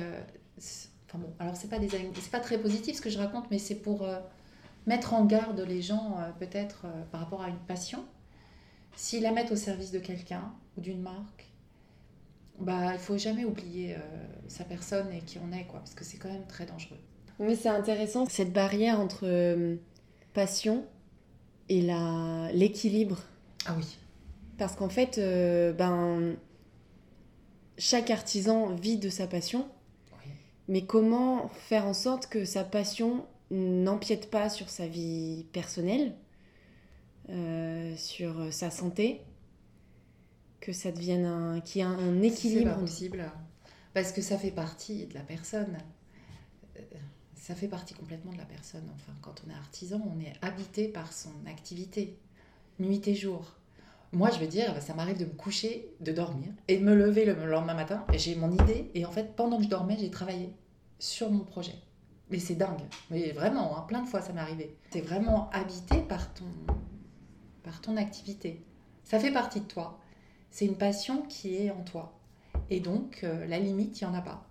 Enfin 1.07 1.19
bon, 1.19 1.33
alors 1.39 1.55
c'est 1.55 1.69
pas 1.69 1.79
des 1.79 1.87
c'est 1.89 2.31
pas 2.31 2.39
très 2.39 2.57
positif 2.57 2.97
ce 2.97 3.01
que 3.01 3.09
je 3.09 3.17
raconte, 3.17 3.49
mais 3.49 3.59
c'est 3.59 3.75
pour 3.75 4.03
euh, 4.03 4.19
mettre 4.85 5.13
en 5.13 5.25
garde 5.25 5.59
les 5.61 5.81
gens 5.81 6.17
euh, 6.19 6.31
peut-être 6.37 6.83
euh, 6.85 7.03
par 7.11 7.21
rapport 7.21 7.41
à 7.41 7.49
une 7.49 7.59
passion. 7.59 8.03
S'ils 8.95 9.23
la 9.23 9.31
mettent 9.31 9.51
au 9.51 9.55
service 9.55 9.91
de 9.91 9.99
quelqu'un 9.99 10.51
ou 10.75 10.81
d'une 10.81 11.01
marque, 11.01 11.45
bah 12.59 12.93
il 12.93 12.99
faut 12.99 13.17
jamais 13.17 13.45
oublier 13.45 13.95
sa 14.47 14.63
personne 14.63 15.11
et 15.11 15.19
qui 15.19 15.37
on 15.37 15.55
est 15.55 15.65
quoi, 15.65 15.79
parce 15.79 15.93
que 15.93 16.03
c'est 16.03 16.17
quand 16.17 16.31
même 16.31 16.47
très 16.47 16.65
dangereux. 16.65 16.97
Mais 17.37 17.55
c'est 17.55 17.69
intéressant, 17.69 18.25
cette 18.25 18.51
barrière 18.51 18.99
entre 18.99 19.77
passion 20.33 20.83
et 21.69 21.83
l'équilibre. 22.53 23.19
Ah 23.67 23.75
oui. 23.77 23.99
Parce 24.57 24.75
qu'en 24.75 24.89
fait, 24.89 25.19
ben, 25.77 26.35
chaque 27.77 28.09
artisan 28.09 28.73
vit 28.73 28.97
de 28.97 29.09
sa 29.09 29.27
passion. 29.27 29.67
Mais 30.67 30.85
comment 30.85 31.47
faire 31.47 31.85
en 31.85 31.93
sorte 31.93 32.27
que 32.27 32.45
sa 32.45 32.63
passion 32.63 33.25
n'empiète 33.51 34.29
pas 34.29 34.49
sur 34.49 34.69
sa 34.69 34.87
vie 34.87 35.45
personnelle, 35.53 36.13
euh, 37.29 37.95
sur 37.95 38.51
sa 38.51 38.69
santé, 38.69 39.21
que 40.59 40.73
ça 40.73 40.91
devienne 40.91 41.25
un, 41.25 41.61
qu'il 41.61 41.79
y 41.79 41.83
ait 41.83 41.87
un, 41.87 42.21
équilibre? 42.21 42.71
C'est 42.73 42.79
possible, 42.81 43.31
parce 43.93 44.11
que 44.11 44.21
ça 44.21 44.37
fait 44.37 44.51
partie 44.51 45.05
de 45.05 45.13
la 45.13 45.21
personne. 45.21 45.77
Euh, 46.77 46.81
ça 47.35 47.55
fait 47.55 47.69
partie 47.69 47.93
complètement 47.93 48.33
de 48.33 48.37
la 48.37 48.45
personne. 48.45 48.83
Enfin, 48.95 49.13
quand 49.21 49.41
on 49.45 49.49
est 49.49 49.55
artisan, 49.55 50.01
on 50.13 50.19
est 50.19 50.33
habité 50.41 50.89
par 50.89 51.13
son 51.13 51.31
activité, 51.45 52.17
nuit 52.79 53.07
et 53.07 53.15
jour. 53.15 53.55
Moi, 54.13 54.29
je 54.31 54.39
veux 54.39 54.47
dire, 54.47 54.81
ça 54.81 54.93
m'arrive 54.93 55.19
de 55.19 55.25
me 55.25 55.33
coucher, 55.33 55.93
de 55.99 56.11
dormir 56.11 56.49
et 56.67 56.77
de 56.77 56.83
me 56.83 56.95
lever 56.95 57.25
le 57.25 57.33
lendemain 57.45 57.73
matin. 57.73 58.05
J'ai 58.13 58.35
mon 58.35 58.51
idée. 58.51 58.89
Et 58.93 59.05
en 59.05 59.11
fait, 59.11 59.35
pendant 59.35 59.57
que 59.57 59.63
je 59.63 59.69
dormais, 59.69 59.97
j'ai 59.99 60.09
travaillé 60.09 60.53
sur 60.97 61.29
mon 61.29 61.43
projet. 61.43 61.75
Mais 62.29 62.39
c'est 62.39 62.55
dingue. 62.55 62.81
Mais 63.09 63.31
vraiment, 63.31 63.77
hein, 63.77 63.85
plein 63.87 64.01
de 64.01 64.07
fois, 64.07 64.21
ça 64.21 64.31
m'est 64.31 64.41
arrivé. 64.41 64.75
C'est 64.91 65.01
vraiment 65.01 65.49
habité 65.51 66.01
par 66.01 66.33
ton, 66.33 66.45
par 67.63 67.81
ton 67.81 67.97
activité. 67.97 68.63
Ça 69.03 69.19
fait 69.19 69.31
partie 69.31 69.61
de 69.61 69.65
toi. 69.65 69.99
C'est 70.51 70.65
une 70.65 70.77
passion 70.77 71.23
qui 71.23 71.55
est 71.55 71.71
en 71.71 71.83
toi. 71.83 72.17
Et 72.69 72.79
donc, 72.79 73.21
euh, 73.23 73.45
la 73.47 73.59
limite, 73.59 73.99
il 73.99 74.07
n'y 74.07 74.13
en 74.13 74.17
a 74.17 74.21
pas. 74.21 74.47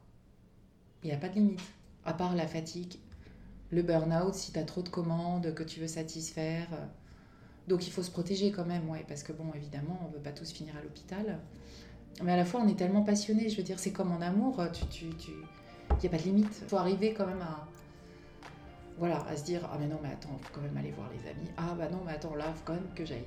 Il 1.02 1.08
n'y 1.08 1.14
a 1.14 1.18
pas 1.18 1.28
de 1.28 1.34
limite. 1.34 1.60
À 2.04 2.12
part 2.12 2.34
la 2.34 2.46
fatigue, 2.46 2.98
le 3.70 3.82
burn-out, 3.82 4.34
si 4.34 4.52
tu 4.52 4.58
as 4.58 4.64
trop 4.64 4.82
de 4.82 4.88
commandes 4.88 5.54
que 5.54 5.62
tu 5.62 5.80
veux 5.80 5.88
satisfaire. 5.88 6.68
Donc 7.68 7.86
il 7.86 7.92
faut 7.92 8.02
se 8.02 8.10
protéger 8.10 8.52
quand 8.52 8.64
même, 8.64 8.88
ouais, 8.88 9.04
parce 9.08 9.22
que 9.22 9.32
bon, 9.32 9.52
évidemment, 9.54 9.98
on 10.04 10.08
ne 10.08 10.14
veut 10.14 10.22
pas 10.22 10.32
tous 10.32 10.52
finir 10.52 10.76
à 10.76 10.82
l'hôpital. 10.82 11.38
Mais 12.22 12.32
à 12.32 12.36
la 12.36 12.44
fois, 12.44 12.60
on 12.64 12.68
est 12.68 12.78
tellement 12.78 13.02
passionné, 13.02 13.48
je 13.48 13.56
veux 13.56 13.62
dire, 13.62 13.78
c'est 13.78 13.92
comme 13.92 14.12
en 14.12 14.20
amour, 14.20 14.62
tu, 14.72 14.86
tu, 14.86 15.14
tu... 15.16 15.32
il 15.90 15.96
n'y 16.00 16.06
a 16.06 16.10
pas 16.10 16.18
de 16.18 16.22
limite. 16.22 16.60
Il 16.62 16.68
faut 16.68 16.76
arriver 16.76 17.12
quand 17.12 17.26
même 17.26 17.42
à, 17.42 17.66
voilà, 18.98 19.22
à 19.26 19.36
se 19.36 19.44
dire, 19.44 19.68
ah 19.70 19.76
mais 19.78 19.86
non, 19.86 19.98
mais 20.02 20.10
attends, 20.10 20.38
faut 20.40 20.54
quand 20.54 20.62
même 20.62 20.76
aller 20.76 20.92
voir 20.92 21.10
les 21.10 21.28
amis. 21.28 21.50
Ah 21.56 21.74
bah 21.76 21.88
non, 21.90 22.00
mais 22.06 22.12
attends, 22.12 22.34
là, 22.34 22.44
faut 22.54 22.62
quand 22.64 22.74
même 22.74 22.88
que 22.94 23.04
j'aille 23.04 23.26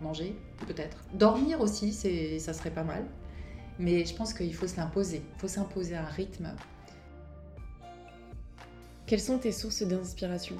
manger, 0.00 0.36
peut-être. 0.66 0.96
Dormir 1.14 1.60
aussi, 1.60 1.92
ça 1.92 2.52
serait 2.52 2.70
pas 2.70 2.84
mal. 2.84 3.04
Mais 3.78 4.04
je 4.04 4.14
pense 4.14 4.34
qu'il 4.34 4.54
faut 4.54 4.66
se 4.66 4.76
l'imposer. 4.76 5.22
Il 5.34 5.40
faut 5.40 5.48
s'imposer 5.48 5.96
un 5.96 6.04
rythme. 6.04 6.54
Quelles 9.06 9.20
sont 9.20 9.38
tes 9.38 9.52
sources 9.52 9.82
d'inspiration? 9.82 10.56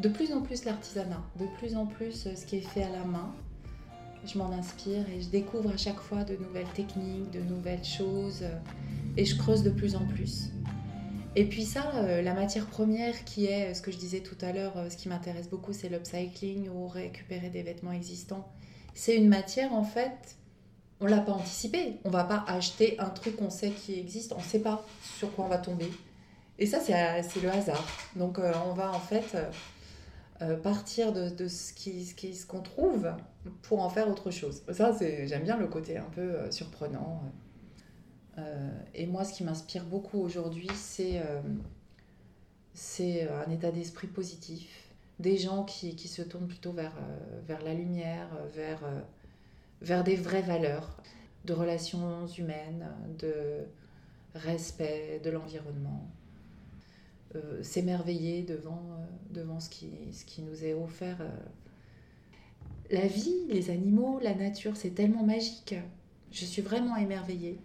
De 0.00 0.08
plus 0.08 0.32
en 0.32 0.40
plus 0.40 0.64
l'artisanat, 0.64 1.22
de 1.38 1.46
plus 1.58 1.76
en 1.76 1.84
plus 1.84 2.26
euh, 2.26 2.34
ce 2.34 2.46
qui 2.46 2.56
est 2.56 2.68
fait 2.68 2.82
à 2.82 2.88
la 2.88 3.04
main. 3.04 3.34
Je 4.24 4.38
m'en 4.38 4.50
inspire 4.52 5.08
et 5.10 5.20
je 5.20 5.28
découvre 5.28 5.70
à 5.70 5.76
chaque 5.76 6.00
fois 6.00 6.24
de 6.24 6.36
nouvelles 6.36 6.68
techniques, 6.74 7.30
de 7.30 7.40
nouvelles 7.40 7.84
choses 7.84 8.40
euh, 8.42 8.58
et 9.16 9.24
je 9.24 9.36
creuse 9.36 9.62
de 9.62 9.70
plus 9.70 9.96
en 9.96 10.06
plus. 10.06 10.50
Et 11.36 11.44
puis 11.44 11.64
ça, 11.64 11.92
euh, 11.96 12.22
la 12.22 12.32
matière 12.32 12.66
première 12.66 13.24
qui 13.24 13.44
est, 13.44 13.74
ce 13.74 13.82
que 13.82 13.92
je 13.92 13.98
disais 13.98 14.20
tout 14.20 14.36
à 14.40 14.52
l'heure, 14.52 14.74
ce 14.90 14.96
qui 14.96 15.08
m'intéresse 15.08 15.48
beaucoup, 15.48 15.72
c'est 15.72 15.88
l'upcycling 15.88 16.68
ou 16.70 16.88
récupérer 16.88 17.50
des 17.50 17.62
vêtements 17.62 17.92
existants. 17.92 18.50
C'est 18.94 19.16
une 19.16 19.28
matière, 19.28 19.72
en 19.72 19.84
fait, 19.84 20.36
on 21.00 21.06
l'a 21.06 21.20
pas 21.20 21.32
anticipé. 21.32 21.98
On 22.04 22.10
va 22.10 22.24
pas 22.24 22.44
acheter 22.48 22.98
un 22.98 23.10
truc 23.10 23.36
qu'on 23.36 23.50
sait 23.50 23.70
qui 23.70 23.98
existe, 23.98 24.32
on 24.32 24.40
sait 24.40 24.60
pas 24.60 24.84
sur 25.18 25.32
quoi 25.34 25.44
on 25.44 25.48
va 25.48 25.58
tomber. 25.58 25.90
Et 26.58 26.66
ça, 26.66 26.78
c'est 26.80 27.42
le 27.42 27.50
hasard. 27.50 27.86
Donc 28.16 28.38
on 28.38 28.74
va 28.74 28.92
en 28.92 29.00
fait 29.00 29.34
euh, 30.42 30.56
partir 30.56 31.12
de, 31.12 31.48
ce 31.48 31.72
qu'on 31.74 32.00
ce 32.00 32.32
ce 32.32 32.46
qu'on 32.46 32.62
trouve 32.62 33.12
pour 33.62 33.82
en 33.82 33.90
faire 33.90 34.08
autre 34.08 34.30
chose. 34.30 34.62
Ça, 34.72 34.96
j'aime 34.98 35.42
bien 35.42 35.58
le 35.58 35.66
côté 35.66 35.98
un 35.98 36.08
peu 36.14 36.20
euh, 36.20 36.50
surprenant. 36.50 37.22
Euh, 38.38 38.70
et 38.94 39.06
moi, 39.06 39.24
ce 39.24 39.34
qui 39.34 39.44
m'inspire 39.44 39.84
beaucoup 39.84 40.18
aujourd'hui, 40.18 40.68
c'est 40.74 41.22
c'est 42.72 43.28
un 43.28 43.50
état 43.50 43.70
d'esprit 43.70 44.06
positif. 44.06 44.88
Des 45.18 45.36
gens 45.36 45.64
qui, 45.64 45.96
qui, 45.96 46.08
se 46.08 46.22
tournent 46.22 46.48
plutôt 46.48 46.72
vers, 46.72 46.94
vers 47.46 47.62
la 47.62 47.74
lumière, 47.74 48.28
vers, 48.54 48.80
vers 49.82 50.02
des 50.02 50.16
vraies 50.16 50.40
valeurs 50.40 50.96
de 51.44 51.52
relations 51.52 52.26
humaines, 52.26 52.88
de 53.18 53.66
respect 54.34 55.20
de 55.22 55.28
l'environnement. 55.28 56.08
Euh, 57.36 57.62
s'émerveiller 57.62 58.42
devant, 58.42 58.82
euh, 58.90 59.04
devant 59.30 59.60
ce, 59.60 59.70
qui, 59.70 59.88
ce 60.10 60.24
qui 60.24 60.42
nous 60.42 60.64
est 60.64 60.74
offert. 60.74 61.18
Euh. 61.20 61.28
La 62.90 63.06
vie, 63.06 63.46
les 63.48 63.70
animaux, 63.70 64.18
la 64.20 64.34
nature, 64.34 64.76
c'est 64.76 64.90
tellement 64.90 65.22
magique. 65.22 65.76
Je 66.32 66.44
suis 66.44 66.60
vraiment 66.60 66.96
émerveillée 66.96 67.60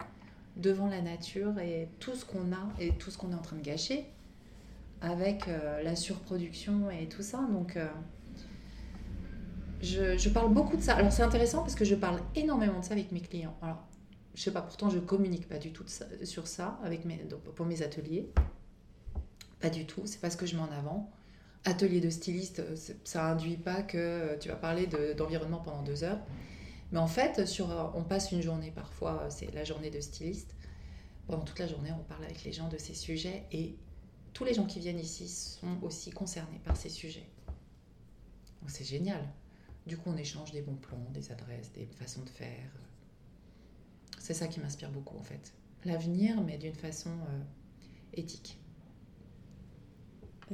devant 0.56 0.86
la 0.86 1.02
nature 1.02 1.58
et 1.58 1.88
tout 1.98 2.14
ce 2.14 2.24
qu'on 2.24 2.52
a 2.52 2.80
et 2.80 2.92
tout 2.92 3.10
ce 3.10 3.18
qu'on 3.18 3.32
est 3.32 3.34
en 3.34 3.42
train 3.42 3.56
de 3.56 3.62
gâcher 3.62 4.06
avec 5.00 5.46
la 5.46 5.94
surproduction 5.96 6.90
et 6.90 7.08
tout 7.08 7.22
ça. 7.22 7.38
Donc, 7.52 7.76
je, 9.82 10.16
je, 10.16 10.28
parle 10.30 10.54
beaucoup 10.54 10.76
de 10.76 10.82
ça. 10.82 10.94
Alors, 10.94 11.12
c'est 11.12 11.22
intéressant 11.22 11.58
parce 11.58 11.74
que 11.74 11.84
je 11.84 11.94
parle 11.94 12.20
énormément 12.34 12.80
de 12.80 12.84
ça 12.84 12.92
avec 12.92 13.12
mes 13.12 13.20
clients. 13.20 13.56
Alors, 13.60 13.84
je 14.34 14.42
sais 14.42 14.52
pas, 14.52 14.62
pourtant, 14.62 14.90
je 14.90 14.98
communique 14.98 15.48
pas 15.48 15.58
du 15.58 15.72
tout 15.72 15.84
sur 16.22 16.46
ça 16.46 16.78
avec 16.84 17.04
mes, 17.04 17.18
pour 17.54 17.66
mes 17.66 17.82
ateliers. 17.82 18.30
Pas 19.66 19.70
du 19.70 19.84
tout, 19.84 20.02
c'est 20.04 20.20
pas 20.20 20.30
ce 20.30 20.36
que 20.36 20.46
je 20.46 20.54
mets 20.54 20.62
en 20.62 20.70
avant. 20.70 21.10
Atelier 21.64 22.00
de 22.00 22.08
styliste, 22.08 22.62
ça 23.02 23.32
induit 23.32 23.56
pas 23.56 23.82
que 23.82 24.38
tu 24.38 24.48
vas 24.48 24.54
parler 24.54 24.86
d'environnement 25.16 25.58
pendant 25.58 25.82
deux 25.82 26.04
heures. 26.04 26.20
Mais 26.92 27.00
en 27.00 27.08
fait, 27.08 27.48
sur, 27.48 27.66
on 27.96 28.04
passe 28.04 28.30
une 28.30 28.42
journée 28.42 28.70
parfois, 28.70 29.28
c'est 29.28 29.52
la 29.52 29.64
journée 29.64 29.90
de 29.90 30.00
styliste. 30.00 30.54
Pendant 31.26 31.42
toute 31.42 31.58
la 31.58 31.66
journée, 31.66 31.90
on 31.98 32.04
parle 32.04 32.22
avec 32.22 32.44
les 32.44 32.52
gens 32.52 32.68
de 32.68 32.78
ces 32.78 32.94
sujets 32.94 33.42
et 33.50 33.74
tous 34.34 34.44
les 34.44 34.54
gens 34.54 34.66
qui 34.66 34.78
viennent 34.78 35.00
ici 35.00 35.26
sont 35.26 35.82
aussi 35.82 36.12
concernés 36.12 36.60
par 36.62 36.76
ces 36.76 36.88
sujets. 36.88 37.28
C'est 38.68 38.84
génial. 38.84 39.28
Du 39.84 39.96
coup, 39.96 40.10
on 40.10 40.16
échange 40.16 40.52
des 40.52 40.62
bons 40.62 40.76
plans, 40.76 41.10
des 41.12 41.32
adresses, 41.32 41.72
des 41.72 41.86
façons 41.86 42.22
de 42.22 42.30
faire. 42.30 42.70
C'est 44.20 44.34
ça 44.34 44.46
qui 44.46 44.60
m'inspire 44.60 44.92
beaucoup 44.92 45.18
en 45.18 45.24
fait. 45.24 45.52
L'avenir, 45.84 46.40
mais 46.40 46.56
d'une 46.56 46.72
façon 46.72 47.10
euh, 47.10 47.42
éthique. 48.12 48.60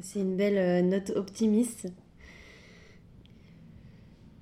C'est 0.00 0.20
une 0.20 0.37
belle 0.37 0.57
euh, 0.57 0.81
note 0.81 1.11
optimiste. 1.11 1.88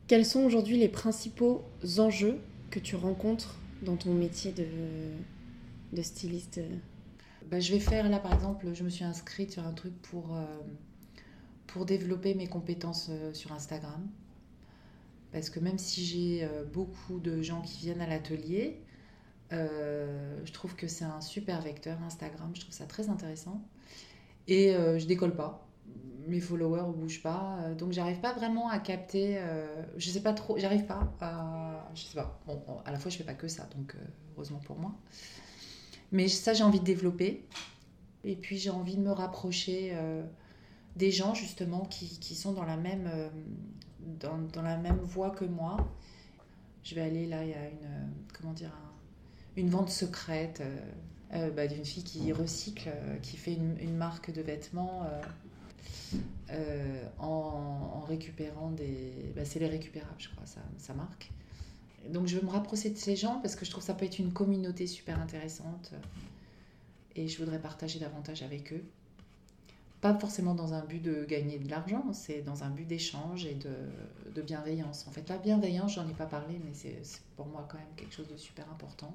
Quels 0.07 0.25
sont 0.25 0.45
aujourd'hui 0.45 0.79
les 0.79 0.89
principaux 0.89 1.65
enjeux 1.99 2.39
que 2.71 2.79
tu 2.79 2.95
rencontres 2.95 3.59
dans 3.83 3.97
ton 3.97 4.15
métier 4.15 4.53
de, 4.53 6.03
styliste? 6.03 6.61
Bah, 7.51 7.59
Je 7.59 7.73
vais 7.73 7.81
faire 7.81 8.09
là 8.09 8.21
par 8.21 8.33
exemple, 8.33 8.73
je 8.75 8.85
me 8.85 8.89
suis 8.91 9.05
inscrite 9.05 9.51
sur 9.51 9.67
un 9.67 9.73
truc 9.73 9.93
pour, 10.03 10.37
euh, 10.37 11.85
développer 11.85 12.35
mes 12.35 12.47
compétences 12.47 13.09
euh, 13.11 13.33
sur 13.33 13.53
Instagram. 13.53 14.07
Parce 15.33 15.51
que 15.51 15.59
même 15.61 15.79
si 15.79 16.05
j'ai 16.05 16.49
beaucoup 16.73 17.21
de 17.21 17.41
gens 17.41 17.63
qui 17.63 17.79
viennent 17.79 18.01
à 18.01 18.09
l'atelier, 18.09 18.83
je 19.53 20.53
trouve 20.53 20.75
que 20.75 20.89
c'est 20.89 21.05
un 21.05 21.21
super 21.21 21.61
vecteur 21.61 22.03
Instagram, 22.03 22.51
je 22.53 22.63
trouve 22.63 22.75
ça 22.75 22.85
très 22.85 23.09
intéressant. 23.09 23.63
Et 24.51 24.75
euh, 24.75 24.99
je 24.99 25.07
décolle 25.07 25.35
pas. 25.35 25.65
Mes 26.27 26.41
followers 26.41 26.93
bougent 26.95 27.23
pas. 27.23 27.59
Euh, 27.61 27.75
donc 27.75 27.93
j'arrive 27.93 28.19
pas 28.19 28.33
vraiment 28.35 28.69
à 28.69 28.81
capter. 28.81 29.39
Euh, 29.39 29.67
je 29.97 30.11
sais 30.11 30.23
pas 30.23 30.35
trop. 30.35 30.59
J'arrive 30.59 30.85
pas 30.85 31.09
à. 31.21 31.89
Je 31.95 32.03
sais 32.03 32.17
pas. 32.17 32.39
Bon, 32.47 32.61
à 32.85 32.91
la 32.91 32.99
fois, 32.99 33.11
je 33.11 33.17
fais 33.17 33.25
pas 33.25 33.35
que 33.35 33.49
ça. 33.49 33.69
Donc 33.77 33.97
heureusement 34.35 34.59
pour 34.59 34.77
moi. 34.77 34.93
Mais 36.11 36.27
ça, 36.27 36.53
j'ai 36.53 36.65
envie 36.65 36.81
de 36.81 36.85
développer. 36.85 37.47
Et 38.25 38.35
puis 38.35 38.59
j'ai 38.59 38.71
envie 38.71 38.97
de 38.97 39.03
me 39.03 39.13
rapprocher 39.13 39.97
des 40.97 41.11
gens 41.11 41.33
justement 41.33 41.87
qui, 41.87 42.19
qui, 42.19 42.35
sont 42.35 42.53
dans 42.53 42.65
la 42.65 42.77
même 42.77 43.09
dans, 44.21 44.37
dans, 44.53 44.61
la 44.61 44.77
même 44.77 44.99
voie 44.99 45.31
que 45.31 45.47
moi. 45.47 45.77
Je 46.83 46.95
vais 46.97 47.01
aller 47.01 47.27
là, 47.27 47.45
il 47.45 47.51
y 47.51 47.55
a 47.55 47.66
une 47.68 48.12
comment 48.37 48.53
dire 48.53 48.77
une 49.57 49.70
vente 49.70 49.89
secrète 49.89 50.62
bah, 51.33 51.66
d'une 51.66 51.85
fille 51.85 52.03
qui 52.03 52.33
recycle, 52.33 52.89
euh, 52.89 53.16
qui 53.18 53.37
fait 53.37 53.55
une, 53.55 53.97
marque 53.97 54.33
de 54.33 54.43
vêtements 54.43 55.07
euh, 56.51 57.05
en, 57.18 58.01
récupérant 58.09 58.70
des... 58.70 59.33
Bah, 59.37 59.45
c'est 59.45 59.61
les 59.61 59.68
récupérables, 59.68 60.14
je 60.18 60.28
crois, 60.31 60.45
sa 60.78 60.95
marque. 60.95 61.31
Donc 62.09 62.26
je 62.26 62.37
veux 62.37 62.47
me 62.47 62.51
rapprocher 62.51 62.91
de 62.91 62.97
ces 62.97 63.14
gens 63.14 63.41
parce 63.41 63.57
que 63.57 63.64
je 63.64 63.70
trouve 63.70 63.83
que 63.83 63.87
ça 63.87 63.95
peut 63.95 64.07
être 64.07 64.18
une 64.18 64.33
communauté 64.33 64.87
super 64.87 65.20
intéressante 65.20 65.93
et 67.14 67.28
je 67.28 67.39
voudrais 67.39 67.59
partager 67.59 67.99
davantage 67.99 68.43
avec 68.43 68.72
eux. 68.72 68.83
Pas 70.01 70.18
forcément 70.18 70.55
dans 70.55 70.72
un 70.72 70.83
but 70.83 71.03
de 71.03 71.24
gagner 71.24 71.59
de 71.59 71.68
l'argent, 71.68 72.12
c'est 72.14 72.41
dans 72.41 72.64
un 72.64 72.70
but 72.70 72.87
d'échange 72.87 73.45
et 73.45 73.55
de, 73.55 74.33
de, 74.35 74.41
bienveillance. 74.41 75.07
En 75.07 75.11
fait, 75.11 75.28
la 75.28 75.37
bienveillance, 75.37 75.95
j'en 75.95 76.09
ai 76.09 76.14
pas 76.14 76.24
parlé, 76.24 76.59
mais 76.64 76.72
c'est 76.72 77.20
pour 77.37 77.47
moi 77.47 77.68
quand 77.70 77.76
même 77.76 77.95
quelque 77.97 78.14
chose 78.14 78.28
de 78.28 78.39
super 78.39 78.64
important. 78.70 79.14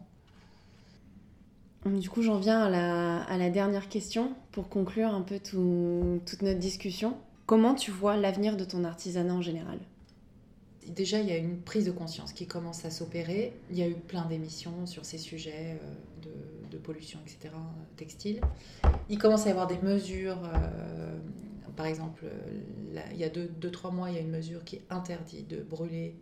Du 1.85 2.09
coup, 2.09 2.23
j'en 2.23 2.39
viens 2.39 2.63
à 2.63 3.37
la, 3.37 3.49
dernière 3.51 3.87
question 3.87 4.33
pour 4.51 4.69
conclure 4.69 5.13
un 5.13 5.21
peu 5.21 5.37
tout, 5.37 6.19
toute 6.25 6.41
notre 6.41 6.57
discussion. 6.57 7.15
Comment 7.45 7.75
tu 7.75 7.91
vois 7.91 8.17
l'avenir 8.17 8.57
de 8.57 8.65
ton 8.65 8.83
artisanat 8.83 9.35
en 9.35 9.41
général? 9.43 9.77
Déjà, 10.87 11.19
il 11.19 11.29
y 11.29 11.31
a 11.31 11.37
une 11.37 11.61
prise 11.61 11.85
de 11.85 11.91
conscience 11.91 12.33
qui 12.33 12.47
commence 12.47 12.85
à 12.85 12.89
s'opérer. 12.89 13.53
Il 13.69 13.77
y 13.77 13.83
a 13.83 13.87
eu 13.87 13.93
plein 13.93 14.25
d'émissions 14.25 14.87
sur 14.87 15.05
ces 15.05 15.19
sujets 15.19 15.79
de, 16.23 16.71
de, 16.71 16.77
pollution, 16.79 17.19
etc., 17.23 17.53
textile. 17.97 18.41
Il 19.09 19.19
commence 19.19 19.45
à 19.45 19.49
y 19.49 19.51
avoir 19.51 19.67
des 19.67 19.77
mesures. 19.77 20.39
Euh, 20.43 21.17
par 21.75 21.85
exemple, 21.85 22.25
il 23.11 23.17
y 23.17 23.23
a 23.23 23.29
2-3 23.29 23.47
deux, 23.59 23.71
trois 23.71 23.91
mois, 23.91 24.09
il 24.09 24.15
y 24.15 24.17
a 24.17 24.21
une 24.21 24.31
mesure 24.31 24.63
qui 24.63 24.81
interdit 24.89 25.43
de 25.43 25.61
brûler 25.61 26.15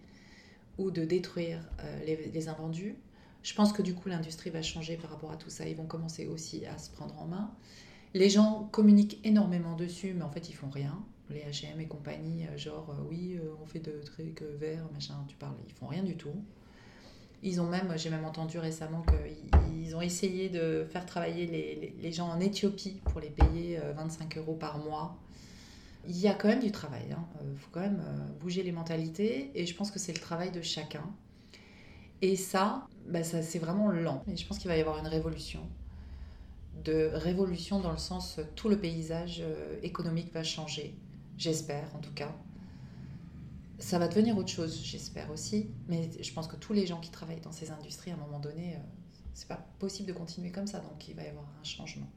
ou 0.77 0.91
de 0.91 1.05
détruire 1.05 1.59
euh, 1.79 2.05
les, 2.05 2.31
les 2.33 2.49
invendus. 2.49 2.97
Je 3.43 3.53
pense 3.53 3.73
que 3.73 3.81
du 3.81 3.93
coup, 3.93 4.07
l'industrie 4.07 4.49
va 4.49 4.61
changer 4.61 4.95
par 4.95 5.11
rapport 5.11 5.31
à 5.31 5.37
tout 5.37 5.49
ça. 5.49 5.67
Ils 5.67 5.75
vont 5.75 5.85
commencer 5.85 6.27
aussi 6.27 6.65
à 6.65 6.77
se 6.77 6.89
prendre 6.89 7.19
en 7.19 7.27
main. 7.27 7.51
Les 8.13 8.29
gens 8.29 8.69
communiquent 8.71 9.19
énormément 9.25 9.75
dessus, 9.75 10.13
mais 10.13 10.23
en 10.23 10.29
fait, 10.29 10.49
ils 10.49 10.53
font 10.53 10.69
rien. 10.69 10.97
Les 11.29 11.41
H&M 11.41 11.79
et 11.79 11.87
compagnie, 11.87 12.45
euh, 12.47 12.57
genre, 12.57 12.89
euh, 12.91 13.03
oui, 13.09 13.37
euh, 13.37 13.53
on 13.61 13.65
fait 13.65 13.79
de 13.79 14.01
trucs 14.03 14.41
verts, 14.41 14.87
machin, 14.93 15.15
tu 15.27 15.35
parles, 15.35 15.55
ils 15.67 15.73
font 15.73 15.87
rien 15.87 16.03
du 16.03 16.15
tout. 16.15 16.35
Ils 17.41 17.59
ont 17.59 17.67
même, 17.67 17.91
j'ai 17.97 18.09
même 18.09 18.23
entendu 18.23 18.59
récemment 18.59 19.03
qu'ils 19.03 19.95
ont 19.95 20.01
essayé 20.01 20.47
de 20.49 20.85
faire 20.89 21.05
travailler 21.05 21.45
les, 22.01 22.11
gens 22.11 22.29
en 22.29 22.39
Éthiopie 22.39 23.01
pour 23.03 23.19
les 23.19 23.29
payer 23.29 23.79
25 23.97 24.37
euros 24.37 24.55
par 24.55 24.77
mois. 24.77 25.17
Il 26.07 26.17
y 26.17 26.29
a 26.29 26.33
quand 26.33 26.47
même 26.47 26.61
du 26.61 26.71
travail, 26.71 27.03
il 27.09 27.13
hein. 27.13 27.25
faut 27.57 27.69
quand 27.73 27.81
même 27.81 28.01
bouger 28.39 28.63
les 28.63 28.71
mentalités, 28.71 29.51
et 29.55 29.65
je 29.65 29.75
pense 29.75 29.91
que 29.91 29.99
c'est 29.99 30.13
le 30.13 30.21
travail 30.21 30.51
de 30.51 30.61
chacun. 30.61 31.03
Et 32.21 32.37
ça, 32.37 32.87
bah 33.07 33.23
ça 33.23 33.41
c'est 33.41 33.59
vraiment 33.59 33.89
lent. 33.89 34.23
Et 34.27 34.37
je 34.37 34.47
pense 34.47 34.57
qu'il 34.57 34.67
va 34.69 34.77
y 34.77 34.81
avoir 34.81 34.99
une 34.99 35.07
révolution. 35.07 35.61
De 36.83 37.11
révolution 37.13 37.79
dans 37.79 37.91
le 37.91 37.97
sens 37.97 38.39
tout 38.55 38.67
le 38.67 38.79
paysage 38.79 39.41
euh, 39.41 39.77
économique 39.83 40.33
va 40.33 40.43
changer. 40.43 40.95
J'espère 41.37 41.93
en 41.95 41.99
tout 41.99 42.13
cas. 42.13 42.33
Ça 43.79 43.99
va 43.99 44.07
devenir 44.07 44.37
autre 44.37 44.49
chose, 44.49 44.81
j'espère 44.83 45.29
aussi. 45.31 45.69
Mais 45.87 46.09
je 46.21 46.33
pense 46.33 46.47
que 46.47 46.55
tous 46.55 46.73
les 46.73 46.87
gens 46.87 46.99
qui 46.99 47.11
travaillent 47.11 47.41
dans 47.41 47.51
ces 47.51 47.71
industries, 47.71 48.11
à 48.11 48.13
un 48.13 48.17
moment 48.17 48.39
donné, 48.39 48.75
euh, 48.75 48.79
c'est 49.33 49.47
pas 49.47 49.65
possible 49.79 50.07
de 50.07 50.13
continuer 50.13 50.51
comme 50.51 50.67
ça. 50.67 50.79
Donc 50.79 51.07
il 51.07 51.15
va 51.15 51.23
y 51.23 51.27
avoir 51.27 51.45
un 51.59 51.63
changement. 51.63 52.07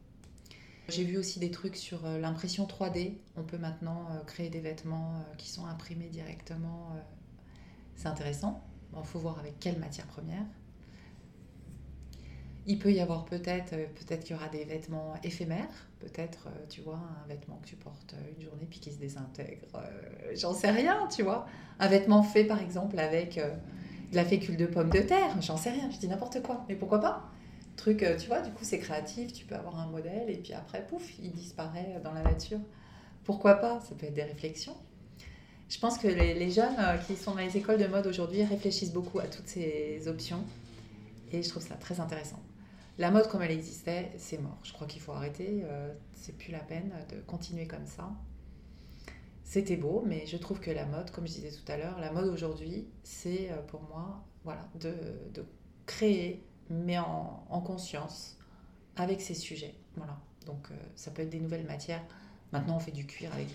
J'ai 0.89 1.03
vu 1.03 1.19
aussi 1.19 1.41
des 1.41 1.51
trucs 1.51 1.77
sur 1.77 2.07
euh, 2.07 2.19
l'impression 2.19 2.67
3D. 2.67 3.15
On 3.37 3.43
peut 3.43 3.59
maintenant 3.59 4.07
créer 4.27 4.51
des 4.51 4.61
vêtements 4.61 5.25
qui 5.37 5.51
sont 5.51 5.67
imprimés 5.67 6.09
directement. 6.09 6.97
C'est 7.97 8.07
intéressant. 8.09 8.63
Il 8.97 9.05
faut 9.05 9.19
voir 9.19 9.39
avec 9.39 9.59
quelle 9.59 9.79
matière 9.79 10.07
première. 10.07 10.45
Il 12.67 12.79
peut 12.79 12.93
y 12.93 13.01
avoir 13.01 13.25
peut-être, 13.25 13.75
euh, 13.75 13.87
peut-être 13.95 14.25
qu'il 14.25 14.35
y 14.35 14.39
aura 14.39 14.49
des 14.49 14.65
vêtements 14.65 15.15
éphémères, 15.23 15.89
peut-être, 16.01 16.49
euh, 16.49 16.65
tu 16.69 16.81
vois, 16.81 17.01
un 17.25 17.29
vêtement 17.29 17.57
que 17.63 17.69
tu 17.69 17.77
portes 17.77 18.15
euh, 18.15 18.33
une 18.37 18.45
journée 18.45 18.67
puis 18.69 18.81
qui 18.81 18.91
se 18.91 18.99
désintègre, 18.99 19.67
j'en 20.35 20.53
sais 20.53 20.71
rien, 20.71 21.09
tu 21.09 21.23
vois. 21.23 21.47
Un 21.79 21.89
vêtement 21.89 22.23
fait 22.23 22.45
par 22.45 22.61
exemple 22.61 22.99
avec 22.99 23.37
de 23.37 24.17
la 24.17 24.25
fécule 24.25 24.57
de 24.57 24.67
pomme 24.67 24.91
de 24.91 25.01
terre, 25.01 25.41
j'en 25.41 25.57
sais 25.57 25.71
rien, 25.71 25.91
je 25.91 25.99
dis 25.99 26.09
n'importe 26.09 26.43
quoi, 26.43 26.65
mais 26.69 26.75
pourquoi 26.75 27.01
pas? 27.01 27.31
Truc, 27.77 28.05
tu 28.19 28.27
vois, 28.29 28.41
du 28.41 28.51
coup 28.51 28.65
c'est 28.65 28.79
créatif, 28.79 29.33
tu 29.33 29.45
peux 29.45 29.55
avoir 29.55 29.79
un 29.79 29.87
modèle 29.87 30.29
et 30.29 30.39
puis 30.39 30.55
après, 30.55 30.87
pouf, 30.87 31.19
il 31.23 31.33
disparaît 31.33 32.01
dans 32.03 32.13
la 32.13 32.23
nature. 32.23 32.61
Pourquoi 33.25 33.55
pas? 33.55 33.81
Ça 33.81 33.95
peut 33.95 34.07
être 34.07 34.15
des 34.15 34.23
réflexions. 34.23 34.77
Je 35.69 35.79
pense 35.81 35.99
que 35.99 36.07
les, 36.07 36.51
jeunes 36.51 36.77
euh, 36.79 36.97
qui 36.97 37.17
sont 37.17 37.33
dans 37.33 37.41
les 37.41 37.57
écoles 37.57 37.79
de 37.79 37.87
mode 37.87 38.07
aujourd'hui 38.07 38.45
réfléchissent 38.45 38.93
beaucoup 38.93 39.19
à 39.19 39.27
toutes 39.27 39.49
ces 39.49 40.07
options 40.07 40.45
et 41.33 41.43
je 41.43 41.49
trouve 41.49 41.63
ça 41.63 41.75
très 41.75 41.99
intéressant. 41.99 42.41
La 42.99 43.11
mode 43.11 43.29
comme 43.29 43.43
elle 43.43 43.51
existait, 43.51 44.13
c'est 44.17 44.39
mort. 44.39 44.59
Je 44.63 44.73
crois 44.73 44.87
qu'il 44.87 45.03
faut 45.03 45.13
arrêter. 45.13 45.63
Euh, 45.65 45.93
c'est 46.15 46.37
plus 46.37 46.51
la 46.51 46.61
peine 46.61 46.93
de 47.11 47.21
continuer 47.21 47.67
comme 47.67 47.87
ça. 47.87 48.11
C'était 49.45 49.77
beau, 49.77 50.03
mais 50.07 50.27
je 50.27 50.37
trouve 50.37 50.61
que 50.61 50.71
la 50.71 50.87
mode, 50.87 51.11
comme 51.11 51.27
je 51.27 51.35
disais 51.35 51.51
tout 51.51 51.71
à 51.71 51.77
l'heure, 51.77 52.01
la 52.01 52.11
mode 52.11 52.27
aujourd'hui, 52.29 52.89
c'est 53.03 53.51
euh, 53.51 53.63
pour 53.63 53.83
moi 53.83 54.25
voilà, 54.45 54.69
de, 54.81 54.95
créer, 55.87 56.45
mais 56.71 56.99
en, 56.99 57.45
en, 57.49 57.61
conscience, 57.61 58.39
avec 58.97 59.21
ces 59.21 59.35
sujets. 59.35 59.75
Voilà. 59.97 60.19
Donc 60.47 60.69
ça 60.95 61.11
peut 61.11 61.23
être 61.23 61.31
des 61.31 61.41
nouvelles 61.41 61.67
matières. 61.67 62.03
Maintenant, 62.53 62.77
on 62.77 62.81
fait 62.81 62.93
du 62.93 63.07
cuir 63.07 63.33
avec 63.35 63.49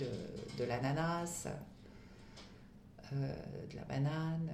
de, 0.57 0.63
l'ananas. 0.63 1.47
Euh, 3.13 3.33
de 3.69 3.75
la 3.75 3.83
banane. 3.83 4.49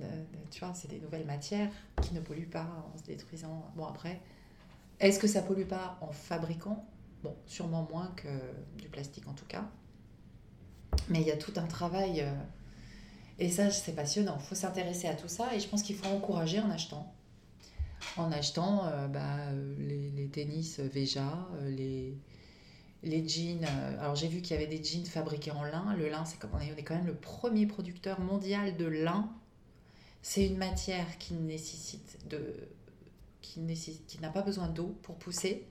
Euh, 0.00 0.24
tu 0.50 0.60
vois, 0.60 0.74
c'est 0.74 0.88
des 0.88 0.98
nouvelles 0.98 1.26
matières 1.26 1.70
qui 2.02 2.14
ne 2.14 2.20
polluent 2.20 2.50
pas 2.50 2.66
en 2.94 2.98
se 2.98 3.04
détruisant. 3.04 3.70
Bon, 3.76 3.86
après, 3.86 4.20
est-ce 5.00 5.18
que 5.18 5.26
ça 5.26 5.42
pollue 5.42 5.66
pas 5.66 5.98
en 6.00 6.12
fabriquant? 6.12 6.84
Bon, 7.22 7.34
sûrement 7.46 7.86
moins 7.90 8.12
que 8.16 8.28
du 8.78 8.88
plastique 8.88 9.26
en 9.28 9.32
tout 9.32 9.46
cas. 9.46 9.64
Mais 11.08 11.20
il 11.20 11.26
y 11.26 11.32
a 11.32 11.36
tout 11.36 11.52
un 11.56 11.66
travail. 11.66 12.20
Euh, 12.20 12.32
et 13.38 13.50
ça, 13.50 13.70
c'est 13.70 13.94
passionnant. 13.94 14.36
Il 14.40 14.46
faut 14.46 14.54
s'intéresser 14.54 15.08
à 15.08 15.14
tout 15.14 15.28
ça. 15.28 15.54
Et 15.54 15.60
je 15.60 15.68
pense 15.68 15.82
qu'il 15.82 15.96
faut 15.96 16.08
encourager 16.08 16.60
en 16.60 16.70
achetant. 16.70 17.12
En 18.16 18.32
achetant 18.32 18.84
bah, 19.08 19.50
les, 19.78 20.10
les, 20.10 20.28
tennis 20.28 20.78
Veja, 20.78 21.46
les, 21.64 22.16
les 23.06 23.26
jeans. 23.26 23.64
Euh, 23.64 24.00
alors 24.00 24.14
j'ai 24.14 24.28
vu 24.28 24.40
qu'il 24.40 24.58
y 24.58 24.62
avait 24.62 24.66
des 24.66 24.82
jeans 24.82 25.04
fabriqués 25.04 25.52
en 25.52 25.64
lin. 25.64 25.94
Le 25.96 26.08
lin, 26.08 26.24
c'est 26.24 26.38
comme 26.38 26.50
on 26.54 26.60
est, 26.60 26.82
quand 26.82 26.94
même 26.94 27.06
le 27.06 27.14
premier 27.14 27.66
producteur 27.66 28.20
mondial 28.20 28.76
de 28.76 28.86
lin. 28.86 29.30
C'est 30.28 30.44
une 30.44 30.56
matière 30.56 31.18
qui 31.18 31.34
nécessite 31.34 32.18
de, 32.28 32.68
qui 33.40 33.60
n'a 34.20 34.28
pas 34.28 34.42
besoin 34.42 34.66
d'eau 34.66 34.98
pour 35.04 35.14
pousser, 35.14 35.68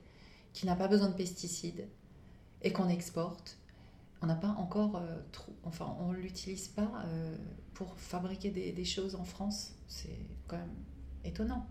qui 0.54 0.64
n'a 0.64 0.74
pas 0.74 0.88
besoin 0.88 1.10
de 1.10 1.14
pesticides 1.14 1.86
et 2.62 2.72
qu'on 2.72 2.88
exporte. 2.88 3.58
On 4.22 4.26
n'a 4.26 4.34
pas 4.34 4.56
encore 4.56 4.96
euh, 4.96 5.20
trop, 5.30 5.52
enfin 5.64 5.94
on 6.00 6.12
l'utilise 6.12 6.68
pas 6.68 6.90
euh, 7.04 7.36
pour 7.74 7.98
fabriquer 7.98 8.48
des 8.48 8.84
choses 8.86 9.14
en 9.14 9.24
France. 9.24 9.74
C'est 9.88 10.18
quand 10.48 10.56
même 10.56 10.74
étonnant 11.22 11.66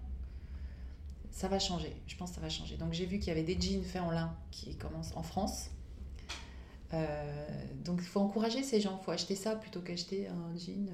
ça 1.32 1.48
va 1.48 1.58
changer. 1.58 1.94
Je 2.06 2.16
pense 2.16 2.30
que 2.30 2.36
ça 2.36 2.42
va 2.42 2.50
changer. 2.50 2.78
Donc 2.78 2.94
j'ai 2.94 3.08
vu 3.08 3.18
qu'il 3.18 3.30
y 3.30 3.32
avait 3.32 3.44
des 3.44 3.60
jeans 3.60 3.84
faits 3.84 4.04
en 4.04 4.12
lin 4.12 4.38
qui 4.52 4.76
commencent 4.76 5.16
en 5.16 5.24
France. 5.24 5.72
Euh, 6.94 7.66
donc 7.84 7.98
il 8.00 8.06
faut 8.06 8.20
encourager 8.20 8.62
ces 8.62 8.80
gens. 8.80 9.00
Il 9.02 9.04
faut 9.04 9.12
acheter 9.12 9.36
ça 9.36 9.56
plutôt 9.56 9.82
qu'acheter 9.82 10.28
un 10.28 10.56
jean 10.56 10.88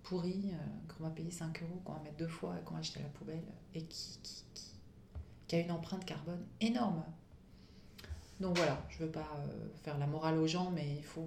euh, 0.00 0.08
pourri 0.08 0.50
euh, 0.52 0.56
qu'on 0.88 1.04
va 1.04 1.10
payer 1.10 1.30
5 1.30 1.62
euros, 1.62 1.80
qu'on 1.84 1.92
va 1.92 2.00
mettre 2.00 2.16
deux 2.16 2.28
fois 2.28 2.56
et 2.58 2.64
qu'on 2.64 2.74
va 2.74 2.80
acheter 2.80 3.00
à 3.00 3.02
la 3.02 3.08
poubelle 3.08 3.42
et 3.74 3.82
qui, 3.82 4.18
qui, 4.22 4.44
qui, 5.46 5.56
a 5.56 5.60
une 5.60 5.70
empreinte 5.70 6.04
carbone 6.04 6.44
énorme. 6.60 7.02
Donc 8.40 8.56
voilà, 8.56 8.82
je 8.88 9.00
ne 9.00 9.06
veux 9.06 9.12
pas 9.12 9.28
faire 9.82 9.98
la 9.98 10.06
morale 10.06 10.38
aux 10.38 10.46
gens, 10.46 10.70
mais 10.70 10.96
il 10.96 11.04
faut, 11.04 11.26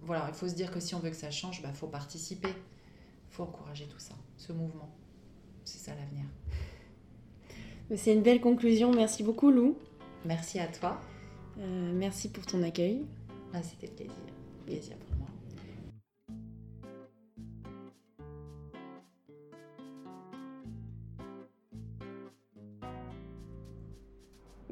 voilà, 0.00 0.26
il 0.28 0.34
faut 0.34 0.48
se 0.48 0.54
dire 0.54 0.70
que 0.70 0.80
si 0.80 0.94
on 0.94 0.98
veut 0.98 1.10
que 1.10 1.16
ça 1.16 1.30
change, 1.30 1.58
il 1.58 1.62
bah, 1.62 1.72
faut 1.72 1.88
participer. 1.88 2.48
Il 2.48 3.34
faut 3.34 3.42
encourager 3.42 3.86
tout 3.86 3.98
ça, 3.98 4.14
ce 4.38 4.52
mouvement. 4.52 4.88
C'est 5.64 5.78
ça 5.78 5.92
l'avenir. 5.94 6.24
C'est 7.96 8.14
une 8.14 8.22
belle 8.22 8.40
conclusion. 8.40 8.92
Merci 8.92 9.22
beaucoup, 9.22 9.50
Lou. 9.50 9.76
Merci 10.24 10.58
à 10.58 10.66
toi. 10.66 11.00
Euh, 11.58 11.92
merci 11.94 12.30
pour 12.30 12.46
ton 12.46 12.62
accueil. 12.62 13.04
Ah, 13.52 13.62
C'était 13.62 13.88
plaisir. 13.88 14.14
Plaisir 14.64 14.96
pour 14.96 15.13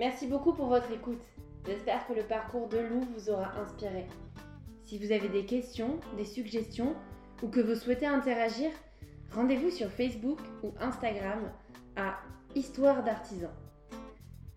Merci 0.03 0.27
beaucoup 0.27 0.53
pour 0.53 0.67
votre 0.67 0.91
écoute. 0.91 1.23
J'espère 1.65 2.05
que 2.09 2.13
le 2.13 2.25
parcours 2.25 2.67
de 2.67 2.79
Lou 2.79 3.03
vous 3.15 3.31
aura 3.31 3.57
inspiré. 3.61 4.05
Si 4.83 4.99
vous 4.99 5.13
avez 5.13 5.29
des 5.29 5.47
questions, 5.47 6.01
des 6.17 6.25
suggestions 6.25 6.97
ou 7.41 7.47
que 7.47 7.61
vous 7.61 7.77
souhaitez 7.77 8.07
interagir, 8.07 8.69
rendez-vous 9.31 9.71
sur 9.71 9.93
Facebook 9.93 10.41
ou 10.65 10.73
Instagram 10.81 11.53
à 11.95 12.19
Histoire 12.57 13.05
d'artisans. 13.05 13.55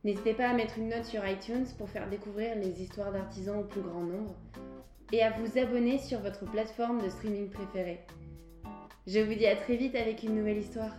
N'hésitez 0.03 0.33
pas 0.33 0.49
à 0.49 0.53
mettre 0.55 0.79
une 0.79 0.89
note 0.89 1.05
sur 1.05 1.23
iTunes 1.27 1.67
pour 1.77 1.89
faire 1.89 2.09
découvrir 2.09 2.55
les 2.55 2.81
histoires 2.81 3.11
d'artisans 3.11 3.59
au 3.59 3.65
plus 3.65 3.81
grand 3.81 4.01
nombre 4.01 4.33
et 5.13 5.21
à 5.21 5.29
vous 5.29 5.59
abonner 5.59 5.99
sur 5.99 6.21
votre 6.21 6.49
plateforme 6.49 7.03
de 7.03 7.09
streaming 7.09 7.51
préférée. 7.51 7.99
Je 9.05 9.19
vous 9.19 9.35
dis 9.35 9.45
à 9.45 9.55
très 9.55 9.75
vite 9.75 9.93
avec 9.93 10.23
une 10.23 10.33
nouvelle 10.33 10.57
histoire. 10.57 10.95